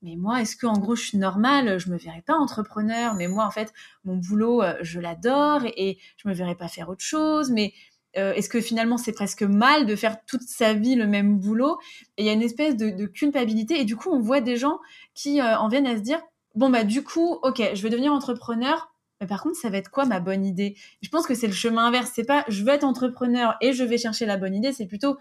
mais 0.00 0.16
moi, 0.16 0.40
est-ce 0.40 0.56
que 0.56 0.66
en 0.66 0.78
gros, 0.78 0.96
je 0.96 1.04
suis 1.04 1.18
normale? 1.18 1.78
Je 1.78 1.90
me 1.90 1.98
verrais 1.98 2.22
pas 2.22 2.34
entrepreneur. 2.34 3.14
Mais 3.14 3.28
moi, 3.28 3.44
en 3.44 3.50
fait, 3.50 3.74
mon 4.04 4.16
boulot, 4.16 4.62
euh, 4.62 4.74
je 4.80 4.98
l'adore 4.98 5.60
et 5.76 5.98
je 6.16 6.26
me 6.26 6.32
verrais 6.32 6.54
pas 6.54 6.68
faire 6.68 6.88
autre 6.88 7.04
chose. 7.04 7.50
Mais 7.50 7.74
euh, 8.16 8.32
est-ce 8.32 8.48
que 8.48 8.62
finalement, 8.62 8.96
c'est 8.96 9.12
presque 9.12 9.42
mal 9.42 9.84
de 9.84 9.94
faire 9.94 10.24
toute 10.24 10.42
sa 10.42 10.72
vie 10.72 10.94
le 10.94 11.06
même 11.06 11.38
boulot? 11.38 11.78
Et 12.16 12.22
il 12.22 12.26
y 12.26 12.30
a 12.30 12.32
une 12.32 12.40
espèce 12.40 12.78
de, 12.78 13.04
culpabilité. 13.04 13.78
Et 13.78 13.84
du 13.84 13.94
coup, 13.94 14.08
on 14.10 14.20
voit 14.20 14.40
des 14.40 14.56
gens 14.56 14.80
qui 15.12 15.42
euh, 15.42 15.58
en 15.58 15.68
viennent 15.68 15.86
à 15.86 15.96
se 15.96 16.02
dire, 16.02 16.22
bon 16.54 16.70
bah 16.70 16.84
du 16.84 17.04
coup, 17.04 17.38
ok, 17.42 17.62
je 17.74 17.82
vais 17.82 17.90
devenir 17.90 18.10
entrepreneur 18.14 18.91
mais 19.22 19.28
par 19.28 19.40
contre, 19.40 19.54
ça 19.54 19.70
va 19.70 19.78
être 19.78 19.88
quoi 19.88 20.04
ma 20.04 20.18
bonne 20.18 20.44
idée? 20.44 20.76
Je 21.00 21.08
pense 21.08 21.28
que 21.28 21.36
c'est 21.36 21.46
le 21.46 21.52
chemin 21.52 21.86
inverse. 21.86 22.10
C'est 22.12 22.24
pas 22.24 22.44
je 22.48 22.64
veux 22.64 22.70
être 22.70 22.82
entrepreneur 22.82 23.54
et 23.60 23.72
je 23.72 23.84
vais 23.84 23.96
chercher 23.96 24.26
la 24.26 24.36
bonne 24.36 24.52
idée. 24.52 24.72
C'est 24.72 24.88
plutôt 24.88 25.16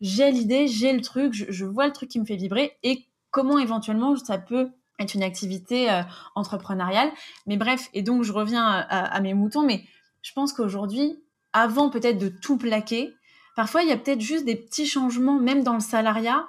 j'ai 0.00 0.30
l'idée, 0.30 0.68
j'ai 0.68 0.92
le 0.92 1.00
truc, 1.00 1.34
je, 1.34 1.64
vois 1.64 1.86
le 1.86 1.92
truc 1.92 2.08
qui 2.08 2.20
me 2.20 2.24
fait 2.24 2.36
vibrer 2.36 2.78
et 2.84 3.06
comment 3.32 3.58
éventuellement 3.58 4.14
ça 4.14 4.38
peut 4.38 4.70
être 5.00 5.14
une 5.14 5.24
activité 5.24 5.90
euh, 5.90 6.02
entrepreneuriale. 6.36 7.10
Mais 7.48 7.56
bref, 7.56 7.88
et 7.92 8.02
donc 8.02 8.22
je 8.22 8.32
reviens 8.32 8.64
à, 8.64 9.20
mes 9.20 9.34
moutons, 9.34 9.62
mais 9.62 9.82
je 10.22 10.32
pense 10.32 10.52
qu'aujourd'hui, 10.52 11.20
avant 11.52 11.90
peut-être 11.90 12.18
de 12.18 12.28
tout 12.28 12.56
plaquer, 12.56 13.12
parfois 13.56 13.82
il 13.82 13.88
y 13.88 13.92
a 13.92 13.96
peut-être 13.96 14.20
juste 14.20 14.44
des 14.44 14.54
petits 14.54 14.86
changements, 14.86 15.40
même 15.40 15.64
dans 15.64 15.74
le 15.74 15.80
salariat, 15.80 16.46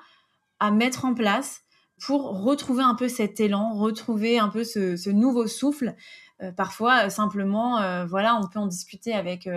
à 0.60 0.70
mettre 0.70 1.04
en 1.06 1.16
place 1.16 1.62
pour 2.00 2.44
retrouver 2.44 2.84
un 2.84 2.94
peu 2.94 3.08
cet 3.08 3.40
élan, 3.40 3.74
retrouver 3.74 4.38
un 4.38 4.50
peu 4.50 4.64
ce 4.64 5.10
nouveau 5.10 5.48
souffle 5.48 5.96
Euh, 6.42 6.52
parfois, 6.52 7.10
simplement, 7.10 8.06
voilà, 8.08 8.36
on 8.36 8.48
peut 8.48 8.60
en 8.60 8.68
discuter 8.68 9.14
avec, 9.14 9.48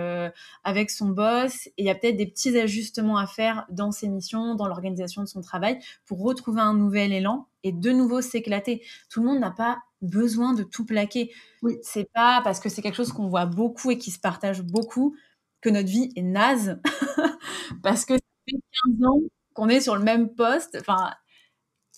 avec 0.63 0.91
son 0.91 1.09
boss 1.09 1.67
et 1.67 1.73
il 1.79 1.85
y 1.85 1.89
a 1.89 1.95
peut-être 1.95 2.17
des 2.17 2.27
petits 2.27 2.57
ajustements 2.57 3.17
à 3.17 3.27
faire 3.27 3.65
dans 3.69 3.91
ses 3.91 4.07
missions, 4.07 4.55
dans 4.55 4.67
l'organisation 4.67 5.21
de 5.23 5.27
son 5.27 5.41
travail 5.41 5.79
pour 6.05 6.21
retrouver 6.21 6.61
un 6.61 6.73
nouvel 6.73 7.11
élan 7.11 7.47
et 7.63 7.71
de 7.71 7.91
nouveau 7.91 8.21
s'éclater. 8.21 8.83
Tout 9.09 9.21
le 9.21 9.27
monde 9.27 9.39
n'a 9.39 9.51
pas 9.51 9.79
besoin 10.01 10.53
de 10.53 10.63
tout 10.63 10.85
plaquer. 10.85 11.31
Oui. 11.61 11.77
C'est 11.81 12.09
pas 12.13 12.41
parce 12.43 12.59
que 12.59 12.69
c'est 12.69 12.81
quelque 12.81 12.95
chose 12.95 13.11
qu'on 13.11 13.27
voit 13.27 13.45
beaucoup 13.45 13.91
et 13.91 13.97
qui 13.97 14.11
se 14.11 14.19
partage 14.19 14.61
beaucoup 14.61 15.15
que 15.61 15.69
notre 15.69 15.89
vie 15.89 16.11
est 16.15 16.21
naze 16.21 16.79
parce 17.83 18.05
que 18.05 18.13
ça 18.13 18.19
fait 18.47 18.57
15 18.99 19.07
ans 19.07 19.19
qu'on 19.53 19.69
est 19.69 19.81
sur 19.81 19.95
le 19.95 20.03
même 20.03 20.33
poste. 20.35 20.77
Enfin, 20.79 21.11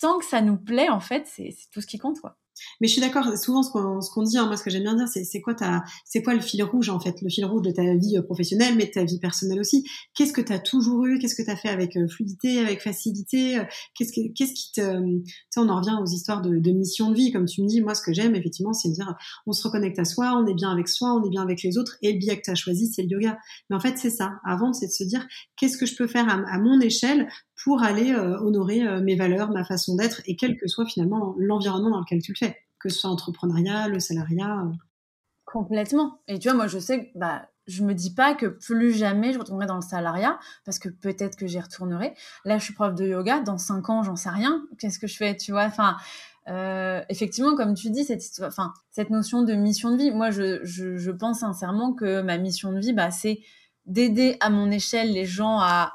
tant 0.00 0.18
que 0.18 0.24
ça 0.24 0.40
nous 0.40 0.56
plaît, 0.56 0.88
en 0.88 1.00
fait, 1.00 1.26
c'est 1.26 1.54
tout 1.72 1.80
ce 1.80 1.86
qui 1.86 1.98
compte, 1.98 2.20
quoi. 2.20 2.38
Mais 2.80 2.88
je 2.88 2.92
suis 2.92 3.00
d'accord, 3.00 3.36
souvent 3.36 3.62
ce 3.62 3.70
qu'on 3.70 4.00
qu'on 4.00 4.22
dit, 4.22 4.38
hein, 4.38 4.46
moi 4.46 4.56
ce 4.56 4.62
que 4.62 4.70
j'aime 4.70 4.82
bien 4.82 4.94
dire, 4.94 5.08
c'est 5.08 5.40
quoi 5.40 5.54
quoi 5.54 6.34
le 6.34 6.40
fil 6.40 6.62
rouge 6.62 6.88
en 6.88 7.00
fait, 7.00 7.20
le 7.22 7.28
fil 7.28 7.44
rouge 7.44 7.62
de 7.62 7.70
ta 7.70 7.94
vie 7.94 8.18
euh, 8.18 8.22
professionnelle, 8.22 8.74
mais 8.76 8.86
de 8.86 8.90
ta 8.90 9.04
vie 9.04 9.18
personnelle 9.18 9.60
aussi? 9.60 9.84
Qu'est-ce 10.14 10.32
que 10.32 10.40
tu 10.40 10.52
as 10.52 10.58
toujours 10.58 11.06
eu, 11.06 11.18
qu'est-ce 11.18 11.34
que 11.34 11.42
tu 11.42 11.50
as 11.50 11.56
fait 11.56 11.68
avec 11.68 11.96
euh, 11.96 12.08
fluidité, 12.08 12.58
avec 12.60 12.82
facilité, 12.82 13.58
euh, 13.58 13.64
qu'est-ce 13.94 14.12
que 14.12 14.32
qu'est-ce 14.34 14.52
qui 14.52 14.72
te, 14.72 14.80
tu 14.80 15.32
sais, 15.50 15.60
on 15.60 15.68
en 15.68 15.80
revient 15.80 15.96
aux 16.00 16.06
histoires 16.06 16.42
de, 16.42 16.58
de 16.58 16.70
mission 16.72 17.10
de 17.10 17.16
vie, 17.16 17.32
comme 17.32 17.46
tu 17.46 17.62
me 17.62 17.68
dis. 17.68 17.80
Moi, 17.80 17.94
ce 17.94 18.02
que 18.02 18.12
j'aime 18.12 18.34
effectivement, 18.34 18.72
c'est 18.72 18.88
de 18.88 18.94
dire, 18.94 19.14
on 19.46 19.52
se 19.52 19.62
reconnecte 19.62 19.98
à 19.98 20.04
soi, 20.04 20.32
on 20.36 20.46
est 20.46 20.54
bien 20.54 20.70
avec 20.70 20.88
soi, 20.88 21.14
on 21.14 21.24
est 21.26 21.30
bien 21.30 21.42
avec 21.42 21.62
les 21.62 21.78
autres, 21.78 21.96
et 22.02 22.12
le 22.12 22.18
biais 22.18 22.36
que 22.36 22.42
tu 22.44 22.50
as 22.50 22.54
choisi, 22.54 22.92
c'est 22.92 23.02
le 23.02 23.08
yoga. 23.08 23.38
Mais 23.70 23.76
en 23.76 23.80
fait, 23.80 23.96
c'est 23.98 24.10
ça. 24.10 24.32
Avant, 24.44 24.72
c'est 24.72 24.86
de 24.86 24.92
se 24.92 25.04
dire, 25.04 25.26
qu'est-ce 25.56 25.76
que 25.76 25.86
je 25.86 25.96
peux 25.96 26.06
faire 26.06 26.28
à, 26.28 26.58
mon 26.58 26.80
échelle 26.80 27.28
pour 27.64 27.82
aller 27.82 28.14
honorer 28.14 29.00
mes 29.00 29.16
valeurs, 29.16 29.50
ma 29.50 29.64
façon 29.64 29.96
d'être, 29.96 30.22
et 30.26 30.36
quel 30.36 30.56
que 30.56 30.68
soit 30.68 30.86
finalement 30.86 31.34
l'environnement 31.38 31.90
dans 31.90 32.00
lequel 32.00 32.22
tu 32.22 32.32
le 32.32 32.36
fais 32.36 32.56
que 32.78 32.88
ce 32.88 32.98
soit 33.00 33.10
entrepreneuriat, 33.10 33.88
le 33.88 34.00
salariat. 34.00 34.62
Euh. 34.62 34.72
Complètement. 35.44 36.20
Et 36.28 36.38
tu 36.38 36.48
vois, 36.48 36.56
moi, 36.56 36.66
je 36.66 36.78
sais 36.78 37.10
bah, 37.14 37.48
je 37.66 37.82
me 37.84 37.94
dis 37.94 38.14
pas 38.14 38.34
que 38.34 38.46
plus 38.46 38.94
jamais 38.94 39.32
je 39.32 39.38
retournerai 39.38 39.66
dans 39.66 39.76
le 39.76 39.82
salariat, 39.82 40.38
parce 40.64 40.78
que 40.78 40.88
peut-être 40.88 41.36
que 41.36 41.46
j'y 41.46 41.60
retournerai. 41.60 42.14
Là, 42.44 42.58
je 42.58 42.64
suis 42.64 42.74
prof 42.74 42.94
de 42.94 43.06
yoga. 43.06 43.40
Dans 43.40 43.58
cinq 43.58 43.90
ans, 43.90 44.02
j'en 44.02 44.16
sais 44.16 44.30
rien. 44.30 44.66
Qu'est-ce 44.78 44.98
que 44.98 45.06
je 45.06 45.16
fais, 45.16 45.36
tu 45.36 45.52
vois? 45.52 45.64
Enfin, 45.64 45.96
euh, 46.48 47.02
effectivement, 47.08 47.54
comme 47.56 47.74
tu 47.74 47.90
dis, 47.90 48.04
cette, 48.04 48.22
cette 48.90 49.10
notion 49.10 49.42
de 49.42 49.52
mission 49.54 49.90
de 49.90 49.96
vie, 49.96 50.10
moi, 50.10 50.30
je, 50.30 50.60
je, 50.64 51.10
pense 51.10 51.40
sincèrement 51.40 51.92
que 51.92 52.22
ma 52.22 52.38
mission 52.38 52.72
de 52.72 52.80
vie, 52.80 52.94
bah, 52.94 53.10
c'est 53.10 53.40
d'aider 53.84 54.36
à 54.40 54.48
mon 54.48 54.70
échelle 54.70 55.12
les 55.12 55.26
gens 55.26 55.58
à, 55.60 55.92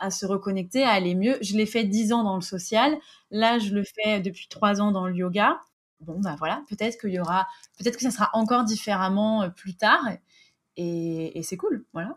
à, 0.00 0.10
se 0.10 0.26
reconnecter, 0.26 0.84
à 0.84 0.90
aller 0.90 1.14
mieux. 1.14 1.38
Je 1.40 1.56
l'ai 1.56 1.66
fait 1.66 1.84
dix 1.84 2.12
ans 2.12 2.24
dans 2.24 2.36
le 2.36 2.42
social. 2.42 2.96
Là, 3.30 3.58
je 3.58 3.74
le 3.74 3.84
fais 3.84 4.20
depuis 4.20 4.48
trois 4.48 4.80
ans 4.80 4.92
dans 4.92 5.06
le 5.06 5.14
yoga 5.14 5.58
bon, 6.04 6.20
bah 6.20 6.36
voilà, 6.38 6.62
peut-être 6.68 6.98
qu'il 7.00 7.10
y 7.10 7.20
aura, 7.20 7.46
peut-être 7.78 7.96
que 7.96 8.02
ça 8.02 8.10
sera 8.10 8.30
encore 8.32 8.64
différemment 8.64 9.42
euh, 9.42 9.48
plus 9.48 9.74
tard. 9.74 10.06
Et, 10.76 11.40
c'est 11.42 11.56
cool, 11.56 11.84
voilà. 11.92 12.14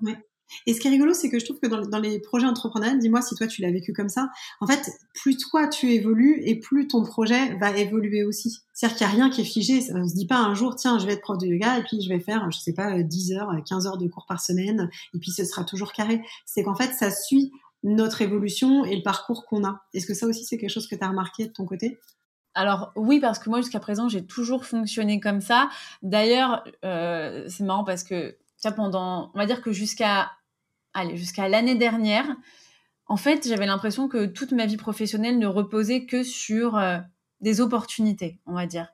Et 0.65 0.73
ce 0.73 0.79
qui 0.79 0.87
est 0.87 0.91
rigolo, 0.91 1.13
c'est 1.13 1.29
que 1.29 1.39
je 1.39 1.45
trouve 1.45 1.59
que 1.59 1.67
dans, 1.67 1.99
les 1.99 2.19
projets 2.19 2.45
entrepreneuriaux, 2.45 2.97
dis-moi 2.97 3.21
si 3.21 3.35
toi 3.35 3.47
tu 3.47 3.61
l'as 3.61 3.71
vécu 3.71 3.93
comme 3.93 4.09
ça, 4.09 4.29
en 4.61 4.67
fait, 4.67 4.89
plus 5.13 5.37
toi 5.37 5.67
tu 5.67 5.91
évolues 5.91 6.41
et 6.43 6.59
plus 6.59 6.87
ton 6.87 7.03
projet 7.03 7.55
va 7.55 7.75
évoluer 7.77 8.23
aussi. 8.23 8.59
C'est-à-dire 8.73 8.97
qu'il 8.97 9.07
n'y 9.07 9.13
a 9.13 9.15
rien 9.15 9.29
qui 9.29 9.41
est 9.41 9.45
figé. 9.45 9.81
On 9.93 10.07
se 10.07 10.15
dit 10.15 10.27
pas 10.27 10.39
un 10.39 10.53
jour, 10.53 10.75
tiens, 10.75 10.99
je 10.99 11.05
vais 11.05 11.13
être 11.13 11.21
prof 11.21 11.37
de 11.37 11.47
yoga 11.47 11.79
et 11.79 11.83
puis 11.83 12.01
je 12.01 12.09
vais 12.09 12.19
faire, 12.19 12.49
je 12.51 12.59
sais 12.59 12.73
pas, 12.73 13.01
10 13.01 13.33
heures, 13.33 13.51
15 13.67 13.87
heures 13.87 13.97
de 13.97 14.07
cours 14.07 14.25
par 14.27 14.41
semaine 14.41 14.89
et 15.13 15.19
puis 15.19 15.31
ce 15.31 15.43
sera 15.45 15.63
toujours 15.63 15.93
carré. 15.93 16.21
C'est 16.45 16.63
qu'en 16.63 16.75
fait, 16.75 16.93
ça 16.93 17.11
suit 17.11 17.51
notre 17.83 18.21
évolution 18.21 18.85
et 18.85 18.95
le 18.95 19.03
parcours 19.03 19.45
qu'on 19.45 19.63
a. 19.63 19.81
Est-ce 19.93 20.05
que 20.05 20.13
ça 20.13 20.25
aussi, 20.27 20.45
c'est 20.45 20.57
quelque 20.57 20.69
chose 20.69 20.87
que 20.87 20.95
tu 20.95 21.03
as 21.03 21.07
remarqué 21.07 21.47
de 21.47 21.51
ton 21.51 21.65
côté? 21.65 21.99
Alors 22.57 22.91
oui, 22.95 23.19
parce 23.19 23.37
que 23.37 23.51
moi 23.51 23.61
jusqu'à 23.61 23.79
présent 23.79 24.09
j'ai 24.09 24.25
toujours 24.25 24.65
fonctionné 24.65 25.19
comme 25.19 25.41
ça. 25.41 25.69
D'ailleurs, 26.01 26.63
euh, 26.83 27.45
c'est 27.47 27.63
marrant 27.63 27.83
parce 27.83 28.03
que 28.03 28.35
ça 28.57 28.71
pendant, 28.71 29.31
on 29.35 29.37
va 29.37 29.45
dire 29.45 29.61
que 29.61 29.71
jusqu'à, 29.71 30.31
allez, 30.97 31.17
jusqu'à 31.17 31.47
l'année 31.47 31.75
dernière, 31.75 32.25
en 33.05 33.17
fait, 33.17 33.47
j'avais 33.47 33.65
l'impression 33.65 34.07
que 34.07 34.25
toute 34.25 34.51
ma 34.51 34.65
vie 34.65 34.77
professionnelle 34.77 35.39
ne 35.39 35.47
reposait 35.47 36.05
que 36.05 36.23
sur 36.23 36.77
euh, 36.77 36.97
des 37.41 37.61
opportunités, 37.61 38.39
on 38.45 38.53
va 38.53 38.65
dire, 38.65 38.87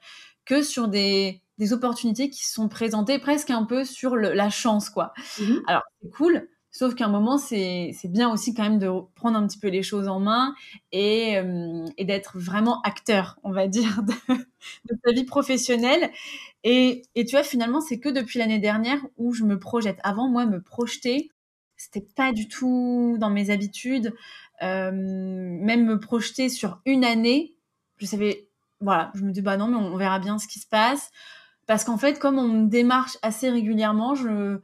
que 0.45 0.61
sur 0.61 0.87
des, 0.87 1.41
des 1.57 1.73
opportunités 1.73 2.29
qui 2.29 2.45
sont 2.45 2.69
présentées 2.69 3.19
presque 3.19 3.49
un 3.49 3.63
peu 3.63 3.85
sur 3.85 4.15
la 4.15 4.49
chance, 4.49 4.89
quoi. 4.89 5.13
Mmh 5.39 5.59
Alors 5.67 5.83
c'est 6.01 6.11
cool, 6.11 6.47
Sauf 6.75 6.95
qu'à 6.95 7.05
un 7.05 7.09
moment, 7.09 7.37
c'est 7.37 7.93
bien 8.05 8.31
aussi 8.31 8.55
quand 8.55 8.63
même 8.63 8.79
de 8.79 8.89
prendre 9.13 9.37
un 9.37 9.45
petit 9.45 9.59
peu 9.59 9.67
les 9.67 9.83
choses 9.83 10.07
en 10.07 10.19
main 10.19 10.55
et, 10.91 11.37
euh, 11.37 11.85
et 11.99 12.03
d'être 12.03 12.39
vraiment 12.39 12.81
acteur, 12.81 13.37
on 13.43 13.51
va 13.51 13.67
dire, 13.67 14.01
de, 14.01 14.33
de 14.89 14.99
sa 15.05 15.11
vie 15.11 15.23
professionnelle. 15.23 16.09
Et, 16.63 17.03
et 17.13 17.25
tu 17.25 17.35
vois, 17.35 17.43
finalement, 17.43 17.79
c'est 17.79 17.99
que 17.99 18.09
depuis 18.09 18.39
l'année 18.39 18.57
dernière 18.57 18.99
où 19.17 19.33
je 19.33 19.43
me 19.43 19.59
projette. 19.59 19.99
Avant, 20.01 20.27
moi, 20.27 20.47
me 20.47 20.63
projeter, 20.63 21.29
c'était 21.83 22.05
pas 22.15 22.31
du 22.31 22.47
tout 22.47 23.17
dans 23.19 23.29
mes 23.29 23.49
habitudes. 23.49 24.13
Euh, 24.61 24.91
même 24.91 25.85
me 25.85 25.99
projeter 25.99 26.49
sur 26.49 26.79
une 26.85 27.03
année, 27.03 27.55
je 27.97 28.05
savais, 28.05 28.47
voilà, 28.79 29.11
je 29.15 29.23
me 29.23 29.31
dis, 29.31 29.41
bah 29.41 29.57
non, 29.57 29.67
mais 29.67 29.77
on 29.77 29.97
verra 29.97 30.19
bien 30.19 30.39
ce 30.39 30.47
qui 30.47 30.59
se 30.59 30.67
passe. 30.67 31.11
Parce 31.67 31.83
qu'en 31.83 31.97
fait, 31.97 32.19
comme 32.19 32.39
on 32.39 32.47
me 32.47 32.67
démarche 32.67 33.17
assez 33.21 33.49
régulièrement, 33.49 34.15
je 34.15 34.59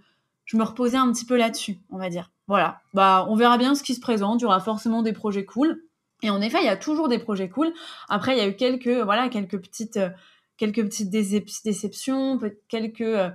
me 0.53 0.63
reposais 0.63 0.97
un 0.97 1.11
petit 1.11 1.25
peu 1.25 1.37
là-dessus, 1.37 1.79
on 1.89 1.97
va 1.97 2.09
dire. 2.09 2.31
Voilà, 2.47 2.81
bah 2.95 3.27
on 3.29 3.35
verra 3.35 3.59
bien 3.59 3.75
ce 3.75 3.83
qui 3.83 3.93
se 3.93 3.99
présente. 3.99 4.41
Il 4.41 4.43
y 4.43 4.47
aura 4.47 4.59
forcément 4.59 5.03
des 5.03 5.13
projets 5.13 5.45
cool. 5.45 5.83
Et 6.23 6.29
en 6.31 6.41
effet, 6.41 6.57
il 6.61 6.65
y 6.65 6.69
a 6.69 6.77
toujours 6.77 7.07
des 7.07 7.19
projets 7.19 7.47
cool. 7.47 7.71
Après, 8.09 8.35
il 8.35 8.39
y 8.39 8.41
a 8.41 8.47
eu 8.47 8.55
quelques 8.55 8.87
voilà 8.87 9.29
quelques 9.29 9.59
petites 9.61 9.97
euh, 9.97 10.09
quelques 10.57 10.83
petites 10.83 11.11
déceptions, 11.11 12.39
quelques 12.67 13.01
euh, 13.01 13.29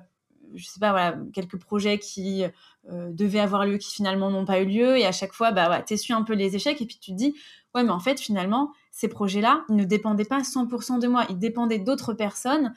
je 0.54 0.64
sais 0.66 0.80
pas 0.80 0.90
voilà 0.90 1.16
quelques 1.32 1.58
projets 1.58 1.98
qui 1.98 2.44
euh, 2.90 3.10
devaient 3.12 3.40
avoir 3.40 3.66
lieu 3.66 3.78
qui 3.78 3.92
finalement 3.92 4.30
n'ont 4.30 4.44
pas 4.44 4.60
eu 4.60 4.66
lieu. 4.66 4.96
Et 4.98 5.06
à 5.06 5.12
chaque 5.12 5.32
fois, 5.32 5.52
bah 5.52 5.70
ouais, 5.70 5.82
t'essuies 5.82 6.12
un 6.12 6.22
peu 6.22 6.34
les 6.34 6.56
échecs 6.56 6.80
et 6.80 6.86
puis 6.86 6.98
tu 6.98 7.12
te 7.12 7.16
dis 7.16 7.34
ouais 7.74 7.82
mais 7.82 7.90
en 7.90 8.00
fait 8.00 8.20
finalement 8.20 8.72
ces 8.94 9.08
projets-là 9.08 9.64
ne 9.70 9.82
dépendaient 9.82 10.24
pas 10.24 10.42
100% 10.42 11.00
de 11.00 11.08
moi, 11.08 11.26
ils 11.28 11.38
dépendaient 11.38 11.80
d'autres 11.80 12.14
personnes. 12.14 12.72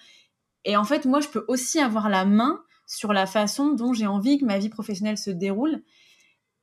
Et 0.66 0.76
en 0.76 0.84
fait, 0.84 1.06
moi, 1.06 1.20
je 1.20 1.28
peux 1.28 1.46
aussi 1.48 1.80
avoir 1.80 2.10
la 2.10 2.26
main 2.26 2.64
sur 2.88 3.14
la 3.14 3.28
façon 3.28 3.74
dont 3.74 3.94
j'ai 3.94 4.08
envie 4.08 4.40
que 4.40 4.46
ma 4.46 4.58
vie 4.58 4.70
professionnelle 4.70 5.20
se 5.20 5.30
déroule. 5.30 5.84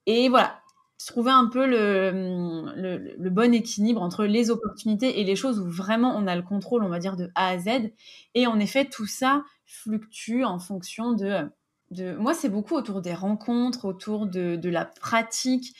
Et 0.07 0.29
voilà, 0.29 0.61
trouver 1.07 1.31
un 1.31 1.46
peu 1.46 1.66
le, 1.66 3.14
le, 3.16 3.31
bon 3.31 3.55
équilibre 3.55 4.03
entre 4.03 4.24
les 4.24 4.50
opportunités 4.50 5.20
et 5.20 5.24
les 5.24 5.37
choses 5.37 5.61
où 5.61 5.70
vraiment 5.70 6.16
on 6.16 6.27
a 6.27 6.35
le 6.35 6.42
contrôle, 6.42 6.83
on 6.83 6.88
va 6.88 6.98
dire, 6.98 7.16
de 7.16 7.31
A 7.37 7.50
à 7.50 7.59
Z. 7.59 7.92
Et 8.35 8.48
en 8.48 8.59
effet, 8.59 8.87
tout 8.87 9.07
ça 9.07 9.44
fluctue 9.66 10.44
en 10.44 10.59
fonction 10.59 11.12
de... 11.12 11.50
de... 11.90 12.14
Moi, 12.16 12.35
c'est 12.35 12.48
beaucoup 12.48 12.74
autour 12.74 13.00
des 13.00 13.14
rencontres, 13.14 13.85
autour 13.85 14.27
de, 14.27 14.57
de 14.57 14.68
la 14.68 14.85
pratique. 14.85 15.74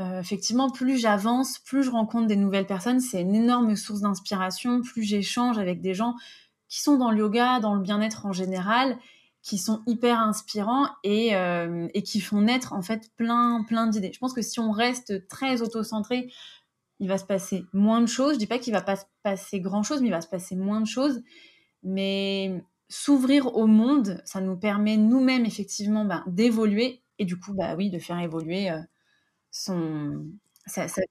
Euh, 0.00 0.20
effectivement, 0.20 0.70
plus 0.70 0.98
j'avance, 0.98 1.58
plus 1.58 1.82
je 1.82 1.90
rencontre 1.90 2.26
des 2.26 2.36
nouvelles 2.36 2.66
personnes, 2.66 3.00
c'est 3.00 3.20
une 3.20 3.34
énorme 3.34 3.76
source 3.76 4.00
d'inspiration, 4.00 4.80
plus 4.80 5.02
j'échange 5.02 5.58
avec 5.58 5.82
des 5.82 5.94
gens 5.94 6.14
qui 6.68 6.80
sont 6.80 6.96
dans 6.96 7.10
le 7.10 7.18
yoga, 7.18 7.60
dans 7.60 7.74
le 7.74 7.82
bien-être 7.82 8.24
en 8.24 8.32
général, 8.32 8.98
qui 9.42 9.58
sont 9.58 9.82
hyper 9.86 10.18
inspirants 10.18 10.88
et, 11.04 11.36
euh, 11.36 11.88
et 11.92 12.02
qui 12.02 12.20
font 12.20 12.40
naître 12.40 12.72
en 12.72 12.80
fait 12.80 13.10
plein 13.16 13.64
plein 13.68 13.86
d'idées. 13.86 14.12
Je 14.14 14.18
pense 14.18 14.32
que 14.32 14.40
si 14.40 14.60
on 14.60 14.70
reste 14.70 15.28
très 15.28 15.60
auto-centré, 15.60 16.32
il 16.98 17.08
va 17.08 17.18
se 17.18 17.24
passer 17.24 17.64
moins 17.72 18.00
de 18.00 18.06
choses. 18.06 18.34
Je 18.34 18.38
dis 18.38 18.46
pas 18.46 18.58
qu'il 18.58 18.72
va 18.72 18.80
pas 18.80 18.96
se 18.96 19.04
passer 19.22 19.60
grand 19.60 19.82
chose, 19.82 20.00
mais 20.00 20.08
il 20.08 20.12
va 20.12 20.20
se 20.20 20.28
passer 20.28 20.56
moins 20.56 20.80
de 20.80 20.86
choses. 20.86 21.20
Mais 21.82 22.64
s'ouvrir 22.92 23.56
au 23.56 23.66
monde, 23.66 24.22
ça 24.24 24.40
nous 24.40 24.56
permet 24.58 24.96
nous-mêmes 24.98 25.46
effectivement 25.46 26.04
ben, 26.04 26.24
d'évoluer 26.26 27.02
et 27.18 27.24
du 27.24 27.38
coup, 27.38 27.54
bah 27.54 27.74
oui, 27.76 27.90
de 27.90 27.98
faire 27.98 28.18
évoluer 28.20 28.70
euh, 28.70 28.80
son 29.50 30.26
sa, 30.66 30.88
sa 30.88 31.02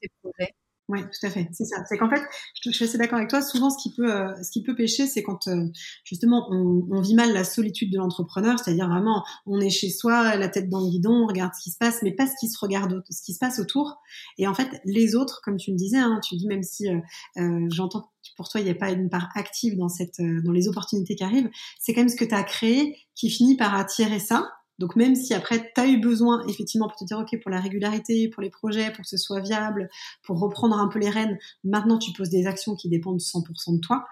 ses 0.00 0.08
projets. 0.22 0.54
Oui, 0.88 1.00
tout 1.00 1.26
à 1.26 1.30
fait. 1.30 1.48
C'est 1.52 1.64
ça. 1.64 1.82
C'est 1.88 1.96
qu'en 1.96 2.10
fait, 2.10 2.22
je, 2.62 2.70
suis 2.70 2.84
assez 2.84 2.98
d'accord 2.98 3.16
avec 3.16 3.30
toi. 3.30 3.40
Souvent, 3.40 3.70
ce 3.70 3.82
qui 3.82 3.94
peut, 3.94 4.12
euh, 4.12 4.34
ce 4.42 4.50
qui 4.50 4.62
peut 4.62 4.74
pêcher, 4.74 5.06
c'est 5.06 5.22
quand 5.22 5.48
euh, 5.48 5.66
justement 6.04 6.46
on, 6.50 7.00
vit 7.00 7.14
mal 7.14 7.32
la 7.32 7.44
solitude 7.44 7.90
de 7.90 7.96
l'entrepreneur, 7.96 8.58
c'est-à-dire 8.58 8.88
vraiment, 8.88 9.24
on 9.46 9.60
est 9.60 9.70
chez 9.70 9.88
soi, 9.88 10.36
la 10.36 10.48
tête 10.48 10.68
dans 10.68 10.80
le 10.80 10.90
guidon, 10.90 11.24
on 11.24 11.26
regarde 11.26 11.52
ce 11.54 11.62
qui 11.62 11.70
se 11.70 11.78
passe, 11.78 12.02
mais 12.02 12.12
pas 12.12 12.26
ce 12.26 12.34
qui 12.38 12.48
se 12.48 12.58
regarde, 12.58 13.02
ce 13.08 13.22
qui 13.22 13.32
se 13.32 13.38
passe 13.38 13.58
autour. 13.58 13.96
Et 14.36 14.46
en 14.46 14.52
fait, 14.52 14.68
les 14.84 15.16
autres, 15.16 15.40
comme 15.42 15.56
tu 15.56 15.72
me 15.72 15.76
disais, 15.76 15.98
hein, 15.98 16.20
tu 16.22 16.36
dis 16.36 16.46
même 16.46 16.62
si 16.62 16.88
euh, 16.88 16.98
euh 17.38 17.66
j'entends 17.70 18.10
pour 18.36 18.48
toi 18.48 18.60
il 18.60 18.64
n'y 18.64 18.70
a 18.70 18.74
pas 18.74 18.90
une 18.90 19.08
part 19.08 19.28
active 19.34 19.76
dans 19.76 19.88
cette, 19.88 20.20
dans 20.20 20.52
les 20.52 20.68
opportunités 20.68 21.14
qui 21.14 21.24
arrivent, 21.24 21.50
c'est 21.78 21.94
quand 21.94 22.00
même 22.00 22.08
ce 22.08 22.16
que 22.16 22.24
tu 22.24 22.34
as 22.34 22.42
créé 22.42 22.98
qui 23.14 23.30
finit 23.30 23.56
par 23.56 23.74
attirer 23.74 24.18
ça. 24.18 24.50
Donc 24.78 24.96
même 24.96 25.14
si 25.14 25.34
après 25.34 25.72
tu 25.74 25.80
as 25.80 25.86
eu 25.86 26.00
besoin 26.00 26.44
effectivement 26.48 26.88
pour 26.88 26.96
te 26.96 27.04
dire 27.04 27.18
ok 27.18 27.40
pour 27.40 27.50
la 27.50 27.60
régularité, 27.60 28.28
pour 28.28 28.42
les 28.42 28.50
projets, 28.50 28.90
pour 28.90 29.02
que 29.02 29.08
ce 29.08 29.16
soit 29.16 29.40
viable, 29.40 29.88
pour 30.22 30.40
reprendre 30.40 30.78
un 30.78 30.88
peu 30.88 30.98
les 30.98 31.10
rênes, 31.10 31.38
maintenant 31.62 31.98
tu 31.98 32.12
poses 32.12 32.30
des 32.30 32.46
actions 32.46 32.74
qui 32.74 32.88
dépendent 32.88 33.20
100% 33.20 33.76
de 33.76 33.80
toi. 33.80 34.04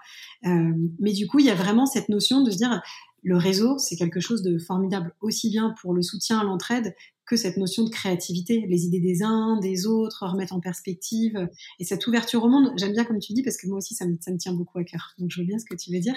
Euh, 0.45 0.73
mais 0.99 1.13
du 1.13 1.27
coup 1.27 1.39
il 1.39 1.45
y 1.45 1.51
a 1.51 1.55
vraiment 1.55 1.85
cette 1.85 2.09
notion 2.09 2.43
de 2.43 2.51
se 2.51 2.57
dire 2.57 2.81
le 3.23 3.37
réseau 3.37 3.77
c'est 3.77 3.95
quelque 3.95 4.19
chose 4.19 4.41
de 4.41 4.57
formidable 4.57 5.13
aussi 5.21 5.49
bien 5.49 5.73
pour 5.81 5.93
le 5.93 6.01
soutien, 6.01 6.43
l'entraide 6.43 6.95
que 7.25 7.35
cette 7.35 7.57
notion 7.57 7.83
de 7.83 7.89
créativité, 7.89 8.65
les 8.67 8.85
idées 8.85 8.99
des 8.99 9.23
uns, 9.23 9.57
des 9.59 9.85
autres, 9.87 10.25
remettre 10.27 10.53
en 10.53 10.59
perspective 10.59 11.47
et 11.79 11.85
cette 11.85 12.05
ouverture 12.07 12.43
au 12.43 12.49
monde. 12.49 12.73
J'aime 12.77 12.91
bien 12.91 13.05
comme 13.05 13.19
tu 13.19 13.33
dis 13.33 13.43
parce 13.43 13.57
que 13.57 13.67
moi 13.67 13.77
aussi 13.77 13.95
ça 13.95 14.05
me, 14.05 14.17
ça 14.19 14.31
me 14.31 14.37
tient 14.37 14.53
beaucoup 14.53 14.79
à 14.79 14.83
cœur. 14.83 15.13
Donc 15.17 15.31
je 15.31 15.39
veux 15.39 15.47
bien 15.47 15.57
ce 15.57 15.65
que 15.65 15.75
tu 15.75 15.91
veux 15.91 15.99
dire. 15.99 16.15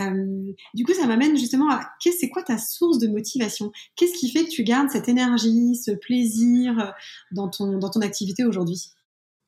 Euh, 0.00 0.52
du 0.74 0.84
coup, 0.84 0.92
ça 0.92 1.06
m'amène 1.06 1.36
justement 1.36 1.70
à 1.70 1.88
c'est 2.00 2.28
quoi 2.28 2.42
ta 2.42 2.58
source 2.58 2.98
de 2.98 3.08
motivation? 3.08 3.72
Qu'est-ce 3.96 4.18
qui 4.18 4.30
fait 4.30 4.44
que 4.44 4.50
tu 4.50 4.64
gardes 4.64 4.90
cette 4.90 5.08
énergie, 5.08 5.76
ce 5.76 5.92
plaisir 5.92 6.94
dans 7.32 7.48
ton 7.48 7.78
dans 7.78 7.90
ton 7.90 8.00
activité 8.00 8.44
aujourd'hui? 8.44 8.90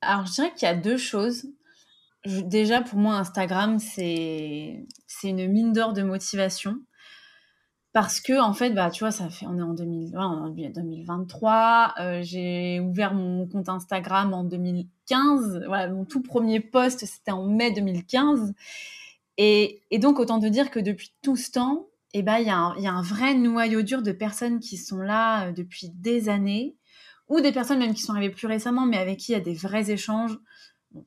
Alors 0.00 0.26
je 0.26 0.32
dirais 0.32 0.52
qu'il 0.54 0.66
y 0.66 0.70
a 0.70 0.74
deux 0.74 0.96
choses. 0.96 1.46
déjà 2.24 2.82
pour 2.82 2.98
moi 2.98 3.16
Instagram 3.16 3.78
c'est 3.78 4.86
c'est 5.06 5.28
une 5.28 5.48
mine 5.48 5.72
d'or 5.72 5.92
de 5.92 6.02
motivation 6.02 6.76
parce 7.96 8.20
que 8.20 8.38
en 8.38 8.52
fait 8.52 8.72
bah 8.72 8.90
tu 8.90 9.04
vois 9.04 9.10
ça 9.10 9.30
fait 9.30 9.46
on 9.46 9.58
est 9.58 9.62
en, 9.62 9.72
2023 9.72 11.94
euh, 11.98 12.20
j'ai 12.22 12.78
ouvert 12.78 13.14
mon 13.14 13.46
compte 13.46 13.70
Instagram 13.70 14.34
en 14.34 14.44
2015 14.44 15.64
voilà 15.66 15.88
mon 15.88 16.04
tout 16.04 16.20
premier 16.20 16.60
post 16.60 17.06
c'était 17.06 17.30
en 17.30 17.46
mai 17.46 17.70
2015 17.70 18.52
et, 19.38 19.80
donc 19.98 20.18
autant 20.18 20.38
te 20.38 20.44
dire 20.44 20.70
que 20.70 20.78
depuis 20.78 21.14
tout 21.22 21.36
ce 21.36 21.52
temps 21.52 21.86
eh 22.12 22.20
ben 22.20 22.36
il 22.36 22.42
y, 22.42 22.82
y, 22.82 22.86
a 22.86 22.92
un 22.92 23.00
vrai 23.00 23.32
noyau 23.32 23.80
dur 23.80 24.02
de 24.02 24.12
personnes 24.12 24.60
qui 24.60 24.76
sont 24.76 24.98
là 24.98 25.46
euh, 25.46 25.52
depuis 25.52 25.88
des 25.88 26.28
années 26.28 26.76
ou 27.28 27.40
des 27.40 27.50
personnes 27.50 27.78
même 27.78 27.94
qui 27.94 28.02
sont 28.02 28.12
arrivées 28.12 28.34
plus 28.34 28.46
récemment 28.46 28.84
mais 28.84 28.98
avec 28.98 29.20
qui 29.20 29.32
il 29.32 29.36
y 29.36 29.38
a 29.38 29.40
des 29.40 29.54
vrais 29.54 29.90
échanges 29.90 30.38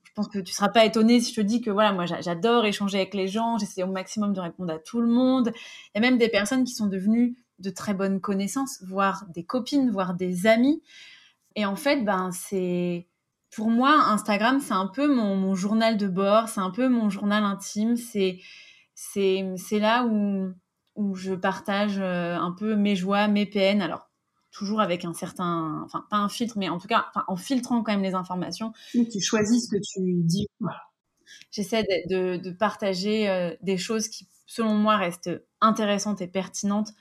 je 0.03 0.11
pense 0.13 0.27
que 0.27 0.39
tu 0.39 0.53
seras 0.53 0.69
pas 0.69 0.85
étonné 0.85 1.19
si 1.19 1.31
je 1.31 1.41
te 1.41 1.45
dis 1.45 1.61
que 1.61 1.69
voilà, 1.69 1.91
moi 1.93 2.05
j'adore 2.05 2.65
échanger 2.65 2.97
avec 2.97 3.13
les 3.13 3.27
gens, 3.27 3.57
j'essaie 3.57 3.83
au 3.83 3.91
maximum 3.91 4.33
de 4.33 4.39
répondre 4.39 4.73
à 4.73 4.79
tout 4.79 5.01
le 5.01 5.07
monde. 5.07 5.51
Il 5.55 5.91
y 5.95 5.97
a 5.97 6.01
même 6.01 6.17
des 6.17 6.29
personnes 6.29 6.63
qui 6.63 6.73
sont 6.73 6.87
devenues 6.87 7.35
de 7.59 7.69
très 7.69 7.93
bonnes 7.93 8.21
connaissances, 8.21 8.81
voire 8.83 9.25
des 9.33 9.43
copines, 9.43 9.91
voire 9.91 10.13
des 10.13 10.47
amis. 10.47 10.81
Et 11.55 11.65
en 11.65 11.75
fait, 11.75 12.03
ben 12.03 12.31
c'est 12.31 13.07
pour 13.55 13.69
moi 13.69 13.91
Instagram, 13.91 14.59
c'est 14.59 14.73
un 14.73 14.87
peu 14.87 15.13
mon, 15.13 15.55
journal 15.55 15.97
de 15.97 16.07
bord, 16.07 16.49
c'est 16.49 16.61
un 16.61 16.71
peu 16.71 16.87
mon 16.87 17.09
journal 17.09 17.43
intime, 17.43 17.95
c'est 17.95 18.39
c'est 18.93 19.79
là 19.79 20.05
où 20.05 20.53
où 20.95 21.15
je 21.15 21.33
partage 21.33 21.97
euh, 21.99 22.35
un 22.35 22.51
peu 22.51 22.75
mes 22.75 22.95
joies, 22.95 23.27
mes 23.27 23.45
peines. 23.45 23.81
Alors 23.81 24.08
toujours 24.51 24.81
avec 24.81 25.05
un 25.05 25.13
certain, 25.13 25.81
enfin 25.85 26.05
pas 26.09 26.17
un 26.17 26.29
filtre, 26.29 26.57
mais 26.57 26.69
en 26.69 26.79
tout 26.79 26.87
cas 26.87 27.07
en 27.27 27.35
filtrant 27.35 27.83
quand 27.83 27.91
même 27.91 28.03
les 28.03 28.15
informations. 28.15 28.73
Tu 28.91 29.21
choisis 29.21 29.65
ce 29.65 29.69
que 29.69 29.81
tu 29.81 30.23
dis. 30.23 30.47
J'essaie 31.51 31.83
de, 32.09 32.51
partager 32.51 33.29
euh, 33.29 33.55
des 33.61 33.77
choses 33.77 34.07
qui, 34.07 34.27
selon 34.45 34.75
moi, 34.75 34.97
restent 34.97 35.31
intéressantes 35.61 36.21
et 36.21 36.27
pertinentes, 36.27 36.91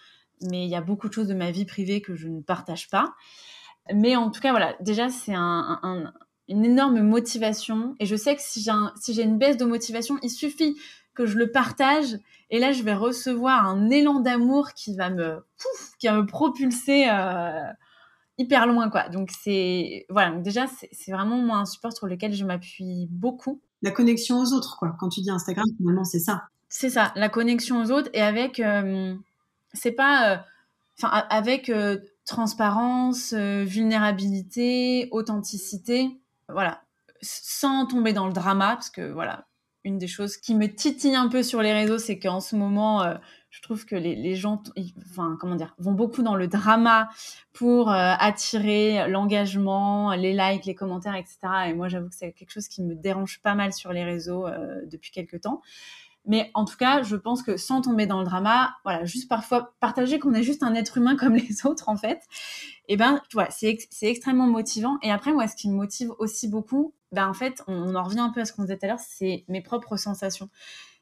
mais 0.43 0.65
il 0.65 0.71
y 0.71 0.77
a 0.77 0.81
beaucoup 0.81 1.09
de 1.09 1.15
choses 1.15 1.29
de 1.29 1.35
ma 1.35 1.51
vie 1.51 1.65
privée 1.65 2.01
que 2.01 2.15
je 2.15 2.29
ne 2.29 2.41
partage 2.41 2.89
pas. 2.89 3.15
Mais 3.93 4.17
en 4.17 4.31
tout 4.31 4.41
cas, 4.41 4.51
voilà, 4.51 4.77
déjà 4.81 5.09
c'est 5.09 5.35
un, 5.35 6.13
une 6.49 6.65
énorme 6.65 7.01
motivation, 7.01 7.95
et 8.01 8.07
je 8.07 8.17
sais 8.17 8.37
que 8.37 8.43
si 8.43 8.63
j'ai 8.63 8.73
si 9.01 9.21
une 9.21 9.39
baisse 9.39 9.57
de 9.57 9.65
motivation, 9.65 10.19
il 10.23 10.31
suffit 10.31 10.77
que 11.15 11.27
je 11.27 11.37
le 11.37 11.51
partage 11.51 12.17
et 12.51 12.59
là 12.59 12.73
je 12.73 12.83
vais 12.83 12.95
recevoir 12.95 13.67
un 13.67 13.91
élan 13.91 14.21
d'amour 14.21 14.73
qui 14.75 14.97
va 14.97 15.11
me 15.11 15.45
qui 15.99 16.07
va 16.07 16.15
me 16.15 16.27
propulser 16.27 17.09
euh, 17.11 17.63
hyper 18.39 18.67
loin 18.67 18.91
quoi. 18.91 19.09
Donc 19.09 19.31
c'est 19.31 20.07
voilà, 20.09 20.31
donc 20.31 20.43
déjà 20.43 20.67
c'est 20.67 21.13
vraiment 21.13 21.39
moi 21.39 21.59
un 21.59 21.67
support 21.67 21.93
sur 21.93 22.07
lequel 22.07 22.33
je 22.33 22.45
m'appuie 22.45 23.09
beaucoup. 23.11 23.61
La 23.83 23.91
connexion 23.91 24.41
aux 24.41 24.53
autres 24.53 24.77
quoi. 24.79 24.97
Quand 24.99 25.09
tu 25.09 25.21
dis 25.21 25.31
Instagram, 25.31 25.67
finalement 25.77 26.05
c'est 26.05 26.19
ça. 26.19 26.45
C'est 26.69 26.91
ça, 26.91 27.13
la 27.17 27.29
connexion 27.29 27.81
aux 27.83 27.91
autres 27.91 28.11
et 28.13 28.21
avec 28.21 28.61
euh, 28.61 29.15
c'est 29.73 29.93
pas 29.93 30.33
euh, 30.33 30.37
enfin 30.99 31.09
avec 31.31 31.73
transparence, 32.27 33.33
vulnérabilité, 33.33 35.09
authenticité, 35.13 36.21
voilà, 36.49 36.83
sans 37.23 37.87
tomber 37.87 38.13
dans 38.13 38.27
le 38.27 38.33
drama 38.33 38.75
parce 38.75 38.91
que 38.91 39.11
voilà, 39.13 39.47
une 39.85 39.99
des 39.99 40.07
choses 40.07 40.37
qui 40.37 40.55
me 40.55 40.67
titille 40.67 41.15
un 41.15 41.29
peu 41.29 41.43
sur 41.43 41.63
les 41.63 41.73
réseaux, 41.73 41.99
c'est 41.99 42.19
qu'en 42.19 42.41
ce 42.41 42.57
moment, 42.57 43.03
euh, 43.03 43.15
je 43.51 43.63
trouve 43.63 43.87
que 43.87 43.97
les, 43.97 44.35
gens, 44.35 44.63
enfin, 45.11 45.37
comment 45.41 45.55
dire, 45.55 45.75
vont 45.79 45.93
beaucoup 45.93 46.23
dans 46.23 46.35
le 46.35 46.49
drama 46.49 47.09
pour 47.53 47.91
euh, 47.91 48.15
attirer 48.19 49.09
l'engagement, 49.09 50.13
les 50.13 50.33
likes, 50.33 50.67
les 50.67 50.75
commentaires, 50.75 51.15
etc. 51.15 51.39
Et 51.69 51.73
moi, 51.73 51.89
j'avoue 51.89 52.09
que 52.09 52.15
c'est 52.15 52.33
quelque 52.33 52.53
chose 52.53 52.69
qui 52.69 52.83
me 52.83 52.95
dérange 52.95 53.41
pas 53.41 53.55
mal 53.55 53.73
sur 53.73 53.93
les 53.93 54.05
réseaux 54.05 54.47
euh, 54.47 54.83
depuis 54.87 55.11
quelques 55.11 55.41
temps. 55.41 55.63
Mais 56.27 56.51
en 56.53 56.67
tout 56.67 56.77
cas, 56.77 57.03
je 57.03 57.17
pense 57.17 57.43
que 57.43 57.57
sans 57.57 57.81
tomber 57.81 58.07
dans 58.07 58.19
le 58.19 58.27
drama, 58.27 58.75
voilà, 58.85 59.07
juste 59.07 59.31
parfois 59.31 59.75
partager 59.81 60.19
qu'on 60.19 60.35
est 60.35 60.43
juste 60.43 60.63
un 60.63 60.75
être 60.75 60.99
humain 60.99 61.17
comme 61.17 61.35
les 61.37 61.65
autres, 61.65 61.89
en 61.89 61.97
fait, 61.97 62.21
et 62.91 62.95
eh 62.95 62.97
ben, 62.97 63.21
vois, 63.33 63.49
c'est 63.51 63.79
extrêmement 64.01 64.47
motivant. 64.47 64.99
Et 65.03 65.11
après, 65.11 65.33
moi, 65.35 65.47
ce 65.47 65.55
qui 65.55 65.69
me 65.69 65.75
motive 65.75 66.11
aussi 66.19 66.49
beaucoup, 66.49 66.95
ben, 67.13 67.29
en 67.29 67.35
fait, 67.35 67.63
on, 67.67 67.95
en 67.95 68.03
revient 68.03 68.21
un 68.21 68.31
peu 68.31 68.41
à 68.41 68.47
ce 68.47 68.55
qu'on 68.55 68.63
disait 68.63 68.79
tout 68.79 68.87
à 68.87 68.89
l'heure, 68.89 68.99
c'est 68.99 69.45
mes 69.49 69.61
propres 69.61 69.99
sensations. 69.99 70.49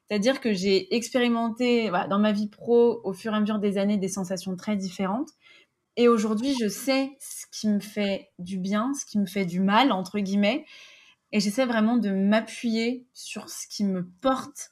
C'est-à-dire 0.09 0.41
que 0.41 0.53
j'ai 0.53 0.95
expérimenté 0.97 1.91
dans 2.11 2.18
ma 2.18 2.32
vie 2.32 2.49
pro, 2.49 3.01
au 3.05 3.12
fur 3.12 3.32
et 3.32 3.37
à 3.37 3.41
mesure 3.41 3.61
des 3.61 3.78
années, 3.78 3.99
des 3.99 4.09
sensations 4.09 4.57
très 4.57 4.74
différentes. 4.74 5.30
Et 5.97 6.09
aujourd'hui, 6.09 6.57
je 6.61 6.68
sais 6.68 7.16
ce 7.20 7.47
qui 7.53 7.68
me 7.68 7.80
fait 7.80 8.30
du 8.41 8.59
bien, 8.59 8.93
ce 8.93 9.07
qui 9.07 9.18
me 9.18 9.26
fait 9.26 9.47
du 9.47 9.61
mal, 9.61 9.93
entre 9.93 10.18
guillemets. 10.18 10.64
Et 11.30 11.39
j'essaie 11.39 11.66
vraiment 11.66 11.97
de 11.97 12.11
m'appuyer 12.11 13.07
sur 13.14 13.49
ce 13.49 13.66
qui 13.68 13.84
me 13.84 14.09
porte 14.20 14.70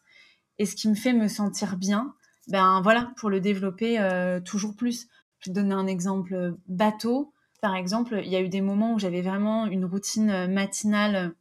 et 0.58 0.66
ce 0.66 0.74
qui 0.74 0.88
me 0.88 0.94
fait 0.94 1.12
me 1.12 1.28
sentir 1.28 1.76
bien, 1.76 2.14
ben 2.48 2.80
voilà, 2.82 3.12
pour 3.16 3.30
le 3.30 3.40
développer 3.40 3.98
euh, 3.98 4.40
toujours 4.40 4.76
plus. 4.76 5.08
Je 5.44 5.50
vais 5.50 5.54
donner 5.54 5.74
un 5.74 5.86
exemple 5.86 6.56
bateau. 6.68 7.32
Par 7.60 7.74
exemple, 7.74 8.20
il 8.24 8.30
y 8.30 8.36
a 8.36 8.40
eu 8.40 8.48
des 8.48 8.62
moments 8.62 8.94
où 8.94 8.98
j'avais 8.98 9.20
vraiment 9.22 9.66
une 9.66 9.84
routine 9.84 10.46
matinale 10.46 11.34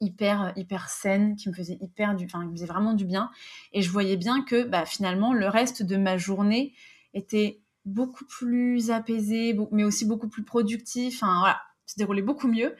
hyper 0.00 0.54
hyper 0.56 0.88
saine 0.88 1.36
qui 1.36 1.50
me 1.50 1.54
faisait 1.54 1.76
hyper 1.80 2.16
du 2.16 2.24
enfin 2.24 2.40
qui 2.40 2.46
me 2.46 2.52
faisait 2.52 2.66
vraiment 2.66 2.94
du 2.94 3.04
bien 3.04 3.30
et 3.74 3.82
je 3.82 3.90
voyais 3.90 4.16
bien 4.16 4.42
que 4.42 4.64
bah, 4.64 4.86
finalement 4.86 5.34
le 5.34 5.46
reste 5.46 5.82
de 5.82 5.98
ma 5.98 6.16
journée 6.16 6.72
était 7.12 7.60
beaucoup 7.84 8.24
plus 8.24 8.90
apaisé 8.90 9.54
mais 9.72 9.84
aussi 9.84 10.06
beaucoup 10.06 10.28
plus 10.28 10.42
productif 10.42 11.22
se 11.90 11.98
déroulait 11.98 12.22
beaucoup 12.22 12.48
mieux 12.48 12.76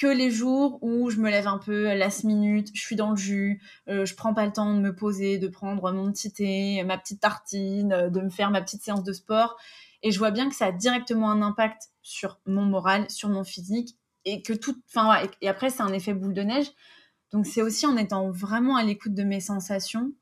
que 0.00 0.06
les 0.06 0.30
jours 0.30 0.78
où 0.82 1.10
je 1.10 1.18
me 1.18 1.28
lève 1.28 1.46
un 1.46 1.58
peu 1.58 1.94
last 1.94 2.24
minute, 2.24 2.70
je 2.72 2.80
suis 2.80 2.96
dans 2.96 3.10
le 3.10 3.16
jus, 3.16 3.60
euh, 3.88 4.06
je 4.06 4.14
prends 4.14 4.32
pas 4.32 4.46
le 4.46 4.52
temps 4.52 4.74
de 4.74 4.80
me 4.80 4.94
poser, 4.94 5.36
de 5.36 5.46
prendre 5.46 5.92
mon 5.92 6.10
petit 6.10 6.32
thé, 6.32 6.82
ma 6.84 6.96
petite 6.96 7.20
tartine, 7.20 7.92
euh, 7.92 8.08
de 8.08 8.20
me 8.22 8.30
faire 8.30 8.50
ma 8.50 8.62
petite 8.62 8.82
séance 8.82 9.04
de 9.04 9.12
sport. 9.12 9.58
Et 10.02 10.10
je 10.10 10.18
vois 10.18 10.30
bien 10.30 10.48
que 10.48 10.54
ça 10.54 10.66
a 10.66 10.72
directement 10.72 11.30
un 11.30 11.42
impact 11.42 11.90
sur 12.00 12.40
mon 12.46 12.62
moral, 12.64 13.10
sur 13.10 13.28
mon 13.28 13.44
physique, 13.44 13.98
et 14.24 14.40
que 14.40 14.54
tout, 14.54 14.74
enfin, 14.88 15.22
et, 15.42 15.48
après 15.48 15.68
c'est 15.68 15.82
un 15.82 15.92
effet 15.92 16.14
boule 16.14 16.32
de 16.32 16.42
neige. 16.42 16.70
Donc 17.30 17.46
c'est 17.46 17.60
aussi 17.60 17.86
en 17.86 17.98
étant 17.98 18.30
vraiment 18.30 18.76
à 18.76 18.82
l'écoute 18.82 19.14
de 19.14 19.22
mes 19.22 19.40
sensations. 19.40 20.12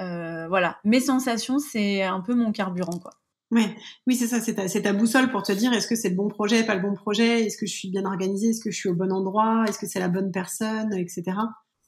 Euh, 0.00 0.48
voilà, 0.48 0.78
mes 0.84 1.00
sensations, 1.00 1.58
c'est 1.58 2.02
un 2.02 2.20
peu 2.20 2.34
mon 2.34 2.50
carburant, 2.50 2.98
quoi. 2.98 3.12
Ouais. 3.50 3.74
Oui, 4.06 4.14
c'est 4.14 4.26
ça, 4.26 4.40
c'est 4.40 4.82
ta, 4.82 4.92
boussole 4.92 5.30
pour 5.30 5.42
te 5.42 5.52
dire 5.52 5.72
est-ce 5.72 5.88
que 5.88 5.96
c'est 5.96 6.10
le 6.10 6.16
bon 6.16 6.28
projet, 6.28 6.64
pas 6.64 6.74
le 6.74 6.82
bon 6.82 6.94
projet, 6.94 7.46
est-ce 7.46 7.56
que 7.56 7.66
je 7.66 7.72
suis 7.72 7.88
bien 7.88 8.04
organisée, 8.04 8.50
est-ce 8.50 8.60
que 8.60 8.70
je 8.70 8.76
suis 8.76 8.90
au 8.90 8.94
bon 8.94 9.10
endroit, 9.10 9.64
est-ce 9.66 9.78
que 9.78 9.86
c'est 9.86 10.00
la 10.00 10.08
bonne 10.08 10.30
personne, 10.30 10.92
etc. 10.92 11.24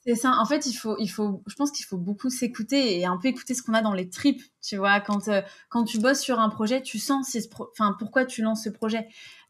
C'est 0.07 0.15
ça. 0.15 0.39
En 0.39 0.47
fait, 0.47 0.65
il 0.65 0.73
faut, 0.73 0.97
il 0.99 1.09
faut, 1.09 1.43
je 1.47 1.55
pense 1.57 1.71
qu'il 1.71 1.85
faut 1.85 1.99
beaucoup 1.99 2.31
s'écouter 2.31 2.99
et 2.99 3.05
un 3.05 3.19
peu 3.19 3.29
écouter 3.29 3.53
ce 3.53 3.63
qu'on 3.63 3.75
a 3.75 3.83
dans 3.83 3.93
les 3.93 4.09
tripes. 4.09 4.43
Tu 4.63 4.79
vois, 4.79 5.01
quand, 5.01 5.29
euh, 5.29 5.43
quand 5.69 5.85
tu 5.85 5.99
bosses 5.99 6.21
sur 6.21 6.41
un 6.41 6.49
projet, 6.49 6.81
tu 6.81 6.99
sens 6.99 7.37
enfin, 7.73 7.95
pourquoi 7.99 8.25
tu 8.25 8.41
lances 8.41 8.65
ce 8.65 8.71
projet. 8.71 9.07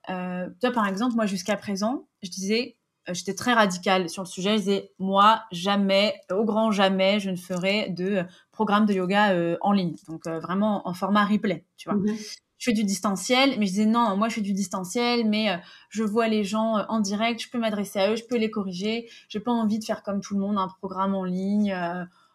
Euh, 0.08 0.48
toi, 0.60 0.72
par 0.72 0.88
exemple, 0.88 1.14
moi, 1.14 1.26
jusqu'à 1.26 1.56
présent, 1.56 2.08
je 2.22 2.30
disais, 2.30 2.76
j'étais 3.14 3.34
très 3.34 3.52
radicale 3.52 4.08
sur 4.08 4.22
le 4.22 4.28
sujet. 4.28 4.52
Je 4.52 4.62
disais, 4.62 4.92
moi, 4.98 5.42
jamais, 5.52 6.14
au 6.30 6.44
grand 6.44 6.70
jamais, 6.70 7.20
je 7.20 7.30
ne 7.30 7.36
ferai 7.36 7.90
de 7.90 8.24
programme 8.52 8.86
de 8.86 8.92
yoga 8.92 9.32
euh, 9.32 9.56
en 9.60 9.72
ligne, 9.72 9.96
donc 10.08 10.26
euh, 10.26 10.38
vraiment 10.38 10.86
en 10.86 10.94
format 10.94 11.24
replay, 11.24 11.64
tu 11.76 11.88
vois. 11.88 11.98
Mhm. 11.98 12.16
Je 12.58 12.64
fais 12.64 12.72
du 12.74 12.84
distanciel, 12.84 13.58
mais 13.58 13.64
je 13.64 13.70
disais 13.70 13.86
non, 13.86 14.18
moi 14.18 14.28
je 14.28 14.34
fais 14.34 14.40
du 14.42 14.52
distanciel, 14.52 15.26
mais 15.26 15.58
je 15.88 16.02
vois 16.02 16.28
les 16.28 16.44
gens 16.44 16.84
en 16.90 17.00
direct, 17.00 17.40
je 17.40 17.48
peux 17.48 17.56
m'adresser 17.56 17.98
à 17.98 18.12
eux, 18.12 18.16
je 18.16 18.24
peux 18.24 18.36
les 18.36 18.50
corriger. 18.50 19.08
J'ai 19.30 19.40
pas 19.40 19.50
envie 19.50 19.78
de 19.78 19.84
faire 19.84 20.02
comme 20.02 20.20
tout 20.20 20.34
le 20.34 20.40
monde 20.40 20.58
un 20.58 20.68
programme 20.68 21.14
en 21.14 21.24
ligne, 21.24 21.74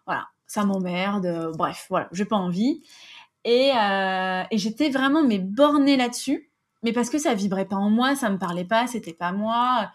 voilà, 0.07 0.25
ça 0.47 0.65
m'emmerde. 0.65 1.51
bref, 1.55 1.85
voilà, 1.91 2.09
j'ai 2.11 2.25
pas 2.25 2.37
envie. 2.37 2.81
Et, 3.43 3.69
et 3.69 4.57
j'étais 4.57 4.89
vraiment 4.89 5.21
mais 5.21 5.37
bornée 5.37 5.95
là-dessus, 5.95 6.49
mais 6.81 6.91
parce 6.91 7.11
que 7.11 7.19
ça 7.19 7.35
vibrait 7.35 7.65
pas 7.65 7.75
en 7.75 7.91
moi, 7.91 8.15
ça 8.15 8.31
me 8.31 8.39
parlait 8.39 8.65
pas, 8.65 8.87
c'était 8.87 9.13
pas 9.13 9.31
moi. 9.31 9.91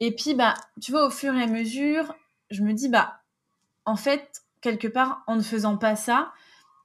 Et 0.00 0.14
puis, 0.14 0.34
bah, 0.34 0.54
tu 0.80 0.92
vois, 0.92 1.06
au 1.06 1.10
fur 1.10 1.34
et 1.34 1.42
à 1.42 1.46
mesure, 1.46 2.14
je 2.50 2.62
me 2.62 2.72
dis, 2.72 2.88
bah, 2.88 3.20
en 3.84 3.96
fait, 3.96 4.42
quelque 4.60 4.88
part, 4.88 5.22
en 5.26 5.36
ne 5.36 5.42
faisant 5.42 5.76
pas 5.76 5.96
ça, 5.96 6.32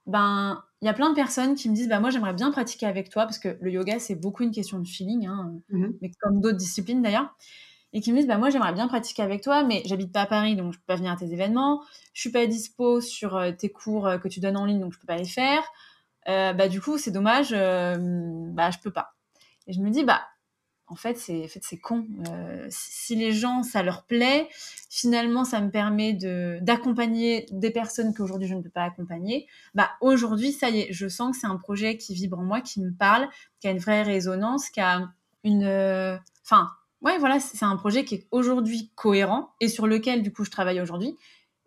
ben, 0.06 0.62
il 0.82 0.86
y 0.86 0.88
a 0.88 0.94
plein 0.94 1.10
de 1.10 1.14
personnes 1.14 1.54
qui 1.54 1.68
me 1.68 1.74
disent, 1.74 1.88
bah, 1.88 2.00
moi, 2.00 2.10
j'aimerais 2.10 2.32
bien 2.32 2.50
pratiquer 2.50 2.86
avec 2.86 3.10
toi, 3.10 3.24
parce 3.24 3.38
que 3.38 3.56
le 3.60 3.70
yoga, 3.70 3.98
c'est 3.98 4.14
beaucoup 4.14 4.42
une 4.42 4.50
question 4.52 4.78
de 4.78 4.86
feeling, 4.86 5.26
hein, 5.26 5.54
mhm. 5.70 5.96
mais 6.00 6.10
comme 6.20 6.40
d'autres 6.40 6.56
disciplines 6.56 7.02
d'ailleurs. 7.02 7.34
Et 7.92 8.00
qui 8.00 8.12
me 8.12 8.18
disent, 8.18 8.28
bah, 8.28 8.38
moi, 8.38 8.50
j'aimerais 8.50 8.72
bien 8.72 8.86
pratiquer 8.86 9.22
avec 9.22 9.42
toi, 9.42 9.64
mais 9.64 9.82
j'habite 9.84 10.12
pas 10.12 10.22
à 10.22 10.26
Paris, 10.26 10.54
donc 10.56 10.72
je 10.72 10.78
peux 10.78 10.86
pas 10.86 10.96
venir 10.96 11.10
à 11.10 11.16
tes 11.16 11.32
événements. 11.32 11.82
Je 12.14 12.20
suis 12.20 12.30
pas 12.30 12.46
dispo 12.46 13.00
sur 13.00 13.36
euh, 13.36 13.50
tes 13.50 13.70
cours 13.70 14.06
euh, 14.06 14.18
que 14.18 14.28
tu 14.28 14.38
donnes 14.38 14.56
en 14.56 14.64
ligne, 14.64 14.80
donc 14.80 14.92
je 14.92 14.98
peux 14.98 15.06
pas 15.06 15.16
les 15.16 15.24
faire. 15.24 15.62
Euh, 16.28 16.52
bah, 16.52 16.68
du 16.68 16.80
coup, 16.80 16.98
c'est 16.98 17.10
dommage, 17.10 17.50
bah, 17.50 18.70
je 18.70 18.78
peux 18.78 18.92
pas. 18.92 19.14
Et 19.66 19.72
je 19.72 19.80
me 19.80 19.90
dis, 19.90 20.04
bah, 20.04 20.22
en 20.90 20.96
fait, 20.96 21.16
c'est 21.16 21.78
con. 21.78 22.06
Euh, 22.28 22.66
si 22.68 23.14
les 23.14 23.30
gens, 23.30 23.62
ça 23.62 23.82
leur 23.84 24.02
plaît, 24.02 24.48
finalement, 24.90 25.44
ça 25.44 25.60
me 25.60 25.70
permet 25.70 26.12
de 26.12 26.58
d'accompagner 26.62 27.46
des 27.52 27.70
personnes 27.70 28.12
qu'aujourd'hui 28.12 28.48
je 28.48 28.56
ne 28.56 28.60
peux 28.60 28.70
pas 28.70 28.82
accompagner. 28.82 29.46
Bah, 29.74 29.90
aujourd'hui, 30.00 30.50
ça 30.50 30.68
y 30.68 30.80
est, 30.80 30.92
je 30.92 31.06
sens 31.06 31.32
que 31.32 31.40
c'est 31.40 31.46
un 31.46 31.56
projet 31.56 31.96
qui 31.96 32.12
vibre 32.12 32.40
en 32.40 32.42
moi, 32.42 32.60
qui 32.60 32.80
me 32.80 32.92
parle, 32.92 33.28
qui 33.60 33.68
a 33.68 33.70
une 33.70 33.78
vraie 33.78 34.02
résonance, 34.02 34.68
qui 34.68 34.80
a 34.80 35.08
une, 35.44 35.62
euh, 35.62 36.18
enfin, 36.44 36.68
ouais, 37.02 37.18
voilà, 37.18 37.38
c'est 37.38 37.64
un 37.64 37.76
projet 37.76 38.04
qui 38.04 38.16
est 38.16 38.26
aujourd'hui 38.32 38.90
cohérent 38.96 39.54
et 39.60 39.68
sur 39.68 39.86
lequel, 39.86 40.22
du 40.22 40.32
coup, 40.32 40.44
je 40.44 40.50
travaille 40.50 40.80
aujourd'hui 40.80 41.16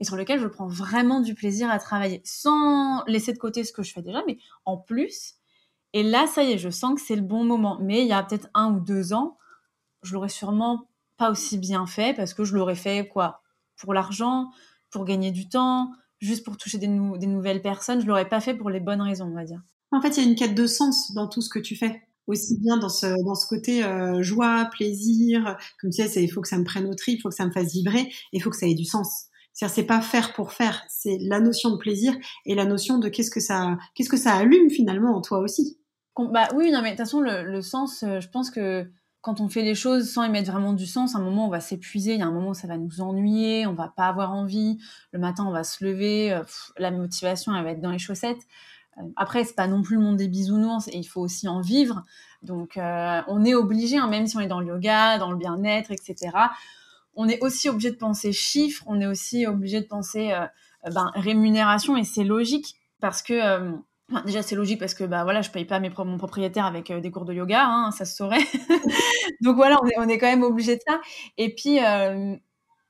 et 0.01 0.03
sur 0.03 0.17
lequel 0.17 0.41
je 0.41 0.47
prends 0.47 0.67
vraiment 0.67 1.21
du 1.21 1.33
plaisir 1.33 1.71
à 1.71 1.79
travailler, 1.79 2.21
sans 2.25 3.03
laisser 3.07 3.31
de 3.31 3.37
côté 3.37 3.63
ce 3.63 3.71
que 3.71 3.83
je 3.83 3.93
fais 3.93 4.01
déjà, 4.01 4.21
mais 4.27 4.37
en 4.65 4.75
plus 4.75 5.35
et 5.93 6.03
là, 6.03 6.25
ça 6.27 6.43
y 6.43 6.53
est, 6.53 6.57
je 6.57 6.69
sens 6.69 6.95
que 6.95 7.01
c'est 7.05 7.15
le 7.15 7.21
bon 7.21 7.43
moment. 7.43 7.77
Mais 7.81 8.01
il 8.01 8.07
y 8.07 8.13
a 8.13 8.23
peut-être 8.23 8.49
un 8.53 8.73
ou 8.73 8.79
deux 8.79 9.13
ans, 9.13 9.37
je 10.01 10.13
l'aurais 10.13 10.29
sûrement 10.29 10.87
pas 11.17 11.29
aussi 11.31 11.57
bien 11.57 11.85
fait 11.85 12.15
parce 12.15 12.33
que 12.33 12.43
je 12.43 12.55
l'aurais 12.55 12.75
fait 12.75 13.07
quoi 13.07 13.41
Pour 13.77 13.93
l'argent, 13.93 14.49
pour 14.89 15.05
gagner 15.05 15.31
du 15.31 15.47
temps, 15.47 15.91
juste 16.19 16.43
pour 16.43 16.57
toucher 16.57 16.77
des, 16.77 16.87
nouvelles 16.87 17.61
personnes. 17.61 18.01
Je 18.01 18.07
l'aurais 18.07 18.27
pas 18.27 18.41
fait 18.41 18.55
pour 18.55 18.69
les 18.69 18.79
bonnes 18.79 19.01
raisons, 19.01 19.25
on 19.25 19.35
va 19.35 19.43
dire. 19.43 19.61
En 19.91 20.01
fait, 20.01 20.17
il 20.17 20.23
y 20.23 20.25
a 20.25 20.29
une 20.29 20.35
quête 20.35 20.55
de 20.55 20.65
sens 20.65 21.13
dans 21.13 21.27
tout 21.27 21.41
ce 21.41 21.49
que 21.49 21.59
tu 21.59 21.75
fais. 21.75 22.01
Aussi 22.25 22.57
bien 22.61 22.77
dans 22.77 22.89
ce, 22.89 23.05
dans 23.25 23.35
ce 23.35 23.45
côté 23.47 23.83
euh, 23.83 24.23
joie, 24.23 24.69
plaisir, 24.71 25.57
comme 25.79 25.91
tu 25.91 26.07
sais, 26.07 26.23
il 26.23 26.29
faut 26.29 26.41
que 26.41 26.47
ça 26.47 26.57
me 26.57 26.63
prenne 26.63 26.87
au 26.87 26.95
trip, 26.95 27.19
il 27.19 27.21
faut 27.21 27.27
que 27.27 27.35
ça 27.35 27.45
me 27.45 27.51
fasse 27.51 27.73
vibrer, 27.73 28.09
il 28.31 28.41
faut 28.41 28.49
que 28.49 28.55
ça 28.55 28.65
ait 28.65 28.75
du 28.75 28.85
sens. 28.85 29.25
C'est-à-dire, 29.51 29.75
c'est 29.75 29.83
pas 29.83 30.01
faire 30.01 30.33
pour 30.33 30.53
faire, 30.53 30.83
c'est 30.89 31.17
la 31.19 31.41
notion 31.41 31.69
de 31.69 31.77
plaisir 31.77 32.15
et 32.45 32.55
la 32.55 32.65
notion 32.65 32.97
de 32.97 33.09
qu'est-ce 33.09 33.29
que 33.29 33.41
ça, 33.41 33.77
qu'est-ce 33.93 34.09
que 34.09 34.17
ça 34.17 34.33
allume 34.33 34.69
finalement 34.69 35.15
en 35.17 35.21
toi 35.21 35.39
aussi. 35.39 35.77
Bah 36.17 36.47
oui, 36.53 36.71
non, 36.71 36.81
mais 36.81 36.91
de 36.91 36.95
toute 36.95 37.05
façon, 37.05 37.21
le, 37.21 37.61
sens, 37.61 38.03
euh, 38.03 38.19
je 38.19 38.29
pense 38.29 38.51
que 38.51 38.87
quand 39.21 39.41
on 39.41 39.49
fait 39.49 39.63
les 39.63 39.73
choses 39.73 40.11
sans 40.11 40.23
y 40.23 40.29
mettre 40.29 40.51
vraiment 40.51 40.73
du 40.73 40.85
sens, 40.85 41.15
à 41.15 41.17
un 41.17 41.21
moment, 41.21 41.47
on 41.47 41.49
va 41.49 41.59
s'épuiser, 41.59 42.13
il 42.13 42.19
y 42.19 42.21
a 42.21 42.27
un 42.27 42.31
moment, 42.31 42.53
ça 42.53 42.67
va 42.67 42.77
nous 42.77 43.01
ennuyer, 43.01 43.65
on 43.65 43.73
va 43.73 43.91
pas 43.95 44.07
avoir 44.07 44.31
envie. 44.31 44.77
Le 45.11 45.17
matin, 45.19 45.43
on 45.47 45.51
va 45.51 45.63
se 45.63 45.83
lever, 45.83 46.31
euh, 46.31 46.43
la 46.77 46.91
motivation, 46.91 47.55
elle 47.55 47.63
va 47.63 47.71
être 47.71 47.81
dans 47.81 47.89
les 47.89 47.99
chaussettes. 47.99 48.41
Euh, 48.99 49.01
après, 49.15 49.43
c'est 49.43 49.55
pas 49.55 49.67
non 49.67 49.81
plus 49.81 49.95
le 49.95 50.03
monde 50.03 50.17
des 50.17 50.27
bisounours 50.27 50.87
et 50.89 50.97
il 50.97 51.03
faut 51.03 51.21
aussi 51.21 51.47
en 51.47 51.61
vivre. 51.61 52.03
Donc, 52.43 52.77
on 52.77 53.45
est 53.45 53.55
obligé, 53.55 53.97
hein, 53.97 54.07
même 54.07 54.27
si 54.27 54.35
on 54.35 54.41
est 54.41 54.47
dans 54.47 54.59
le 54.59 54.67
yoga, 54.67 55.17
dans 55.17 55.31
le 55.31 55.37
bien-être, 55.37 55.91
etc. 55.91 56.31
On 57.15 57.29
est 57.29 57.41
aussi 57.41 57.69
obligé 57.69 57.89
de 57.89 57.95
penser 57.95 58.33
chiffres, 58.33 58.83
on 58.85 58.99
est 58.99 59.05
aussi 59.05 59.47
obligé 59.47 59.79
de 59.79 59.87
penser 59.87 60.33
ben, 60.93 61.09
rémunération 61.15 61.95
et 61.95 62.03
c'est 62.03 62.25
logique 62.25 62.75
parce 62.99 63.21
que 63.21 63.71
déjà, 64.25 64.41
c'est 64.41 64.55
logique 64.55 64.79
parce 64.79 64.93
que 64.93 65.03
bah 65.03 65.23
voilà, 65.23 65.41
je 65.41 65.49
paye 65.49 65.65
pas 65.65 65.79
mon 65.79 66.17
propriétaire 66.17 66.65
avec 66.65 66.91
euh, 66.91 66.99
des 66.99 67.11
cours 67.11 67.25
de 67.25 67.33
yoga, 67.33 67.65
hein, 67.65 67.91
ça 67.91 68.05
se 68.05 68.15
saurait. 68.15 68.37
Donc 69.41 69.55
voilà, 69.55 69.79
on 69.97 70.07
est, 70.07 70.17
quand 70.17 70.27
même 70.27 70.43
obligé 70.43 70.75
de 70.75 70.81
ça. 70.85 70.99
Et 71.37 71.53
puis, 71.55 71.83
euh, 71.83 72.35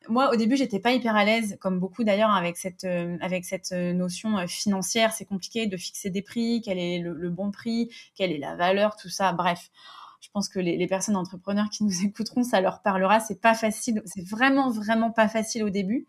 moi, 0.10 0.32
au 0.34 0.36
début, 0.36 0.58
j'étais 0.58 0.80
pas 0.80 0.92
hyper 0.92 1.16
à 1.16 1.24
l'aise, 1.24 1.58
comme 1.62 1.80
beaucoup 1.80 2.04
d'ailleurs, 2.04 2.32
avec 2.32 2.58
cette, 2.58 2.84
euh, 2.84 3.94
notion 3.94 4.48
financière. 4.48 5.14
C'est 5.14 5.26
compliqué 5.26 5.68
de 5.68 5.78
fixer 5.78 6.10
des 6.10 6.22
prix, 6.22 6.62
quel 6.64 6.78
est 6.78 7.00
le, 7.00 7.30
bon 7.30 7.52
prix, 7.52 7.90
quelle 8.16 8.32
est 8.32 8.40
la 8.40 8.56
valeur, 8.56 8.96
tout 8.96 9.10
ça. 9.10 9.32
Bref, 9.34 9.70
je 10.20 10.30
pense 10.34 10.50
que 10.50 10.60
les, 10.60 10.78
les, 10.78 10.88
personnes 10.88 11.16
entrepreneurs 11.16 11.70
qui 11.70 11.84
nous 11.84 12.02
écouteront, 12.06 12.44
ça 12.44 12.60
leur 12.60 12.82
parlera. 12.82 13.20
C'est 13.20 13.40
pas 13.40 13.54
facile, 13.54 14.02
c'est 14.06 14.28
vraiment, 14.28 14.70
vraiment 14.70 15.12
pas 15.12 15.28
facile 15.28 15.64
au 15.64 15.70
début. 15.70 16.08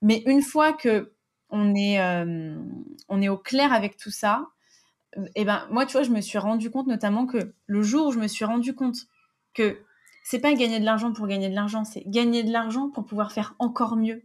Mais 0.00 0.22
une 0.26 0.42
fois 0.42 0.72
que 0.72 1.12
on 1.52 1.74
est, 1.76 2.00
euh, 2.00 2.56
on 3.08 3.22
est 3.22 3.28
au 3.28 3.38
clair 3.38 3.72
avec 3.72 3.96
tout 3.96 4.10
ça, 4.10 4.48
et 5.16 5.20
eh 5.36 5.44
ben 5.44 5.66
moi, 5.70 5.84
tu 5.84 5.92
vois, 5.92 6.02
je 6.02 6.10
me 6.10 6.20
suis 6.20 6.38
rendu 6.38 6.70
compte 6.70 6.86
notamment 6.86 7.26
que 7.26 7.54
le 7.66 7.82
jour 7.82 8.06
où 8.08 8.12
je 8.12 8.18
me 8.18 8.28
suis 8.28 8.46
rendu 8.46 8.74
compte 8.74 8.96
que 9.52 9.78
c'est 10.24 10.38
pas 10.38 10.54
gagner 10.54 10.80
de 10.80 10.84
l'argent 10.84 11.12
pour 11.12 11.26
gagner 11.26 11.50
de 11.50 11.54
l'argent, 11.54 11.84
c'est 11.84 12.02
gagner 12.06 12.42
de 12.42 12.50
l'argent 12.50 12.88
pour 12.88 13.04
pouvoir 13.04 13.32
faire 13.32 13.54
encore 13.58 13.96
mieux, 13.96 14.22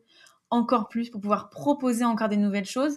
encore 0.50 0.88
plus, 0.88 1.10
pour 1.10 1.20
pouvoir 1.20 1.50
proposer 1.50 2.06
encore 2.06 2.30
des 2.30 2.38
nouvelles 2.38 2.66
choses. 2.66 2.96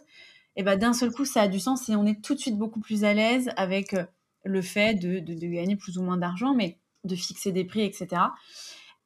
Et 0.56 0.60
eh 0.60 0.62
ben 0.62 0.78
d'un 0.78 0.92
seul 0.92 1.10
coup, 1.10 1.24
ça 1.24 1.42
a 1.42 1.48
du 1.48 1.58
sens 1.58 1.88
et 1.88 1.96
on 1.96 2.06
est 2.06 2.22
tout 2.22 2.34
de 2.34 2.40
suite 2.40 2.58
beaucoup 2.58 2.80
plus 2.80 3.04
à 3.04 3.14
l'aise 3.14 3.50
avec 3.56 3.94
euh, 3.94 4.04
le 4.44 4.62
fait 4.62 4.94
de, 4.94 5.18
gagner 5.18 5.76
plus 5.76 5.98
ou 5.98 6.02
moins 6.02 6.16
d'argent, 6.16 6.54
mais 6.54 6.78
de 7.04 7.16
fixer 7.16 7.50
des 7.50 7.64
prix, 7.64 7.82
etc. 7.82 8.08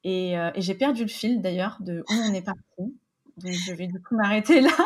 Et, 0.04 0.38
euh, 0.38 0.50
et 0.54 0.60
j'ai 0.60 0.74
perdu 0.74 1.02
le 1.02 1.08
fil 1.08 1.40
d'ailleurs 1.40 1.78
de 1.80 2.04
où 2.10 2.12
on 2.12 2.34
est 2.34 2.42
parti. 2.42 2.94
Donc, 3.38 3.52
je 3.52 3.72
vais 3.72 3.86
du 3.86 4.00
coup 4.00 4.14
m'arrêter 4.16 4.60
là. 4.60 4.70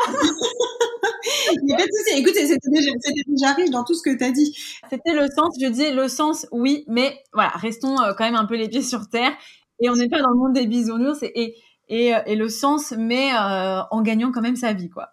Il 1.63 1.73
a 1.73 1.77
pas 1.77 1.85
de 1.85 1.91
souci. 1.93 2.21
Écoute, 2.21 2.35
c'était 2.35 2.71
déjà, 2.71 2.91
déjà, 3.27 3.53
riche 3.53 3.71
dans 3.71 3.85
tout 3.85 3.95
ce 3.95 4.03
que 4.03 4.17
tu 4.17 4.25
as 4.25 4.31
dit. 4.31 4.57
C'était 4.91 5.13
le 5.13 5.29
sens, 5.29 5.55
je 5.61 5.67
dis 5.67 5.91
le 5.91 6.09
sens, 6.09 6.47
oui, 6.53 6.85
mais 6.89 7.23
voilà, 7.33 7.51
restons 7.51 8.01
euh, 8.01 8.13
quand 8.17 8.25
même 8.25 8.35
un 8.35 8.47
peu 8.47 8.57
les 8.57 8.69
pieds 8.69 8.83
sur 8.83 9.09
terre. 9.09 9.33
Et 9.81 9.91
on 9.91 9.95
n'est 9.95 10.09
pas 10.09 10.21
dans 10.21 10.31
le 10.31 10.37
monde 10.37 10.55
des 10.55 10.67
bisounours 10.67 11.23
et, 11.23 11.57
et, 11.89 12.13
et, 12.27 12.37
le 12.37 12.49
sens, 12.49 12.93
mais 12.97 13.31
euh, 13.33 13.81
en 13.91 14.03
gagnant 14.03 14.33
quand 14.33 14.41
même 14.41 14.57
sa 14.57 14.73
vie, 14.73 14.91
quoi. 14.91 15.11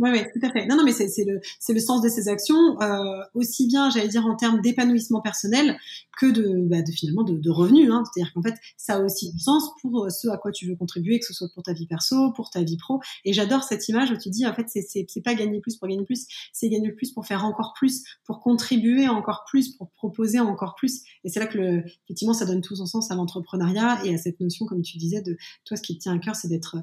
Oui, 0.00 0.10
oui, 0.10 0.22
tout 0.32 0.44
à 0.44 0.50
fait. 0.50 0.66
Non, 0.66 0.76
non, 0.76 0.82
mais 0.84 0.90
c'est 0.90 1.24
le, 1.24 1.40
le 1.68 1.80
sens 1.80 2.02
de 2.02 2.08
ces 2.08 2.28
actions, 2.28 2.80
euh, 2.82 3.22
aussi 3.34 3.68
bien, 3.68 3.90
j'allais 3.90 4.08
dire, 4.08 4.26
en 4.26 4.34
termes 4.34 4.60
d'épanouissement 4.60 5.20
personnel 5.20 5.78
que 6.18 6.26
de, 6.26 6.66
bah, 6.68 6.82
de 6.82 6.90
finalement 6.90 7.22
de, 7.22 7.38
de 7.38 7.50
revenus. 7.50 7.90
Hein. 7.92 8.02
C'est-à-dire 8.04 8.32
qu'en 8.32 8.42
fait, 8.42 8.54
ça 8.76 8.96
a 8.96 9.00
aussi 9.00 9.32
du 9.32 9.38
sens 9.38 9.70
pour 9.80 10.04
euh, 10.04 10.10
ce 10.10 10.26
à 10.28 10.36
quoi 10.36 10.50
tu 10.50 10.66
veux 10.66 10.74
contribuer, 10.74 11.20
que 11.20 11.26
ce 11.26 11.32
soit 11.32 11.46
pour 11.54 11.62
ta 11.62 11.72
vie 11.72 11.86
perso, 11.86 12.32
pour 12.32 12.50
ta 12.50 12.64
vie 12.64 12.76
pro. 12.76 13.00
Et 13.24 13.32
j'adore 13.32 13.62
cette 13.62 13.88
image 13.88 14.10
où 14.10 14.16
tu 14.16 14.30
dis, 14.30 14.44
en 14.46 14.54
fait, 14.54 14.66
c'est 14.68 15.20
pas 15.22 15.34
gagner 15.34 15.60
plus 15.60 15.76
pour 15.76 15.86
gagner 15.86 16.04
plus, 16.04 16.26
c'est 16.52 16.68
gagner 16.68 16.90
plus 16.90 17.12
pour 17.12 17.24
faire 17.24 17.44
encore 17.44 17.72
plus, 17.78 18.02
pour 18.24 18.40
contribuer 18.40 19.06
encore 19.06 19.44
plus, 19.48 19.76
pour 19.76 19.90
proposer 19.90 20.40
encore 20.40 20.74
plus. 20.74 21.02
Et 21.22 21.28
c'est 21.28 21.38
là 21.38 21.46
que, 21.46 21.58
le, 21.58 21.84
effectivement, 22.04 22.34
ça 22.34 22.46
donne 22.46 22.62
tout 22.62 22.74
son 22.74 22.86
sens 22.86 23.12
à 23.12 23.14
l'entrepreneuriat 23.14 24.04
et 24.04 24.12
à 24.12 24.18
cette 24.18 24.40
notion, 24.40 24.66
comme 24.66 24.82
tu 24.82 24.98
disais, 24.98 25.22
de 25.22 25.36
toi, 25.64 25.76
ce 25.76 25.82
qui 25.82 25.96
te 25.96 26.02
tient 26.02 26.14
à 26.14 26.18
cœur, 26.18 26.34
c'est 26.34 26.48
d'être 26.48 26.78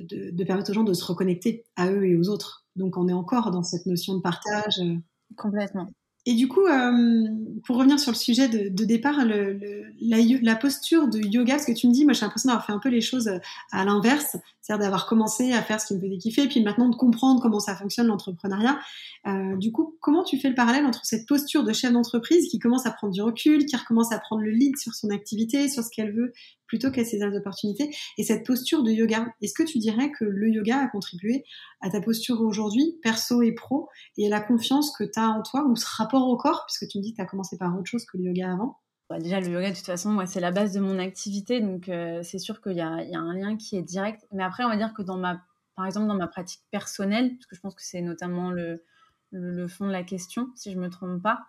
de, 0.00 0.44
permettre 0.44 0.70
aux 0.70 0.74
gens 0.74 0.84
de 0.84 0.94
se 0.94 1.04
reconnecter 1.04 1.64
à 1.76 1.90
eux 1.90 2.06
et 2.06 2.16
aux 2.16 2.28
autres. 2.28 2.64
Donc 2.76 2.96
on 2.96 3.08
est 3.08 3.12
encore 3.12 3.50
dans 3.50 3.62
cette 3.62 3.86
notion 3.86 4.16
de 4.16 4.20
partage. 4.20 4.78
Euh. 4.80 4.96
Complètement. 5.36 5.88
Et 6.26 6.34
du 6.34 6.48
coup, 6.48 6.64
euh, 6.66 7.28
pour 7.66 7.76
revenir 7.76 8.00
sur 8.00 8.10
le 8.10 8.16
sujet 8.16 8.48
de, 8.48 8.84
départ, 8.84 9.26
le, 9.26 9.58
la, 10.00 10.56
posture 10.56 11.06
de 11.06 11.18
yoga, 11.18 11.54
parce 11.54 11.66
que 11.66 11.72
tu 11.72 11.86
me 11.86 11.92
dis, 11.92 12.04
moi 12.04 12.14
j'ai 12.14 12.22
l'impression 12.22 12.48
d'avoir 12.48 12.64
fait 12.64 12.72
un 12.72 12.78
peu 12.78 12.88
les 12.88 13.02
choses 13.02 13.30
à 13.72 13.84
l'inverse, 13.84 14.36
c'est-à-dire 14.62 14.84
d'avoir 14.84 15.06
commencé 15.06 15.52
à 15.52 15.60
faire 15.60 15.82
ce 15.82 15.88
qui 15.88 15.94
me 15.94 16.00
faisait 16.00 16.16
kiffer, 16.16 16.44
et 16.44 16.48
puis 16.48 16.62
maintenant 16.62 16.88
de 16.88 16.96
comprendre 16.96 17.42
comment 17.42 17.60
ça 17.60 17.76
fonctionne 17.76 18.06
l'entrepreneuriat. 18.06 18.78
Euh, 19.26 19.56
du 19.56 19.70
coup, 19.70 19.98
comment 20.00 20.24
tu 20.24 20.38
fais 20.38 20.48
le 20.48 20.54
parallèle 20.54 20.86
entre 20.86 21.04
cette 21.04 21.28
posture 21.28 21.62
de 21.62 21.74
chef 21.74 21.92
d'entreprise 21.92 22.48
qui 22.48 22.58
commence 22.58 22.86
à 22.86 22.90
prendre 22.90 23.12
du 23.12 23.20
recul, 23.20 23.66
qui 23.66 23.76
recommence 23.76 24.10
à 24.10 24.18
prendre 24.18 24.40
le 24.40 24.50
lead 24.50 24.78
sur 24.78 24.94
son 24.94 25.10
activité, 25.10 25.68
sur 25.68 25.84
ce 25.84 25.90
qu'elle 25.90 26.14
veut, 26.14 26.32
plutôt 26.66 26.90
qu'à 26.90 27.04
ses 27.04 27.22
opportunités, 27.22 27.94
et 28.18 28.24
cette 28.24 28.46
posture 28.46 28.82
de 28.82 28.90
yoga 28.90 29.26
Est-ce 29.42 29.54
que 29.54 29.62
tu 29.62 29.78
dirais 29.78 30.10
que 30.10 30.24
le 30.24 30.48
yoga 30.48 30.78
a 30.78 30.88
contribué 30.88 31.44
à 31.80 31.90
ta 31.90 32.00
posture 32.00 32.40
aujourd'hui, 32.40 32.98
perso 33.02 33.42
et 33.42 33.52
pro, 33.52 33.88
et 34.16 34.26
à 34.26 34.30
la 34.30 34.40
confiance 34.40 34.96
que 34.96 35.04
tu 35.04 35.18
as 35.18 35.28
en 35.28 35.42
toi, 35.42 35.64
ou 35.68 35.76
ce 35.76 35.86
rapport 35.86 36.28
au 36.28 36.36
corps, 36.36 36.64
puisque 36.66 36.90
tu 36.90 36.98
me 36.98 37.02
dis 37.02 37.12
que 37.12 37.16
tu 37.16 37.22
as 37.22 37.26
commencé 37.26 37.58
par 37.58 37.76
autre 37.78 37.86
chose 37.86 38.04
que 38.04 38.16
le 38.16 38.24
yoga 38.24 38.52
avant? 38.52 38.78
Bah, 39.10 39.18
déjà, 39.18 39.38
le 39.40 39.48
yoga, 39.48 39.70
de 39.70 39.76
toute 39.76 39.84
façon, 39.84 40.10
moi, 40.10 40.26
c'est 40.26 40.40
la 40.40 40.50
base 40.50 40.72
de 40.72 40.80
mon 40.80 40.98
activité, 40.98 41.60
donc 41.60 41.88
euh, 41.88 42.22
c'est 42.22 42.38
sûr 42.38 42.62
qu'il 42.62 42.72
y, 42.72 42.76
y 42.76 42.80
a, 42.80 42.88
un 42.88 43.34
lien 43.34 43.56
qui 43.56 43.76
est 43.76 43.82
direct. 43.82 44.26
Mais 44.32 44.42
après, 44.42 44.64
on 44.64 44.68
va 44.68 44.76
dire 44.76 44.94
que 44.94 45.02
dans 45.02 45.18
ma, 45.18 45.42
par 45.76 45.86
exemple, 45.86 46.06
dans 46.06 46.16
ma 46.16 46.28
pratique 46.28 46.62
personnelle, 46.70 47.30
parce 47.36 47.46
que 47.46 47.56
je 47.56 47.60
pense 47.60 47.74
que 47.74 47.82
c'est 47.82 48.00
notamment 48.00 48.50
le, 48.50 48.82
le, 49.30 49.68
fond 49.68 49.86
de 49.86 49.92
la 49.92 50.04
question, 50.04 50.48
si 50.54 50.72
je 50.72 50.78
me 50.78 50.88
trompe 50.88 51.22
pas. 51.22 51.42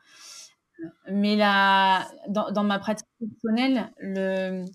Mais 1.09 1.35
là, 1.35 2.07
dans, 2.27 2.51
dans, 2.51 2.63
ma 2.63 2.79
pratique 2.79 3.07
personnelle, 3.19 3.93
le, 3.99 4.65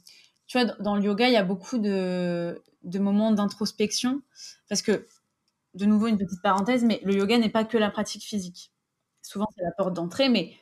tu 0.51 0.59
vois, 0.59 0.75
dans 0.81 0.97
le 0.97 1.03
yoga, 1.05 1.29
il 1.29 1.33
y 1.33 1.37
a 1.37 1.45
beaucoup 1.45 1.79
de, 1.79 2.61
moments 2.99 3.31
d'introspection, 3.31 4.21
parce 4.69 4.83
que, 4.83 5.07
de 5.75 5.85
nouveau, 5.85 6.09
une 6.09 6.19
petite 6.19 6.43
parenthèse, 6.43 6.83
mais 6.83 7.01
le 7.05 7.15
yoga 7.15 7.39
n'est 7.39 7.51
pas 7.51 7.63
que 7.63 7.79
la 7.79 7.89
pratique 7.89 8.25
physique. 8.25 8.73
Souvent, 9.23 9.47
c'est 9.57 9.63
la 9.63 9.71
porte 9.71 9.95
d'entrée, 9.95 10.29
mais 10.29 10.53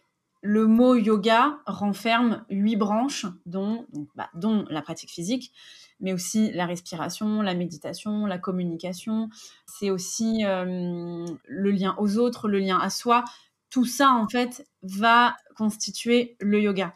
le 0.42 0.66
mot 0.66 0.94
yoga 0.94 1.58
renferme 1.64 2.44
huit 2.50 2.76
branches, 2.76 3.24
dont, 3.46 3.86
bah, 4.14 4.28
la 4.68 4.82
pratique 4.82 5.10
physique, 5.10 5.54
mais 6.00 6.12
aussi 6.12 6.52
la 6.52 6.66
respiration, 6.66 7.40
la 7.40 7.54
méditation, 7.54 8.26
la 8.26 8.36
communication. 8.36 9.30
C'est 9.78 9.88
aussi 9.88 10.44
euh, 10.44 11.24
le 11.46 11.70
lien 11.70 11.94
aux 11.96 12.18
autres, 12.18 12.46
le 12.46 12.58
lien 12.58 12.78
à 12.78 12.90
soi. 12.90 13.24
Tout 13.70 13.86
ça, 13.86 14.10
en 14.10 14.28
fait, 14.28 14.68
va 14.82 15.34
constituer 15.56 16.36
le 16.40 16.60
yoga. 16.60 16.92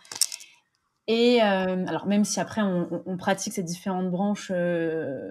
Et 1.09 1.43
euh, 1.43 1.87
alors, 1.87 2.07
même 2.07 2.25
si 2.25 2.41
après 2.41 2.63
on, 2.63 3.17
pratique 3.17 3.53
ces 3.53 3.63
différentes 3.63 4.11
branches 4.11 4.53
euh, 4.55 5.31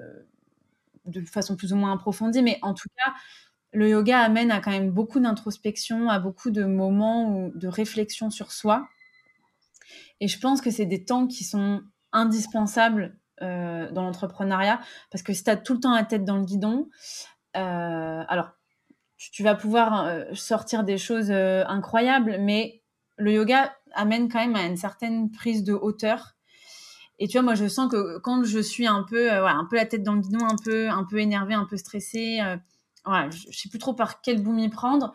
de 1.06 1.22
façon 1.22 1.56
plus 1.56 1.72
ou 1.74 1.76
moins 1.76 1.94
approfondie, 1.94 2.44
mais 2.44 2.60
en 2.62 2.74
tout 2.74 2.90
cas, 2.98 3.14
le 3.72 3.90
yoga 3.90 4.20
amène 4.20 4.52
à 4.52 4.60
quand 4.60 4.72
même 4.72 4.92
beaucoup 4.92 5.20
d'introspection, 5.20 6.10
à 6.10 6.20
beaucoup 6.20 6.52
de 6.52 6.66
moments 6.66 7.50
de 7.56 7.68
réflexion 7.68 8.30
sur 8.30 8.52
soi. 8.52 8.88
Et 10.20 10.28
je 10.28 10.40
pense 10.40 10.62
que 10.62 10.72
c'est 10.72 10.86
des 10.86 11.06
temps 11.06 11.26
qui 11.26 11.46
sont 11.46 11.82
indispensables 12.12 13.18
euh, 13.42 13.90
dans 13.92 14.04
l'entrepreneuriat 14.04 14.80
parce 15.10 15.24
que 15.24 15.34
si 15.34 15.44
tu 15.44 15.50
as 15.50 15.58
tout 15.58 15.74
le 15.74 15.80
temps 15.80 15.96
la 15.96 16.04
tête 16.04 16.26
dans 16.26 16.38
le 16.38 16.44
guidon, 16.44 16.90
alors 17.54 18.52
tu, 19.18 19.44
vas 19.44 19.56
pouvoir 19.56 20.26
sortir 20.34 20.84
des 20.84 20.98
choses 20.98 21.32
incroyables, 21.32 22.38
mais 22.40 22.82
le 23.18 23.34
yoga, 23.34 23.74
amène 23.94 24.30
quand 24.30 24.40
même 24.40 24.56
à 24.56 24.66
une 24.66 24.78
certaine 24.78 25.32
prise 25.32 25.64
de 25.64 25.74
hauteur. 25.74 26.36
Et 27.20 27.28
tu 27.28 27.34
vois, 27.34 27.44
moi, 27.44 27.56
je 27.56 27.68
sens 27.68 27.92
que 27.92 28.18
quand 28.20 28.44
je 28.44 28.60
suis 28.60 28.88
un 28.88 29.04
peu, 29.04 29.32
euh, 29.32 29.46
un 29.46 29.66
peu 29.66 29.76
la 29.76 29.86
tête 29.86 30.04
dans 30.04 30.14
le 30.14 30.22
guidon, 30.22 30.44
un 30.44 30.56
peu, 30.56 30.90
un 30.90 31.04
peu 31.04 31.20
énervée, 31.20 31.54
un 31.54 31.66
peu 31.66 31.78
stressée, 31.78 32.40
euh, 32.42 32.58
voilà, 33.06 33.30
je, 33.30 33.48
ne 33.48 33.54
sais 33.54 33.70
plus 33.70 33.80
trop 33.80 33.94
par 33.94 34.22
quel 34.22 34.42
bout 34.42 34.54
m'y 34.54 34.70
prendre. 34.70 35.14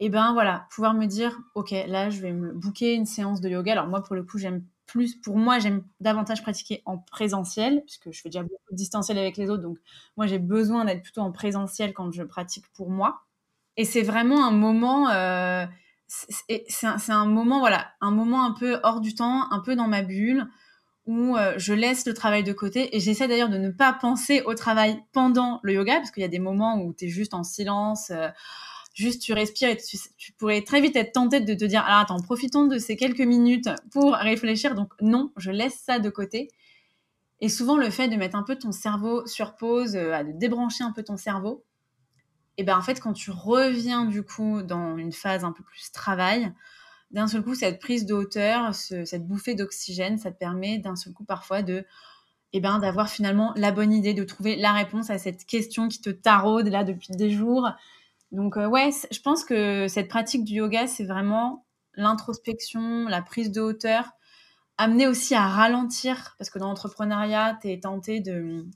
Et 0.00 0.08
ben 0.08 0.32
voilà, 0.32 0.66
pouvoir 0.70 0.94
me 0.94 1.06
dire, 1.06 1.38
ok, 1.54 1.70
là, 1.86 2.10
je 2.10 2.20
vais 2.20 2.32
me 2.32 2.52
booker 2.52 2.94
une 2.94 3.06
séance 3.06 3.40
de 3.40 3.48
yoga. 3.48 3.72
Alors 3.72 3.86
moi, 3.86 4.02
pour 4.02 4.16
le 4.16 4.22
coup, 4.22 4.38
j'aime 4.38 4.64
plus, 4.86 5.16
pour 5.16 5.36
moi, 5.36 5.58
j'aime 5.58 5.84
davantage 6.00 6.42
pratiquer 6.42 6.82
en 6.86 6.98
présentiel, 6.98 7.82
puisque 7.84 8.10
je 8.10 8.20
fais 8.20 8.28
déjà 8.28 8.42
beaucoup 8.42 8.72
de 8.72 8.76
distanciel 8.76 9.18
avec 9.18 9.36
les 9.36 9.50
autres. 9.50 9.62
Donc 9.62 9.78
moi, 10.16 10.26
j'ai 10.26 10.38
besoin 10.38 10.84
d'être 10.84 11.02
plutôt 11.02 11.20
en 11.20 11.32
présentiel 11.32 11.92
quand 11.92 12.10
je 12.12 12.22
pratique 12.22 12.64
pour 12.72 12.90
moi. 12.90 13.22
Et 13.76 13.84
c'est 13.84 14.02
vraiment 14.02 14.46
un 14.46 14.50
moment. 14.50 15.10
Euh, 15.10 15.66
c'est 16.06 17.12
un, 17.12 17.26
moment, 17.26 17.60
voilà, 17.60 17.92
un 18.00 18.10
moment 18.10 18.44
un 18.44 18.52
peu 18.52 18.78
hors 18.82 19.00
du 19.00 19.14
temps, 19.14 19.50
un 19.50 19.60
peu 19.60 19.74
dans 19.76 19.88
ma 19.88 20.02
bulle, 20.02 20.46
où 21.06 21.36
euh, 21.36 21.54
je 21.56 21.74
laisse 21.74 22.06
le 22.06 22.14
travail 22.14 22.44
de 22.44 22.52
côté 22.52 22.96
et 22.96 23.00
j'essaie 23.00 23.28
d'ailleurs 23.28 23.50
de 23.50 23.58
ne 23.58 23.70
pas 23.70 23.92
penser 23.92 24.42
au 24.46 24.54
travail 24.54 25.02
pendant 25.12 25.60
le 25.62 25.74
yoga, 25.74 25.96
parce 25.96 26.10
qu'il 26.10 26.22
y 26.22 26.26
a 26.26 26.28
des 26.28 26.38
moments 26.38 26.80
où 26.80 26.94
tu 26.94 27.06
es 27.06 27.08
juste 27.08 27.34
en 27.34 27.44
silence, 27.44 28.10
euh, 28.10 28.28
juste 28.94 29.22
tu 29.22 29.32
respires 29.32 29.68
et 29.68 29.76
tu, 29.76 30.32
pourrais 30.32 30.62
très 30.62 30.80
vite 30.80 30.96
être 30.96 31.12
tenté 31.12 31.40
de 31.40 31.54
te 31.54 31.64
dire, 31.64 31.84
alors 31.84 32.00
attends, 32.00 32.20
profitons 32.20 32.66
de 32.66 32.78
ces 32.78 32.96
quelques 32.96 33.20
minutes 33.20 33.68
pour 33.90 34.14
réfléchir. 34.14 34.74
Donc 34.74 34.92
non, 35.00 35.32
je 35.36 35.50
laisse 35.50 35.78
ça 35.84 35.98
de 35.98 36.08
côté. 36.08 36.48
Et 37.40 37.48
souvent, 37.48 37.76
le 37.76 37.90
fait 37.90 38.08
de 38.08 38.16
mettre 38.16 38.36
un 38.36 38.44
peu 38.44 38.56
ton 38.56 38.72
cerveau 38.72 39.26
sur 39.26 39.56
pause, 39.56 39.96
euh, 39.96 40.22
de 40.22 40.32
débrancher 40.32 40.84
un 40.84 40.92
peu 40.92 41.02
ton 41.02 41.16
cerveau, 41.16 41.64
et 42.56 42.64
ben 42.64 42.76
en 42.76 42.82
fait, 42.82 43.00
quand 43.00 43.12
tu 43.12 43.30
reviens 43.30 44.04
du 44.04 44.22
coup 44.22 44.62
dans 44.62 44.96
une 44.96 45.12
phase 45.12 45.44
un 45.44 45.52
peu 45.52 45.62
plus 45.62 45.90
travail, 45.92 46.52
d'un 47.10 47.26
seul 47.26 47.42
coup, 47.42 47.54
cette 47.54 47.80
prise 47.80 48.06
de 48.06 48.14
hauteur, 48.14 48.74
cette 48.74 49.26
bouffée 49.26 49.54
d'oxygène, 49.54 50.18
ça 50.18 50.32
te 50.32 50.38
permet 50.38 50.78
d'un 50.78 50.96
seul 50.96 51.12
coup 51.12 51.24
parfois 51.24 51.62
de 51.62 51.84
et 52.52 52.60
ben, 52.60 52.78
d'avoir 52.78 53.08
finalement 53.08 53.52
la 53.56 53.72
bonne 53.72 53.92
idée, 53.92 54.14
de 54.14 54.22
trouver 54.22 54.54
la 54.54 54.72
réponse 54.72 55.10
à 55.10 55.18
cette 55.18 55.44
question 55.44 55.88
qui 55.88 56.00
te 56.00 56.10
taraude 56.10 56.68
là 56.68 56.84
depuis 56.84 57.08
des 57.10 57.30
jours. 57.30 57.68
Donc 58.30 58.56
euh, 58.56 58.68
ouais, 58.68 58.90
je 59.10 59.20
pense 59.20 59.44
que 59.44 59.88
cette 59.88 60.08
pratique 60.08 60.44
du 60.44 60.54
yoga, 60.54 60.86
c'est 60.86 61.04
vraiment 61.04 61.66
l'introspection, 61.94 63.08
la 63.08 63.22
prise 63.22 63.50
de 63.50 63.60
hauteur, 63.60 64.10
amener 64.78 65.08
aussi 65.08 65.34
à 65.34 65.48
ralentir, 65.48 66.36
parce 66.38 66.48
que 66.48 66.60
dans 66.60 66.68
l'entrepreneuriat, 66.68 67.58
tu 67.60 67.70
es 67.70 67.80
tenté 67.80 68.20
de 68.20 68.66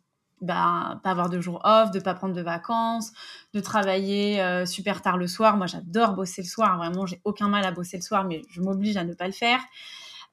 bah, 0.40 1.00
pas 1.02 1.10
avoir 1.10 1.28
de 1.28 1.40
jours 1.40 1.60
off, 1.64 1.90
de 1.90 2.00
pas 2.00 2.14
prendre 2.14 2.34
de 2.34 2.42
vacances, 2.42 3.12
de 3.54 3.60
travailler 3.60 4.40
euh, 4.40 4.66
super 4.66 5.02
tard 5.02 5.16
le 5.16 5.26
soir. 5.26 5.56
Moi, 5.56 5.66
j'adore 5.66 6.14
bosser 6.14 6.42
le 6.42 6.48
soir. 6.48 6.76
Vraiment, 6.76 7.06
j'ai 7.06 7.20
aucun 7.24 7.48
mal 7.48 7.64
à 7.64 7.72
bosser 7.72 7.96
le 7.96 8.02
soir, 8.02 8.24
mais 8.24 8.42
je 8.50 8.60
m'oblige 8.60 8.96
à 8.96 9.04
ne 9.04 9.14
pas 9.14 9.26
le 9.26 9.32
faire. 9.32 9.60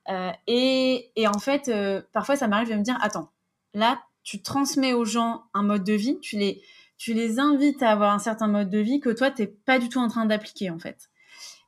Euh, 0.09 0.31
et, 0.47 1.11
et, 1.15 1.27
en 1.27 1.39
fait, 1.39 1.67
euh, 1.67 2.01
parfois, 2.13 2.35
ça 2.35 2.47
m'arrive 2.47 2.69
de 2.69 2.75
me 2.75 2.83
dire, 2.83 2.97
attends, 3.01 3.31
là, 3.73 4.01
tu 4.23 4.41
transmets 4.41 4.93
aux 4.93 5.05
gens 5.05 5.45
un 5.53 5.63
mode 5.63 5.83
de 5.83 5.93
vie, 5.93 6.19
tu 6.19 6.37
les, 6.37 6.61
tu 6.97 7.13
les 7.13 7.39
invites 7.39 7.81
à 7.81 7.91
avoir 7.91 8.13
un 8.13 8.19
certain 8.19 8.47
mode 8.47 8.69
de 8.69 8.79
vie 8.79 8.99
que 8.99 9.09
toi, 9.09 9.31
tu 9.31 9.41
n'es 9.41 9.47
pas 9.47 9.79
du 9.79 9.89
tout 9.89 9.99
en 9.99 10.07
train 10.07 10.25
d'appliquer, 10.25 10.69
en 10.69 10.79
fait. 10.79 11.09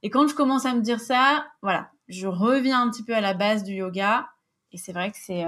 Et 0.04 0.10
quand 0.10 0.28
je 0.28 0.36
commence 0.36 0.66
à 0.66 0.76
me 0.76 0.82
dire 0.82 1.00
ça, 1.00 1.48
voilà, 1.64 1.90
je 2.08 2.28
reviens 2.28 2.82
un 2.82 2.90
petit 2.92 3.04
peu 3.04 3.16
à 3.16 3.22
la 3.22 3.34
base 3.34 3.64
du 3.64 3.74
yoga. 3.74 4.28
Et 4.72 4.78
c'est 4.78 4.94
vrai 4.94 5.12
que 5.12 5.18
c'est 5.20 5.44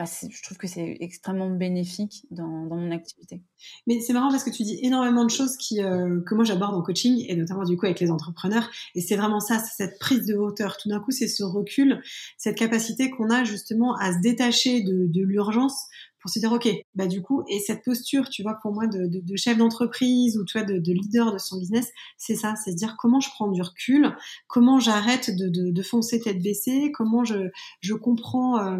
bah, 0.00 0.06
je 0.30 0.42
trouve 0.42 0.56
que 0.56 0.66
c'est 0.66 0.96
extrêmement 1.00 1.50
bénéfique 1.50 2.24
dans, 2.30 2.46
mon 2.46 2.90
activité. 2.90 3.42
Mais 3.86 4.00
c'est 4.00 4.14
marrant 4.14 4.30
parce 4.30 4.44
que 4.44 4.50
tu 4.50 4.62
dis 4.62 4.78
énormément 4.82 5.26
de 5.26 5.30
choses 5.30 5.58
qui, 5.58 5.82
euh, 5.82 6.22
que 6.26 6.34
moi 6.34 6.42
j'aborde 6.42 6.74
en 6.74 6.80
coaching 6.80 7.22
et 7.28 7.36
notamment 7.36 7.64
du 7.64 7.76
coup 7.76 7.84
avec 7.84 8.00
les 8.00 8.10
entrepreneurs. 8.10 8.70
Et 8.94 9.02
c'est 9.02 9.16
vraiment 9.16 9.40
ça, 9.40 9.58
c'est 9.58 9.84
cette 9.84 9.98
prise 9.98 10.24
de 10.24 10.36
hauteur. 10.36 10.78
Tout 10.78 10.88
d'un 10.88 11.00
coup, 11.00 11.10
c'est 11.10 11.28
ce 11.28 11.42
recul, 11.42 12.00
cette 12.38 12.56
capacité 12.56 13.10
qu'on 13.10 13.28
a 13.28 13.44
justement 13.44 13.94
à 13.96 14.14
se 14.14 14.20
détacher 14.20 14.82
de, 14.82 15.06
de 15.06 15.22
l'urgence 15.22 15.84
pour 16.20 16.30
se 16.30 16.38
dire 16.38 16.52
ok 16.52 16.68
bah 16.94 17.06
du 17.06 17.22
coup 17.22 17.42
et 17.48 17.58
cette 17.60 17.84
posture 17.84 18.28
tu 18.28 18.42
vois 18.42 18.58
pour 18.62 18.72
moi 18.72 18.86
de, 18.86 19.06
de, 19.06 19.20
de 19.20 19.36
chef 19.36 19.56
d'entreprise 19.58 20.36
ou 20.38 20.44
tu 20.44 20.58
vois 20.58 20.66
de, 20.66 20.78
de, 20.78 20.92
leader 20.92 21.32
de 21.32 21.38
son 21.38 21.58
business 21.58 21.90
c'est 22.16 22.34
ça. 22.34 22.54
C'est 22.56 22.72
se 22.72 22.76
dire 22.76 22.96
comment 22.98 23.20
je 23.20 23.30
prends 23.30 23.48
du 23.48 23.62
recul 23.62 24.14
comment 24.48 24.78
j'arrête 24.80 25.30
de, 25.36 25.82
foncer 25.82 26.20
tête 26.20 26.42
baissée 26.42 26.92
comment 26.94 27.24
je, 27.24 27.50
je 27.80 27.94
comprends 27.94 28.58
euh, 28.58 28.78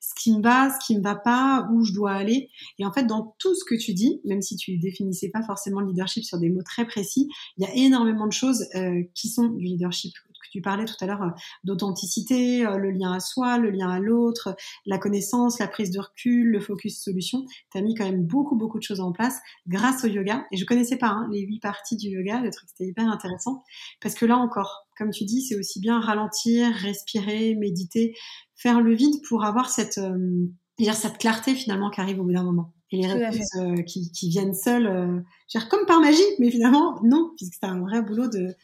ce 0.00 0.14
qui 0.20 0.36
me 0.36 0.42
va 0.42 0.70
ce 0.70 0.84
qui 0.84 0.96
me 0.96 1.02
va 1.02 1.14
pas 1.14 1.68
où 1.72 1.84
je 1.84 1.92
dois 1.92 2.12
aller. 2.12 2.50
Et 2.78 2.84
en 2.84 2.92
fait 2.92 3.04
dans 3.04 3.34
tout 3.38 3.54
ce 3.54 3.64
que 3.64 3.74
tu 3.74 3.94
dis 3.94 4.20
même 4.24 4.42
si 4.42 4.56
tu 4.56 4.76
définissais 4.78 5.30
pas 5.30 5.42
forcément 5.42 5.80
le 5.80 5.88
leadership 5.88 6.24
sur 6.24 6.38
des 6.38 6.50
mots 6.50 6.62
très 6.62 6.86
précis 6.86 7.28
il 7.56 7.64
y 7.64 7.66
a 7.66 7.74
énormément 7.74 8.26
de 8.26 8.32
choses 8.32 8.66
euh, 8.74 9.02
qui 9.14 9.28
sont 9.28 9.48
du 9.48 9.64
leadership 9.64 10.12
tu 10.50 10.60
parlais 10.60 10.84
tout 10.84 10.94
à 11.00 11.06
l'heure 11.06 11.22
euh, 11.22 11.30
d'authenticité, 11.64 12.66
euh, 12.66 12.76
le 12.76 12.90
lien 12.90 13.12
à 13.12 13.20
soi, 13.20 13.58
le 13.58 13.70
lien 13.70 13.88
à 13.88 13.98
l'autre, 13.98 14.56
la 14.86 14.98
connaissance, 14.98 15.58
la 15.58 15.68
prise 15.68 15.90
de 15.90 16.00
recul, 16.00 16.50
le 16.50 16.60
focus 16.60 17.02
solution. 17.02 17.44
Tu 17.70 17.78
as 17.78 17.82
mis 17.82 17.94
quand 17.94 18.04
même 18.04 18.24
beaucoup, 18.24 18.56
beaucoup 18.56 18.78
de 18.78 18.82
choses 18.82 19.00
en 19.00 19.12
place 19.12 19.38
grâce 19.66 20.04
au 20.04 20.08
yoga. 20.08 20.46
Et 20.52 20.56
je 20.56 20.64
connaissais 20.64 20.96
pas 20.96 21.08
hein, 21.08 21.28
les 21.30 21.40
huit 21.40 21.60
parties 21.60 21.96
du 21.96 22.08
yoga. 22.08 22.40
Le 22.40 22.50
truc, 22.50 22.68
c'était 22.68 22.88
hyper 22.88 23.08
intéressant. 23.08 23.62
Parce 24.00 24.14
que 24.14 24.26
là 24.26 24.36
encore, 24.36 24.86
comme 24.98 25.10
tu 25.10 25.24
dis, 25.24 25.42
c'est 25.42 25.56
aussi 25.56 25.80
bien 25.80 26.00
ralentir, 26.00 26.72
respirer, 26.74 27.54
méditer, 27.54 28.14
faire 28.54 28.80
le 28.80 28.94
vide 28.94 29.16
pour 29.28 29.44
avoir 29.44 29.70
cette, 29.70 29.98
euh, 29.98 30.46
cette 30.78 31.18
clarté 31.18 31.54
finalement 31.54 31.90
qui 31.90 32.00
arrive 32.00 32.20
au 32.20 32.24
bout 32.24 32.32
d'un 32.32 32.44
moment 32.44 32.72
et 32.92 32.98
les 32.98 33.06
réponses 33.06 33.56
qui, 33.86 34.12
qui, 34.12 34.28
viennent 34.28 34.54
seules, 34.54 34.86
euh, 34.86 35.60
comme 35.70 35.86
par 35.86 36.00
magie, 36.00 36.20
mais 36.38 36.50
finalement 36.50 37.00
non, 37.02 37.30
puisque 37.36 37.54
c'est 37.54 37.66
un 37.66 37.80
vrai 37.80 38.02
boulot 38.02 38.28
de, 38.28 38.54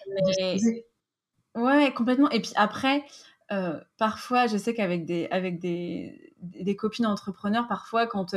Ouais, 1.59 1.93
complètement. 1.95 2.31
Et 2.31 2.41
puis 2.41 2.53
après, 2.57 3.05
euh, 3.53 3.81
parfois, 3.99 4.47
je 4.47 4.57
sais 4.57 4.75
qu'avec 4.75 5.05
des, 5.07 5.29
avec 5.31 5.59
des, 5.59 6.35
des 6.43 6.77
copines 6.77 7.07
entrepreneurs, 7.07 7.67
parfois, 7.69 8.07
quand, 8.07 8.35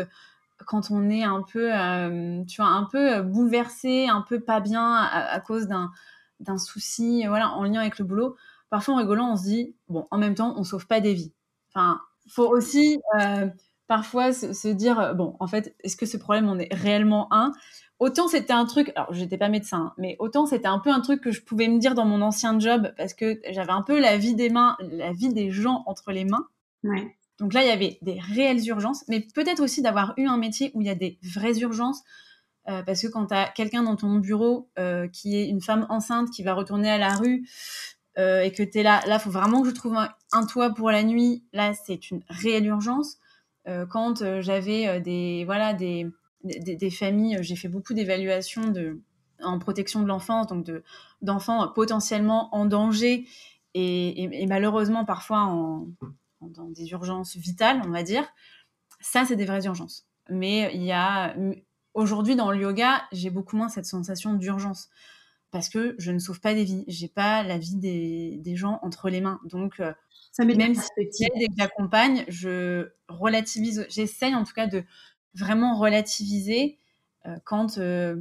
quand 0.65 0.91
on 0.91 1.09
est 1.09 1.23
un 1.23 1.41
peu, 1.43 1.71
euh, 1.73 2.43
tu 2.45 2.61
vois, 2.61 2.71
un 2.71 2.85
peu 2.85 3.21
bouleversé, 3.21 4.07
un 4.07 4.21
peu 4.21 4.39
pas 4.39 4.59
bien 4.59 4.95
à, 4.95 5.39
cause 5.41 5.67
d'un, 5.67 5.91
d'un 6.39 6.57
souci, 6.57 7.25
voilà, 7.27 7.49
en 7.51 7.63
lien 7.63 7.81
avec 7.81 7.99
le 7.99 8.05
boulot, 8.05 8.35
parfois 8.69 8.95
en 8.95 8.97
rigolant, 8.97 9.31
on 9.33 9.37
se 9.37 9.43
dit, 9.43 9.75
bon, 9.89 10.07
en 10.11 10.17
même 10.17 10.35
temps, 10.35 10.55
on 10.57 10.63
sauve 10.63 10.87
pas 10.87 11.01
des 11.01 11.13
vies. 11.13 11.33
Enfin, 11.69 12.01
faut 12.29 12.47
aussi 12.47 12.99
euh, 13.19 13.47
parfois 13.91 14.31
se, 14.31 14.53
se, 14.53 14.69
dire, 14.69 15.13
bon, 15.15 15.35
en 15.41 15.47
fait, 15.47 15.75
est-ce 15.83 15.97
que 15.97 16.05
ce 16.05 16.15
problème 16.15 16.47
en 16.47 16.57
est 16.57 16.73
réellement 16.73 17.27
un? 17.31 17.51
Autant 17.99 18.29
c'était 18.29 18.53
un 18.53 18.63
truc, 18.63 18.93
alors 18.95 19.13
j'étais 19.13 19.37
pas 19.37 19.49
médecin, 19.49 19.91
mais 19.97 20.15
autant 20.17 20.45
c'était 20.45 20.69
un 20.69 20.79
peu 20.79 20.89
un 20.89 21.01
truc 21.01 21.19
que 21.19 21.31
je 21.31 21.41
pouvais 21.41 21.67
me 21.67 21.77
dire 21.77 21.93
dans 21.93 22.05
mon 22.05 22.21
ancien 22.21 22.57
job 22.57 22.93
parce 22.95 23.13
que 23.13 23.41
j'avais 23.51 23.73
un 23.73 23.81
peu 23.81 23.99
la 23.99 24.17
vie 24.17 24.33
des 24.33 24.49
mains, 24.49 24.77
la 24.79 25.11
vie 25.11 25.33
des 25.33 25.51
gens 25.51 25.83
entre 25.87 26.13
les 26.13 26.23
mains. 26.23 26.47
Ouais. 26.85 27.15
Donc 27.37 27.53
là, 27.53 27.63
il 27.63 27.67
y 27.67 27.71
avait 27.71 27.99
des 28.01 28.17
réelles 28.19 28.65
urgences, 28.67 29.03
mais 29.09 29.19
peut-être 29.19 29.61
aussi 29.61 29.81
d'avoir 29.81 30.13
eu 30.15 30.25
un 30.25 30.37
métier 30.37 30.71
où 30.73 30.81
il 30.81 30.87
y 30.87 30.89
a 30.89 30.95
des 30.95 31.19
vraies 31.21 31.59
urgences. 31.59 32.01
Euh, 32.69 32.81
parce 32.81 33.01
que 33.01 33.07
quand 33.07 33.27
tu 33.27 33.35
as 33.35 33.49
quelqu'un 33.49 33.83
dans 33.83 33.95
ton 33.95 34.15
bureau 34.15 34.69
euh, 34.79 35.07
qui 35.07 35.35
est 35.35 35.47
une 35.47 35.61
femme 35.61 35.85
enceinte 35.89 36.29
qui 36.31 36.43
va 36.43 36.53
retourner 36.53 36.89
à 36.89 36.97
la 36.97 37.15
rue 37.15 37.47
euh, 38.17 38.41
et 38.41 38.51
que 38.51 38.63
tu 38.63 38.79
es 38.79 38.83
là, 38.83 39.01
là, 39.05 39.19
faut 39.19 39.31
vraiment 39.31 39.61
que 39.61 39.69
je 39.69 39.73
trouve 39.75 39.97
un, 39.97 40.09
un, 40.31 40.45
toit 40.47 40.71
pour 40.71 40.89
la 40.89 41.03
nuit. 41.03 41.43
Là, 41.53 41.73
c'est 41.85 42.09
une 42.09 42.23
réelle 42.29 42.65
urgence. 42.65 43.17
Quand 43.89 44.41
j'avais 44.41 44.99
des, 45.01 45.43
voilà, 45.45 45.73
des, 45.73 46.07
des, 46.43 46.89
familles, 46.89 47.37
j'ai 47.41 47.55
fait 47.55 47.67
beaucoup 47.67 47.93
d'évaluations 47.93 48.69
de, 48.69 49.01
en 49.41 49.59
protection 49.59 50.01
de 50.01 50.07
l'enfance, 50.07 50.47
donc 50.47 50.65
de, 50.65 50.83
d'enfants 51.21 51.67
potentiellement 51.69 52.53
en 52.55 52.65
danger 52.65 53.27
et, 53.73 54.45
malheureusement 54.47 55.05
parfois 55.05 55.39
en, 55.39 55.87
dans 56.41 56.69
des 56.69 56.91
urgences 56.91 57.35
vitales, 57.35 57.81
on 57.85 57.89
va 57.89 58.03
dire. 58.03 58.25
Ça, 58.99 59.25
c'est 59.25 59.35
des 59.35 59.45
vraies 59.45 59.65
urgences. 59.65 60.05
Mais 60.29 60.71
il 60.73 60.83
y 60.83 60.91
a 60.91 61.35
aujourd'hui 61.93 62.35
dans 62.35 62.51
le 62.51 62.59
yoga, 62.59 63.03
j'ai 63.11 63.29
beaucoup 63.29 63.57
moins 63.57 63.69
cette 63.69 63.85
sensation 63.85 64.33
d'urgence 64.33 64.89
parce 65.51 65.69
que 65.69 65.95
je 65.97 66.11
ne 66.11 66.19
sauve 66.19 66.39
pas 66.39 66.53
des 66.53 66.63
vies. 66.63 66.83
J'ai 66.87 67.09
pas 67.09 67.43
la 67.43 67.57
vie 67.57 67.75
des, 67.75 68.37
des 68.37 68.55
gens 68.55 68.79
entre 68.81 69.09
les 69.09 69.21
mains. 69.21 69.39
Donc, 69.43 69.79
euh, 69.79 69.93
ça 70.31 70.45
même 70.45 70.75
si 70.75 70.89
dès 70.97 71.47
que 71.47 71.53
j'accompagne, 71.57 72.23
je 72.29 72.89
relativise, 73.09 73.85
j'essaye 73.89 74.33
en 74.33 74.45
tout 74.45 74.53
cas 74.53 74.67
de 74.67 74.83
vraiment 75.35 75.77
relativiser 75.77 76.77
euh, 77.25 77.35
quand, 77.43 77.77
euh, 77.77 78.15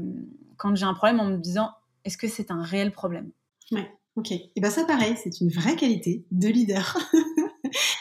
quand 0.56 0.74
j'ai 0.74 0.84
un 0.84 0.94
problème 0.94 1.20
en 1.20 1.26
me 1.26 1.36
disant 1.36 1.70
est-ce 2.04 2.18
que 2.18 2.26
c'est 2.26 2.50
un 2.50 2.62
réel 2.62 2.90
problème? 2.90 3.30
Ouais, 3.70 3.88
ok. 4.16 4.32
Et 4.32 4.60
ben 4.60 4.70
ça 4.70 4.84
pareil, 4.84 5.16
c'est 5.22 5.40
une 5.40 5.50
vraie 5.50 5.76
qualité 5.76 6.26
de 6.32 6.48
leader. 6.48 6.98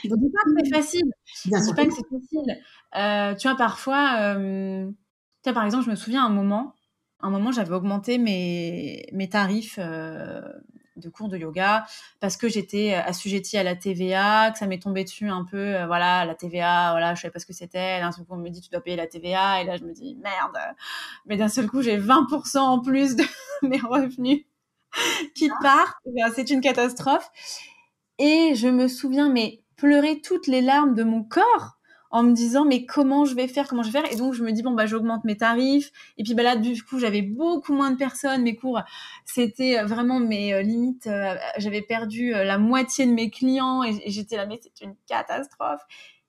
Je 0.04 0.10
ne 0.10 0.16
dis 0.16 0.32
pas 0.32 0.44
que 0.44 0.66
c'est 0.66 0.76
facile. 0.76 1.12
Je 1.46 1.50
ne 1.52 1.64
dis 1.64 1.74
pas 1.76 1.86
que 1.86 1.94
c'est 1.94 2.08
facile. 2.10 2.64
Euh, 2.96 3.36
tu 3.36 3.48
vois, 3.48 3.56
parfois, 3.56 4.36
tu 5.44 5.54
par 5.54 5.64
exemple, 5.64 5.86
je 5.86 5.92
me 5.92 5.96
souviens 5.96 6.26
un 6.26 6.30
moment, 6.30 6.74
un 7.22 7.30
moment, 7.30 7.52
j'avais 7.52 7.74
augmenté 7.74 8.18
mes, 8.18 9.08
mes 9.12 9.30
tarifs 9.30 9.80
de 11.00 11.10
cours 11.10 11.30
de 11.30 11.38
yoga 11.38 11.86
parce 12.20 12.38
que 12.38 12.48
j'étais 12.48 12.94
euh, 12.94 13.02
assujettie 13.04 13.58
à 13.58 13.64
la 13.64 13.76
TVA, 13.76 14.52
que 14.52 14.60
ça 14.60 14.68
m'est 14.68 14.82
tombé 14.82 15.04
dessus 15.04 15.30
un 15.30 15.44
peu, 15.44 15.58
euh, 15.58 15.88
voilà, 15.88 16.26
la 16.26 16.36
TVA, 16.36 16.92
voilà, 16.92 17.16
je 17.16 17.22
savais 17.22 17.32
pas 17.32 17.40
ce 17.40 17.46
que 17.46 17.54
c'était. 17.54 18.00
D'un 18.00 18.12
seul 18.12 18.26
coup, 18.26 18.34
on 18.34 18.38
me 18.38 18.50
dit 18.50 18.62
tu 18.62 18.70
dois 18.70 18.82
payer 18.82 18.96
la 18.96 19.08
TVA 19.08 19.62
et 19.62 19.66
là 19.66 19.78
je 19.78 19.84
me 19.84 19.94
dis 19.94 20.16
merde. 20.16 20.58
Mais 21.26 21.38
d'un 21.38 21.50
seul 21.50 21.68
coup, 21.68 21.82
j'ai 21.82 21.98
20% 21.98 22.58
en 22.58 22.80
plus 22.80 23.16
de 23.16 23.24
mes 23.64 23.80
revenus 23.80 24.46
qui 25.36 25.50
partent. 25.62 25.98
Eh 26.06 26.22
c'est 26.36 26.50
une 26.50 26.62
catastrophe. 26.62 27.32
Et 28.18 28.54
je 28.56 28.68
me 28.68 28.88
souviens, 28.88 29.30
mais 29.30 29.64
pleurer 29.78 30.20
toutes 30.20 30.48
les 30.48 30.62
larmes 30.62 30.94
de 30.94 31.04
mon 31.04 31.24
corps 31.24 31.79
en 32.12 32.24
me 32.24 32.34
disant 32.34 32.66
mais 32.66 32.86
comment 32.86 33.26
je 33.26 33.36
vais 33.36 33.48
faire, 33.48 33.68
comment 33.68 33.84
je 33.84 33.92
vais 33.92 34.02
faire? 34.02 34.12
Et 34.12 34.16
donc 34.16 34.34
je 34.34 34.44
me 34.44 34.52
dis 34.52 34.64
bon 34.64 34.72
bah 34.72 34.86
j'augmente 34.86 35.24
mes 35.26 35.38
tarifs. 35.38 35.92
Et 36.18 36.24
puis 36.24 36.34
bah 36.34 36.44
là 36.44 36.56
du 36.56 36.84
coup 36.84 37.00
j'avais 37.00 37.22
beaucoup 37.22 37.74
moins 37.74 37.92
de 37.92 37.98
personnes. 37.98 38.44
Mes 38.44 38.56
cours 38.56 38.82
c'était 39.26 39.84
vraiment 39.84 40.20
mes 40.20 40.54
euh, 40.54 40.62
limites. 40.62 41.08
Euh, 41.08 41.36
j'avais 41.58 41.82
perdu 41.82 42.34
euh, 42.34 42.44
la 42.44 42.58
moitié 42.58 43.06
de 43.06 43.12
mes 43.12 43.30
clients 43.30 43.84
et, 43.84 44.02
j'étais 44.08 44.38
là 44.38 44.46
mais 44.46 44.60
c'est 44.62 44.86
une 44.86 44.96
catastrophe. 45.08 45.82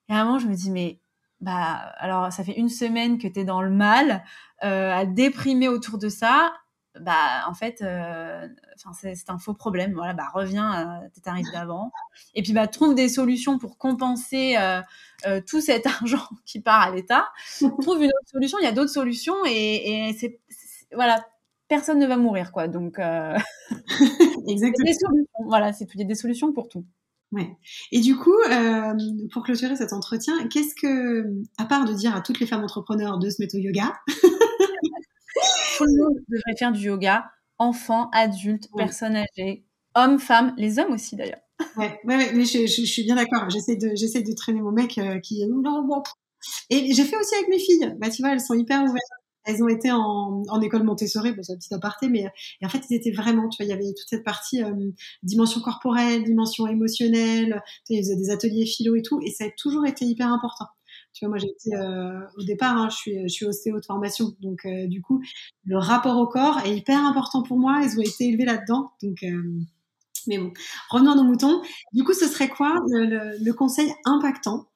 Et 0.09 0.13
à 0.13 0.21
un 0.21 0.25
moment 0.25 0.39
je 0.39 0.49
me 0.49 0.55
dis 0.55 0.71
mais 0.71 1.01
bah 1.41 1.93
alors 1.99 2.33
ça 2.33 2.45
fait 2.45 2.59
une 2.59 2.69
semaine 2.69 3.19
que 3.19 3.29
tu 3.29 3.41
es 3.41 3.45
dans 3.45 3.63
le 3.63 3.71
mal, 3.71 4.25
à 4.61 5.07
déprimer 5.07 5.69
autour 5.69 5.97
de 5.97 6.11
ça 6.11 6.53
bah 6.99 7.45
en 7.47 7.55
fait 7.55 7.83
euh, 7.83 8.49
c'est 9.01 9.31
un 9.31 9.39
faux 9.39 9.55
problème. 9.55 9.93
Voilà 9.95 10.13
bah 10.13 10.29
reviens 10.33 10.71
à 10.71 11.09
tes 11.15 11.21
tarifs 11.21 11.51
d'avant. 11.53 11.93
Et 12.35 12.43
puis 12.43 12.53
bah 12.53 12.67
trouve 12.67 12.95
des 12.95 13.09
solutions 13.09 13.59
pour 13.59 13.79
compenser 13.79 14.57
euh, 14.59 14.81
euh, 15.27 15.41
tout 15.47 15.61
cet 15.61 15.87
argent 15.87 16.27
qui 16.45 16.61
part 16.61 16.81
à 16.81 16.91
l'État. 16.91 17.29
Trouve 17.81 18.03
une 18.03 18.09
autre 18.09 18.29
solution. 18.31 18.59
Il 18.61 18.65
y 18.65 18.69
a 18.69 18.73
d'autres 18.73 18.91
solutions 18.91 19.37
et, 19.47 20.09
et 20.09 20.17
c'est 20.19 20.41
voilà 20.93 21.25
personne 21.69 22.01
ne 22.01 22.07
va 22.07 22.17
mourir 22.17 22.51
quoi. 22.51 22.67
Donc 22.67 22.99
exactement 24.49 24.85
des 24.85 24.93
solutions, 24.93 25.45
voilà 25.47 25.73
c'est 25.73 25.87
tout. 25.87 25.93
Il 25.95 26.01
y 26.01 26.05
a 26.05 26.09
des 26.09 26.15
solutions 26.17 26.53
pour 26.53 26.69
tout. 26.69 26.85
Ouais. 27.33 27.57
Et 27.93 28.01
du 28.01 28.17
coup, 28.17 28.35
pour 29.33 29.45
clôturer 29.45 29.77
cet 29.77 29.93
entretien, 29.93 30.49
qu'est-ce 30.49 30.75
que, 30.75 31.33
à 31.59 31.65
part 31.65 31.85
de 31.85 31.93
dire 31.95 32.17
à 32.17 32.23
toutes 32.23 32.41
les 32.41 32.47
femmes 32.47 32.65
entrepreneurs 32.65 33.21
de 33.21 33.31
se 33.31 33.41
mettre 33.41 33.55
au 33.55 33.61
yoga, 33.61 33.93
tout 35.85 35.97
le 35.97 36.05
monde 36.05 36.19
devrait 36.29 36.57
faire 36.59 36.73
du 36.73 36.87
yoga, 36.87 37.31
enfants, 37.59 38.11
adultes, 38.13 38.69
personnes 38.77 39.17
âgées, 39.17 39.65
hommes, 39.95 40.19
femmes, 40.19 40.55
les 40.57 40.79
hommes 40.79 40.93
aussi 40.93 41.17
d'ailleurs. 41.17 41.41
Ouais, 41.77 42.01
ouais, 42.05 42.33
mais 42.33 42.45
je, 42.45 42.67
suis 42.67 43.05
bien 43.05 43.17
d'accord. 43.17 43.49
J'essaie 43.51 43.77
de, 43.77 43.91
j'essaie 43.95 44.23
de 44.23 44.33
traîner 44.33 44.63
mon 44.63 44.73
mec 44.73 44.97
euh, 44.99 45.19
qui. 45.21 45.43
Et 46.71 46.95
j'ai 46.95 47.05
fait 47.05 47.17
aussi 47.17 47.35
avec 47.35 47.49
mes 47.49 47.59
filles. 47.59 47.95
Bah, 47.99 48.09
tu 48.09 48.23
vois, 48.23 48.33
elles 48.33 48.41
sont 48.41 48.55
hyper 48.55 48.83
ouvertes. 48.83 48.97
Elles 49.45 49.63
ont 49.63 49.69
été 49.69 49.91
en, 49.91 50.43
en 50.49 50.61
école 50.61 50.83
Montessori, 50.83 51.33
bon, 51.33 51.43
c'est 51.43 51.55
un 51.55 51.57
petit 51.57 51.73
aparté, 51.73 52.09
mais 52.09 52.31
et 52.61 52.67
en 52.67 52.69
fait, 52.69 52.83
ils 52.91 52.95
étaient 52.95 53.11
vraiment, 53.11 53.49
tu 53.49 53.63
vois, 53.63 53.67
il 53.67 53.71
y 53.71 53.73
avait 53.73 53.93
toute 53.95 54.09
cette 54.09 54.23
partie 54.23 54.63
euh, 54.63 54.91
dimension 55.23 55.63
corporelle, 55.63 56.25
dimension 56.25 56.67
émotionnelle, 56.67 57.63
tu 57.87 57.95
sais, 57.95 57.95
ils 57.95 58.03
faisaient 58.03 58.17
des 58.17 58.31
ateliers 58.31 58.67
philo 58.67 58.97
et 58.97 59.03
tout, 59.03 59.19
et 59.23 59.31
ça 59.31 59.45
a 59.45 59.51
toujours 59.57 59.87
été 59.87 60.05
hyper 60.05 60.29
important. 60.29 60.67
Tu 61.13 61.25
vois, 61.25 61.31
moi, 61.31 61.39
j'ai 61.39 61.75
euh, 61.75 62.21
au 62.39 62.43
départ, 62.45 62.77
hein, 62.77 62.89
je 62.91 62.97
suis, 62.97 63.23
je 63.23 63.29
suis 63.29 63.45
ostéo 63.45 63.81
de 63.81 63.85
formation, 63.85 64.33
donc 64.41 64.65
euh, 64.65 64.87
du 64.87 65.03
coup, 65.03 65.23
le 65.65 65.77
rapport 65.77 66.17
au 66.19 66.27
corps 66.27 66.61
est 66.65 66.77
hyper 66.77 67.05
important 67.05 67.43
pour 67.43 67.59
moi. 67.59 67.81
Ils 67.83 67.99
ont 67.99 68.03
été 68.03 68.29
élevés 68.29 68.45
là-dedans, 68.45 68.93
donc. 69.03 69.23
Euh, 69.23 69.43
mais 70.27 70.39
bon, 70.39 70.53
revenons 70.91 71.13
à 71.13 71.15
nos 71.15 71.25
moutons. 71.25 71.63
Du 71.93 72.05
coup, 72.05 72.13
ce 72.13 72.27
serait 72.27 72.49
quoi 72.49 72.75
le, 72.89 73.53
conseil 73.53 73.91
impactant 74.05 74.67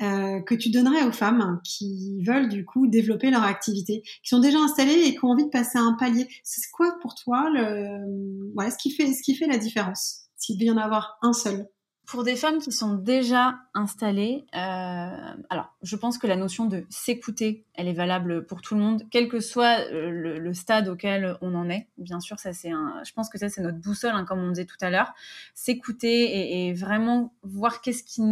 que 0.00 0.54
tu 0.54 0.70
donnerais 0.70 1.04
aux 1.04 1.12
femmes 1.12 1.60
qui 1.62 2.22
veulent 2.22 2.48
du 2.48 2.64
coup 2.64 2.86
développer 2.86 3.30
leur 3.30 3.44
activité, 3.44 4.02
qui 4.02 4.28
sont 4.28 4.40
déjà 4.40 4.58
installées 4.58 5.02
et 5.04 5.12
qui 5.12 5.24
ont 5.24 5.28
envie 5.28 5.44
de 5.44 5.50
passer 5.50 5.76
à 5.76 5.82
un 5.82 5.92
palier? 5.92 6.26
C'est 6.42 6.70
quoi 6.72 6.96
pour 7.02 7.14
toi 7.14 7.50
le, 7.50 8.70
ce 8.70 8.78
qui 8.78 8.90
fait, 8.90 9.12
ce 9.12 9.22
qui 9.22 9.34
fait 9.34 9.46
la 9.46 9.58
différence 9.58 10.22
S'il 10.36 10.56
devait 10.56 10.68
y 10.68 10.70
en 10.70 10.78
avoir 10.78 11.18
un 11.20 11.34
seul? 11.34 11.68
Pour 12.06 12.22
des 12.22 12.36
femmes 12.36 12.58
qui 12.58 12.70
sont 12.70 12.94
déjà 12.94 13.60
installées, 13.72 14.44
euh, 14.54 15.34
alors 15.48 15.72
je 15.82 15.96
pense 15.96 16.18
que 16.18 16.26
la 16.26 16.36
notion 16.36 16.66
de 16.66 16.84
s'écouter, 16.90 17.64
elle 17.74 17.88
est 17.88 17.94
valable 17.94 18.44
pour 18.44 18.60
tout 18.60 18.74
le 18.74 18.80
monde, 18.82 19.04
quel 19.10 19.28
que 19.28 19.40
soit 19.40 19.80
euh, 19.90 20.10
le, 20.10 20.54
stade 20.54 20.88
auquel 20.88 21.38
on 21.40 21.54
en 21.54 21.70
est. 21.70 21.88
Bien 21.96 22.20
sûr, 22.20 22.38
ça 22.38 22.52
c'est 22.52 22.70
un, 22.70 23.00
je 23.06 23.12
pense 23.12 23.30
que 23.30 23.38
ça 23.38 23.48
c'est 23.48 23.62
notre 23.62 23.78
boussole, 23.78 24.12
hein, 24.12 24.26
comme 24.26 24.40
on 24.40 24.50
disait 24.50 24.66
tout 24.66 24.76
à 24.82 24.90
l'heure. 24.90 25.14
S'écouter 25.54 26.66
et, 26.66 26.74
vraiment 26.74 27.32
voir 27.42 27.80
qu'est-ce 27.80 28.02
qui, 28.02 28.22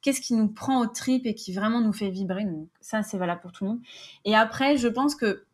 qu'est-ce 0.00 0.22
qui 0.22 0.34
nous 0.34 0.48
prend 0.48 0.80
au 0.80 0.86
trip 0.86 1.26
et 1.26 1.34
qui 1.34 1.52
vraiment 1.52 1.80
nous 1.80 1.92
fait 1.92 2.10
vibrer. 2.10 2.44
Donc 2.44 2.68
ça 2.80 3.02
c'est 3.02 3.18
valable 3.18 3.42
pour 3.42 3.52
tout 3.52 3.64
le 3.64 3.70
monde. 3.70 3.80
Et 4.24 4.34
après, 4.34 4.78
je 4.78 4.88
pense 4.88 5.14
que 5.14 5.44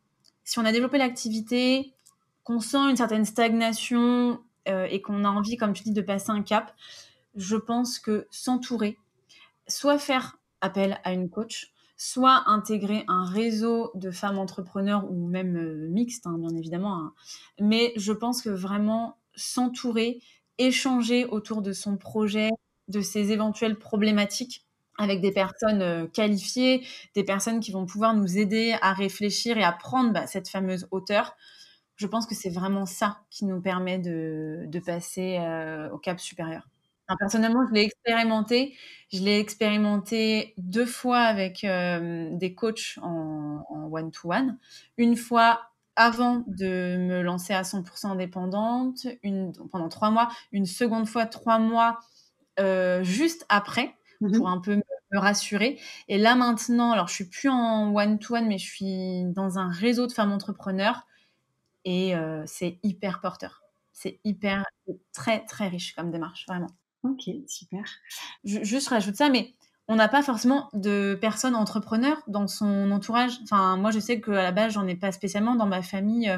si 0.45 0.59
on 0.59 0.65
a 0.65 0.71
développé 0.71 0.99
l'activité, 0.99 1.95
qu'on 2.45 2.61
sent 2.61 2.91
une 2.91 2.97
certaine 2.97 3.25
stagnation 3.25 4.39
euh, 4.69 4.87
et 4.91 5.01
qu'on 5.01 5.25
a 5.25 5.29
envie, 5.29 5.57
comme 5.57 5.73
tu 5.73 5.83
dis, 5.83 5.93
de 5.93 6.03
passer 6.03 6.31
un 6.31 6.43
cap 6.43 6.73
je 7.37 7.57
pense 7.57 7.99
que 7.99 8.27
s'entourer, 8.31 8.99
soit 9.69 9.99
faire 9.99 10.39
appel 10.61 10.99
à 11.05 11.13
une 11.13 11.31
coach, 11.31 11.73
soit 11.97 12.45
intégrer 12.47 13.05
un 13.09 13.25
réseau 13.25 13.91
de 13.95 14.11
femmes 14.11 14.39
entrepreneurs 14.39 15.11
ou 15.11 15.29
même 15.29 15.57
euh, 15.57 15.89
mixte, 15.89 16.27
hein, 16.27 16.37
bien 16.39 16.55
évidemment. 16.57 16.97
Hein. 16.97 17.13
Mais 17.61 17.93
je 17.97 18.13
pense 18.13 18.43
que 18.43 18.51
vraiment 18.51 19.17
s'entourer, 19.37 20.21
échanger 20.59 21.25
autour 21.27 21.63
de 21.63 21.73
son 21.73 21.97
projet, 21.97 22.51
de 22.89 23.01
ses 23.01 23.33
éventuelles 23.33 23.79
problématiques 23.79 24.65
avec 24.99 25.21
des 25.21 25.33
personnes 25.33 25.83
euh, 25.83 26.07
qualifiées, 26.07 26.87
des 27.15 27.25
personnes 27.25 27.61
qui 27.61 27.73
vont 27.73 27.87
pouvoir 27.87 28.15
nous 28.15 28.39
aider 28.39 28.77
à 28.81 28.93
réfléchir 28.93 29.59
et 29.59 29.65
à 29.65 29.73
prendre 29.73 30.13
bah, 30.13 30.27
cette 30.27 30.49
fameuse 30.49 30.87
hauteur. 30.91 31.37
Je 31.97 32.07
pense 32.07 32.27
que 32.27 32.35
c'est 32.35 32.51
vraiment 32.51 32.87
ça 32.87 33.21
qui 33.31 33.45
nous 33.45 33.61
permet 33.61 33.99
de, 33.99 34.69
passer 34.85 35.39
euh, 35.41 35.91
au 35.91 35.99
cap 35.99 36.21
supérieur 36.21 36.69
personnellement, 37.19 37.67
je 37.69 37.75
l'ai 37.75 37.83
expérimenté. 37.83 38.77
Je 39.13 39.21
l'ai 39.21 39.39
expérimenté 39.39 40.55
deux 40.57 40.87
fois 40.87 41.21
avec 41.21 41.65
euh, 41.65 42.29
des 42.33 42.55
coachs 42.55 42.99
en 43.03 43.63
one-to-one. 43.93 44.59
Une 44.97 45.17
fois 45.17 45.71
avant 45.97 46.45
de 46.47 46.97
me 46.97 47.23
lancer 47.23 47.53
à 47.55 47.63
100% 47.63 48.09
indépendante, 48.09 49.07
une, 49.23 49.53
pendant 49.71 49.89
trois 49.89 50.11
mois. 50.11 50.29
Une 50.53 50.67
seconde 50.67 51.09
fois, 51.09 51.27
trois 51.27 51.59
mois 51.59 52.01
euh, 52.61 53.03
juste 53.05 53.47
après, 53.49 53.95
mmh 54.21 54.37
pour 54.37 54.49
un 54.49 54.61
peu 54.61 54.77
me, 54.77 54.83
rassurer. 55.13 55.79
Et 56.09 56.19
là 56.19 56.35
maintenant, 56.35 56.91
alors 56.91 57.07
je 57.07 57.15
suis 57.15 57.29
plus 57.29 57.49
en 57.49 57.95
one-to-one, 57.95 58.49
mais 58.49 58.59
je 58.59 58.67
suis 58.67 59.25
dans 59.27 59.59
un 59.61 59.71
réseau 59.71 60.09
de 60.09 60.13
femmes 60.13 60.33
entrepreneurs. 60.33 61.07
Et 61.85 62.17
euh, 62.17 62.43
c'est 62.47 62.79
hyper 62.83 63.21
porteur. 63.21 63.63
C'est 63.93 64.19
hyper, 64.25 64.65
très, 65.13 65.45
très 65.45 65.69
riche 65.69 65.95
comme 65.95 66.11
démarche, 66.11 66.47
vraiment. 66.49 66.67
Ok, 67.05 67.31
super. 67.47 67.85
Je, 68.45 68.65
juste 68.65 68.89
rajoute 68.89 69.15
ça, 69.15 69.29
mais 69.29 69.53
on 69.89 69.97
n'a 69.97 70.09
pas 70.09 70.23
forcément 70.23 70.71
de 70.73 71.17
personnes 71.21 71.55
entrepreneurs 71.55 72.23
dans 72.27 72.49
son 72.49 72.91
entourage. 72.91 73.39
Enfin, 73.43 73.77
moi, 73.77 73.91
je 73.91 74.01
sais 74.01 74.21
qu'à 74.21 74.33
la 74.33 74.53
base, 74.53 74.73
j'en 74.73 74.87
ai 74.87 74.97
pas 74.97 75.13
spécialement. 75.13 75.55
Dans 75.55 75.67
ma 75.67 75.83
famille, 75.83 76.31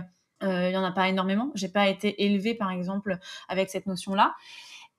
euh, 0.43 0.69
il 0.69 0.73
y 0.73 0.77
en 0.77 0.85
a 0.85 0.91
pas 0.91 1.09
énormément. 1.09 1.53
J'ai 1.55 1.69
pas 1.69 1.89
été 1.89 2.25
élevée, 2.25 2.55
par 2.55 2.73
exemple, 2.73 3.19
avec 3.49 3.71
cette 3.71 3.87
notion-là. 3.87 4.35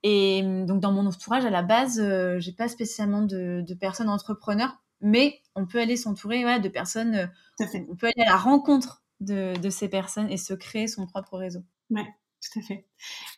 Et 0.03 0.41
donc, 0.41 0.79
dans 0.79 0.93
mon 0.93 1.05
entourage, 1.05 1.43
à 1.43 1.49
la 1.49 1.63
base, 1.63 1.99
euh, 1.99 2.39
j'ai 2.39 2.53
pas 2.53 2.69
spécialement 2.69 3.23
de, 3.23 3.65
personnes 3.79 4.09
entrepreneurs, 4.09 4.77
mais 5.01 5.41
on 5.55 5.65
peut 5.65 5.79
aller 5.79 5.97
s'entourer 5.97 6.45
ouais, 6.45 6.61
de 6.61 6.69
personnes. 6.69 7.29
on 7.59 7.95
peut 7.95 8.07
aller 8.07 8.25
à 8.25 8.29
la 8.29 8.37
rencontre 8.37 9.03
de, 9.19 9.59
de, 9.59 9.69
ces 9.69 9.89
personnes 9.89 10.29
et 10.29 10.37
se 10.37 10.53
créer 10.53 10.87
son 10.87 11.07
propre 11.07 11.37
réseau. 11.37 11.63
Ouais, 11.89 12.07
tout 12.41 12.59
à 12.59 12.61
fait. 12.61 12.85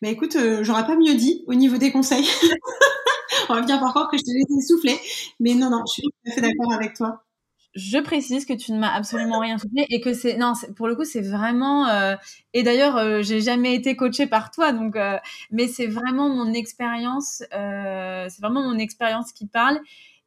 Mais 0.02 0.12
écoute, 0.12 0.36
euh, 0.36 0.62
j'aurais 0.62 0.86
pas 0.86 0.96
mieux 0.96 1.14
dit 1.14 1.44
au 1.46 1.54
niveau 1.54 1.76
des 1.78 1.90
conseils. 1.92 2.26
On 3.48 3.54
va 3.54 3.62
bien 3.62 3.78
par 3.78 3.92
contre 3.92 4.10
que 4.10 4.18
je 4.18 4.22
te 4.22 4.30
laisse 4.30 4.68
souffler. 4.68 4.98
Mais 5.40 5.54
non, 5.54 5.70
non, 5.70 5.82
je 5.86 5.92
suis 5.92 6.02
tout 6.02 6.30
à 6.30 6.32
fait 6.32 6.40
d'accord 6.40 6.72
avec 6.72 6.94
toi. 6.94 7.24
Je 7.74 7.98
précise 7.98 8.46
que 8.46 8.52
tu 8.52 8.72
ne 8.72 8.78
m'as 8.78 8.92
absolument 8.92 9.38
rien 9.38 9.56
soufflé 9.56 9.86
et 9.90 10.00
que 10.00 10.12
c'est 10.12 10.36
non, 10.36 10.54
pour 10.76 10.88
le 10.88 10.96
coup, 10.96 11.04
c'est 11.04 11.20
vraiment 11.20 11.86
euh, 11.86 12.16
et 12.52 12.64
d'ailleurs, 12.64 12.96
euh, 12.96 13.22
j'ai 13.22 13.40
jamais 13.40 13.74
été 13.74 13.94
coachée 13.94 14.26
par 14.26 14.50
toi, 14.50 14.72
donc 14.72 14.96
mais 15.52 15.68
c'est 15.68 15.86
vraiment 15.86 16.28
mon 16.28 16.52
expérience, 16.52 17.44
c'est 17.52 18.40
vraiment 18.40 18.62
mon 18.62 18.76
expérience 18.78 19.32
qui 19.32 19.46
parle 19.46 19.80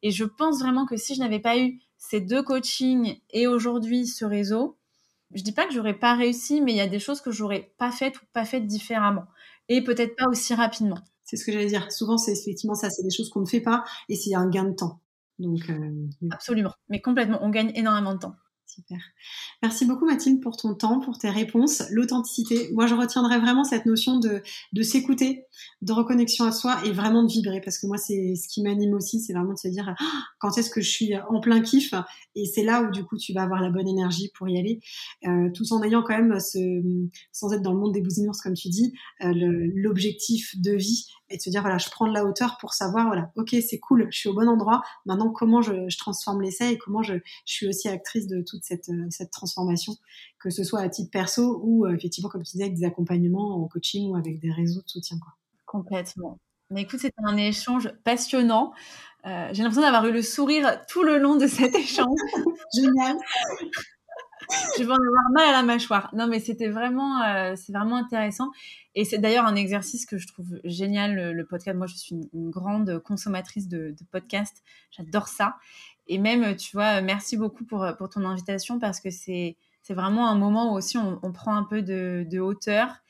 et 0.04 0.12
je 0.12 0.24
pense 0.24 0.60
vraiment 0.60 0.86
que 0.86 0.96
si 0.96 1.16
je 1.16 1.20
n'avais 1.20 1.40
pas 1.40 1.58
eu 1.58 1.80
ces 1.98 2.22
deux 2.22 2.44
coachings 2.44 3.20
et 3.32 3.48
aujourd'hui 3.48 4.08
ce 4.08 4.24
réseau, 4.24 4.78
je 5.34 5.44
dis 5.44 5.52
pas 5.52 5.66
que 5.66 5.74
j'aurais 5.74 5.98
pas 5.98 6.16
réussi, 6.16 6.62
mais 6.62 6.74
il 6.74 6.78
y 6.78 6.82
a 6.82 6.88
des 6.88 7.00
choses 7.00 7.22
que 7.22 7.32
j'aurais 7.32 7.74
pas 7.78 7.92
faites 7.92 8.18
ou 8.22 8.26
pas 8.34 8.46
faites 8.46 8.68
différemment. 8.68 9.26
Et 9.70 9.84
peut-être 9.84 10.16
pas 10.16 10.28
aussi 10.28 10.54
rapidement. 10.54 11.00
C'est 11.24 11.38
ce 11.38 11.46
que 11.46 11.52
j'allais 11.52 11.68
dire. 11.68 11.92
Souvent, 11.92 12.18
c'est 12.18 12.34
effectivement 12.34 12.76
ça, 12.76 12.90
c'est 12.90 13.04
des 13.04 13.10
choses 13.10 13.30
qu'on 13.30 13.42
ne 13.42 13.46
fait 13.46 13.62
pas 13.62 13.84
et 14.10 14.16
c'est 14.16 14.36
un 14.36 14.50
gain 14.50 14.66
de 14.66 14.76
temps. 14.76 15.02
Donc, 15.40 15.70
euh, 15.70 16.08
Absolument. 16.32 16.74
Mais 16.90 17.02
complètement. 17.02 17.40
On 17.42 17.50
gagne 17.50 17.72
énormément 17.76 18.14
de 18.14 18.20
temps. 18.20 18.36
Super. 18.74 18.98
Merci 19.62 19.86
beaucoup 19.86 20.08
Mathilde 20.08 20.42
pour 20.42 20.58
ton 20.58 20.74
temps, 20.74 21.00
pour 21.00 21.20
tes 21.20 21.30
réponses, 21.30 21.84
l'authenticité. 21.92 22.72
Moi, 22.74 22.88
je 22.88 22.96
retiendrai 22.96 23.40
vraiment 23.40 23.64
cette 23.64 23.86
notion 23.86 24.18
de, 24.18 24.42
s'écouter, 24.82 25.46
de 25.84 25.94
reconnexion 25.94 26.46
à 26.46 26.52
soi 26.52 26.84
et 26.84 26.92
vraiment 26.92 27.24
de 27.24 27.32
vibrer 27.32 27.62
parce 27.62 27.78
que 27.78 27.86
moi, 27.86 27.98
c'est 27.98 28.34
ce 28.36 28.48
qui 28.48 28.64
m'anime 28.64 28.96
aussi, 28.96 29.20
c'est 29.20 29.34
vraiment 29.34 29.54
de 29.54 29.60
se 29.60 29.68
dire 29.68 29.94
ah, 29.96 30.04
quand 30.40 30.58
est-ce 30.58 30.72
que 30.72 30.82
je 30.82 30.90
suis 30.90 31.12
en 31.30 31.40
plein 31.40 31.62
kiff? 31.62 31.94
Et 32.34 32.46
c'est 32.46 32.64
là 32.64 32.82
où 32.82 32.90
du 32.90 33.04
coup 33.04 33.16
tu 33.16 33.32
vas 33.32 33.44
avoir 33.44 33.62
la 33.62 33.70
bonne 33.70 33.88
énergie 33.88 34.32
pour 34.36 34.50
y 34.50 34.58
aller, 34.58 34.80
euh, 35.28 35.52
tout 35.54 35.72
en 35.72 35.84
ayant 35.84 36.02
quand 36.02 36.18
même 36.18 36.40
ce, 36.40 36.82
sans 37.32 37.54
être 37.54 37.62
dans 37.62 37.74
le 37.74 37.80
monde 37.80 37.94
des 37.94 38.02
bousinours 38.02 38.42
comme 38.42 38.56
tu 38.56 38.70
dis, 38.70 38.92
euh, 39.22 39.34
l'objectif 39.76 40.60
de 40.60 40.72
vie 40.72 41.06
et 41.34 41.38
de 41.38 41.42
se 41.42 41.50
dire 41.50 41.62
voilà 41.62 41.78
je 41.78 41.90
prends 41.90 42.08
de 42.08 42.14
la 42.14 42.26
hauteur 42.26 42.58
pour 42.60 42.74
savoir 42.74 43.08
voilà 43.08 43.32
ok 43.36 43.56
c'est 43.68 43.80
cool 43.80 44.08
je 44.12 44.18
suis 44.18 44.30
au 44.30 44.34
bon 44.34 44.48
endroit 44.48 44.84
maintenant 45.06 45.32
comment 45.32 45.62
je, 45.62 45.74
transforme 45.98 46.42
l'essai 46.42 46.74
et 46.74 46.78
comment 46.78 47.02
je, 47.02 47.16
suis 47.46 47.68
aussi 47.68 47.88
actrice 47.90 48.28
de 48.28 48.42
toute 48.42 48.63
cette, 48.64 48.90
euh, 48.90 49.08
cette 49.10 49.32
transformation 49.32 49.94
que 50.40 50.50
ce 50.50 50.64
soit 50.64 50.82
à 50.82 50.90
titre 50.90 51.12
perso 51.12 51.62
ou 51.64 51.86
euh, 51.86 51.94
effectivement 51.94 52.30
comme 52.30 52.44
tu 52.44 52.54
disais 52.54 52.66
avec 52.66 52.76
des 52.76 52.86
accompagnements 52.86 53.56
en 53.56 53.68
coaching 53.68 54.12
ou 54.12 54.16
avec 54.16 54.40
des 54.40 54.52
réseaux 54.52 54.82
de 54.82 54.90
soutien 54.90 55.18
quoi. 55.20 55.34
Complètement. 55.66 56.38
Mais 56.70 56.82
écoute, 56.82 57.00
c'était 57.00 57.22
un 57.24 57.38
échange 57.38 57.92
passionnant. 58.04 58.74
Euh, 59.26 59.50
j'ai 59.52 59.64
l'impression 59.64 59.82
d'avoir 59.82 60.06
eu 60.08 60.12
le 60.12 60.22
sourire 60.22 60.82
tout 60.88 61.04
le 61.04 61.18
long 61.18 61.36
de 61.36 61.48
cet 61.48 61.76
échange. 61.76 62.18
Génial. 62.76 63.18
je 64.78 64.84
vais 64.84 64.92
en 64.92 64.96
avoir 64.96 65.30
mal 65.34 65.50
à 65.50 65.52
la 65.52 65.64
mâchoire. 65.64 66.10
Non, 66.14 66.28
mais 66.28 66.40
c'était 66.40 66.70
vraiment, 66.70 67.22
euh, 67.22 67.54
c'est 67.56 67.72
vraiment 67.72 67.98
intéressant. 67.98 68.50
Et 68.96 69.06
c'est 69.06 69.20
d'ailleurs 69.20 69.46
un 69.46 69.56
exercice 69.56 70.06
que 70.06 70.18
je 70.18 70.28
trouve 70.28 70.60
génial, 70.64 71.32
le, 71.32 71.46
podcast. 71.46 71.78
Moi, 71.78 71.88
je 71.88 71.96
suis 71.96 72.16
une, 72.34 72.50
grande 72.50 73.00
consommatrice 73.00 73.68
de, 73.68 73.96
de 73.98 74.06
podcasts. 74.12 74.64
J'adore 74.92 75.28
ça. 75.28 75.56
Et 76.08 76.18
même, 76.18 76.56
tu 76.56 76.76
vois, 76.76 77.02
merci 77.02 77.38
beaucoup 77.38 77.66
pour, 77.66 77.86
pour 77.98 78.10
ton 78.10 78.26
invitation 78.26 78.80
parce 78.80 79.00
que 79.00 79.10
c'est, 79.10 79.58
c'est 79.82 79.94
vraiment 79.94 80.30
un 80.30 80.36
moment 80.36 80.74
où 80.74 80.78
aussi 80.78 80.98
on, 80.98 81.20
on 81.24 81.32
prend 81.32 81.56
un 81.56 81.64
peu 81.64 81.82
de, 81.82 82.26
de 82.30 82.40
hauteur 82.40 83.04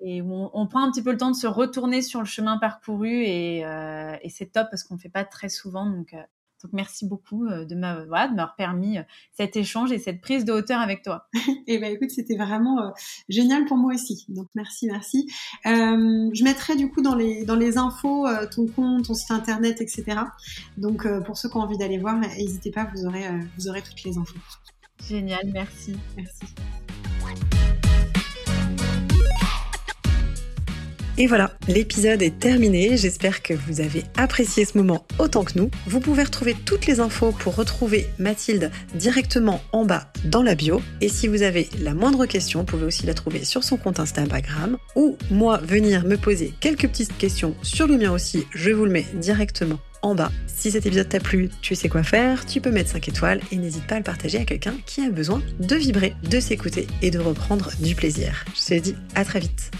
et 0.00 0.20
on, 0.22 0.50
on, 0.52 0.66
prend 0.66 0.82
un 0.84 0.90
petit 0.90 1.02
peu 1.02 1.10
le 1.10 1.16
temps 1.16 1.30
de 1.30 1.36
se 1.36 1.46
retourner 1.46 2.02
sur 2.02 2.20
le 2.20 2.26
chemin 2.26 2.58
parcouru 2.58 3.22
et, 3.22 3.64
euh, 3.64 4.16
et 4.22 4.28
c'est 4.28 4.46
top 4.46 4.68
parce 4.70 4.84
qu'on 4.84 4.94
ne 4.94 5.00
fait 5.00 5.08
pas 5.08 5.24
très 5.24 5.48
souvent. 5.48 5.86
Donc, 5.86 6.12
euh, 6.12 6.22
donc 6.62 6.72
merci 6.72 7.06
beaucoup 7.06 7.46
euh, 7.46 7.64
de 7.64 7.74
m'avoir 7.74 8.56
permis 8.56 8.98
euh, 8.98 9.02
cet 9.32 9.56
échange 9.56 9.92
et 9.92 9.98
cette 9.98 10.20
prise 10.20 10.44
de 10.44 10.52
hauteur 10.52 10.80
avec 10.80 11.02
toi. 11.02 11.28
et 11.34 11.40
eh 11.66 11.78
ben 11.78 11.92
écoute, 11.92 12.10
c'était 12.10 12.36
vraiment 12.36 12.80
euh, 12.80 12.90
génial 13.28 13.66
pour 13.66 13.76
moi 13.76 13.94
aussi. 13.94 14.24
Donc 14.28 14.48
merci, 14.54 14.86
merci. 14.86 15.30
Euh, 15.66 16.30
je 16.32 16.44
mettrai 16.44 16.76
du 16.76 16.90
coup 16.90 17.02
dans 17.02 17.14
les 17.14 17.44
dans 17.44 17.56
les 17.56 17.78
infos 17.78 18.26
ton 18.50 18.66
compte, 18.66 19.06
ton 19.06 19.14
site 19.14 19.30
internet, 19.30 19.80
etc. 19.80 20.20
Donc 20.76 21.06
pour 21.24 21.36
ceux 21.36 21.48
qui 21.48 21.56
ont 21.56 21.60
envie 21.60 21.78
d'aller 21.78 21.98
voir, 21.98 22.18
n'hésitez 22.18 22.70
pas, 22.70 22.88
vous 22.94 23.06
aurez 23.06 23.24
vous 23.58 23.68
aurez 23.68 23.82
toutes 23.82 24.02
les 24.04 24.16
infos. 24.16 24.38
Génial, 25.06 25.50
merci. 25.52 25.96
Merci. 26.16 26.54
Et 31.18 31.26
voilà, 31.26 31.50
l'épisode 31.66 32.20
est 32.20 32.38
terminé. 32.38 32.98
J'espère 32.98 33.42
que 33.42 33.54
vous 33.54 33.80
avez 33.80 34.04
apprécié 34.18 34.66
ce 34.66 34.76
moment 34.76 35.06
autant 35.18 35.44
que 35.44 35.58
nous. 35.58 35.70
Vous 35.86 36.00
pouvez 36.00 36.24
retrouver 36.24 36.54
toutes 36.66 36.84
les 36.84 37.00
infos 37.00 37.32
pour 37.32 37.56
retrouver 37.56 38.06
Mathilde 38.18 38.70
directement 38.94 39.62
en 39.72 39.86
bas 39.86 40.12
dans 40.26 40.42
la 40.42 40.54
bio. 40.54 40.82
Et 41.00 41.08
si 41.08 41.26
vous 41.26 41.40
avez 41.40 41.70
la 41.80 41.94
moindre 41.94 42.26
question, 42.26 42.60
vous 42.60 42.66
pouvez 42.66 42.84
aussi 42.84 43.06
la 43.06 43.14
trouver 43.14 43.44
sur 43.44 43.64
son 43.64 43.78
compte 43.78 43.98
Instagram 43.98 44.76
ou 44.94 45.16
moi 45.30 45.56
venir 45.58 46.04
me 46.04 46.18
poser 46.18 46.52
quelques 46.60 46.88
petites 46.88 47.16
questions 47.16 47.54
sur 47.62 47.86
le 47.86 47.96
mien 47.96 48.12
aussi. 48.12 48.46
Je 48.54 48.70
vous 48.70 48.84
le 48.84 48.92
mets 48.92 49.06
directement 49.14 49.78
en 50.02 50.14
bas. 50.14 50.30
Si 50.46 50.70
cet 50.70 50.84
épisode 50.84 51.08
t'a 51.08 51.20
plu, 51.20 51.48
tu 51.62 51.74
sais 51.74 51.88
quoi 51.88 52.02
faire, 52.02 52.44
tu 52.44 52.60
peux 52.60 52.70
mettre 52.70 52.90
5 52.90 53.08
étoiles 53.08 53.40
et 53.50 53.56
n'hésite 53.56 53.86
pas 53.86 53.94
à 53.94 53.98
le 53.98 54.04
partager 54.04 54.38
à 54.38 54.44
quelqu'un 54.44 54.74
qui 54.84 55.00
a 55.00 55.08
besoin 55.08 55.42
de 55.60 55.76
vibrer, 55.76 56.14
de 56.28 56.40
s'écouter 56.40 56.86
et 57.00 57.10
de 57.10 57.18
reprendre 57.18 57.70
du 57.80 57.94
plaisir. 57.94 58.44
Je 58.54 58.74
te 58.74 58.80
dis 58.80 58.94
à 59.14 59.24
très 59.24 59.40
vite. 59.40 59.70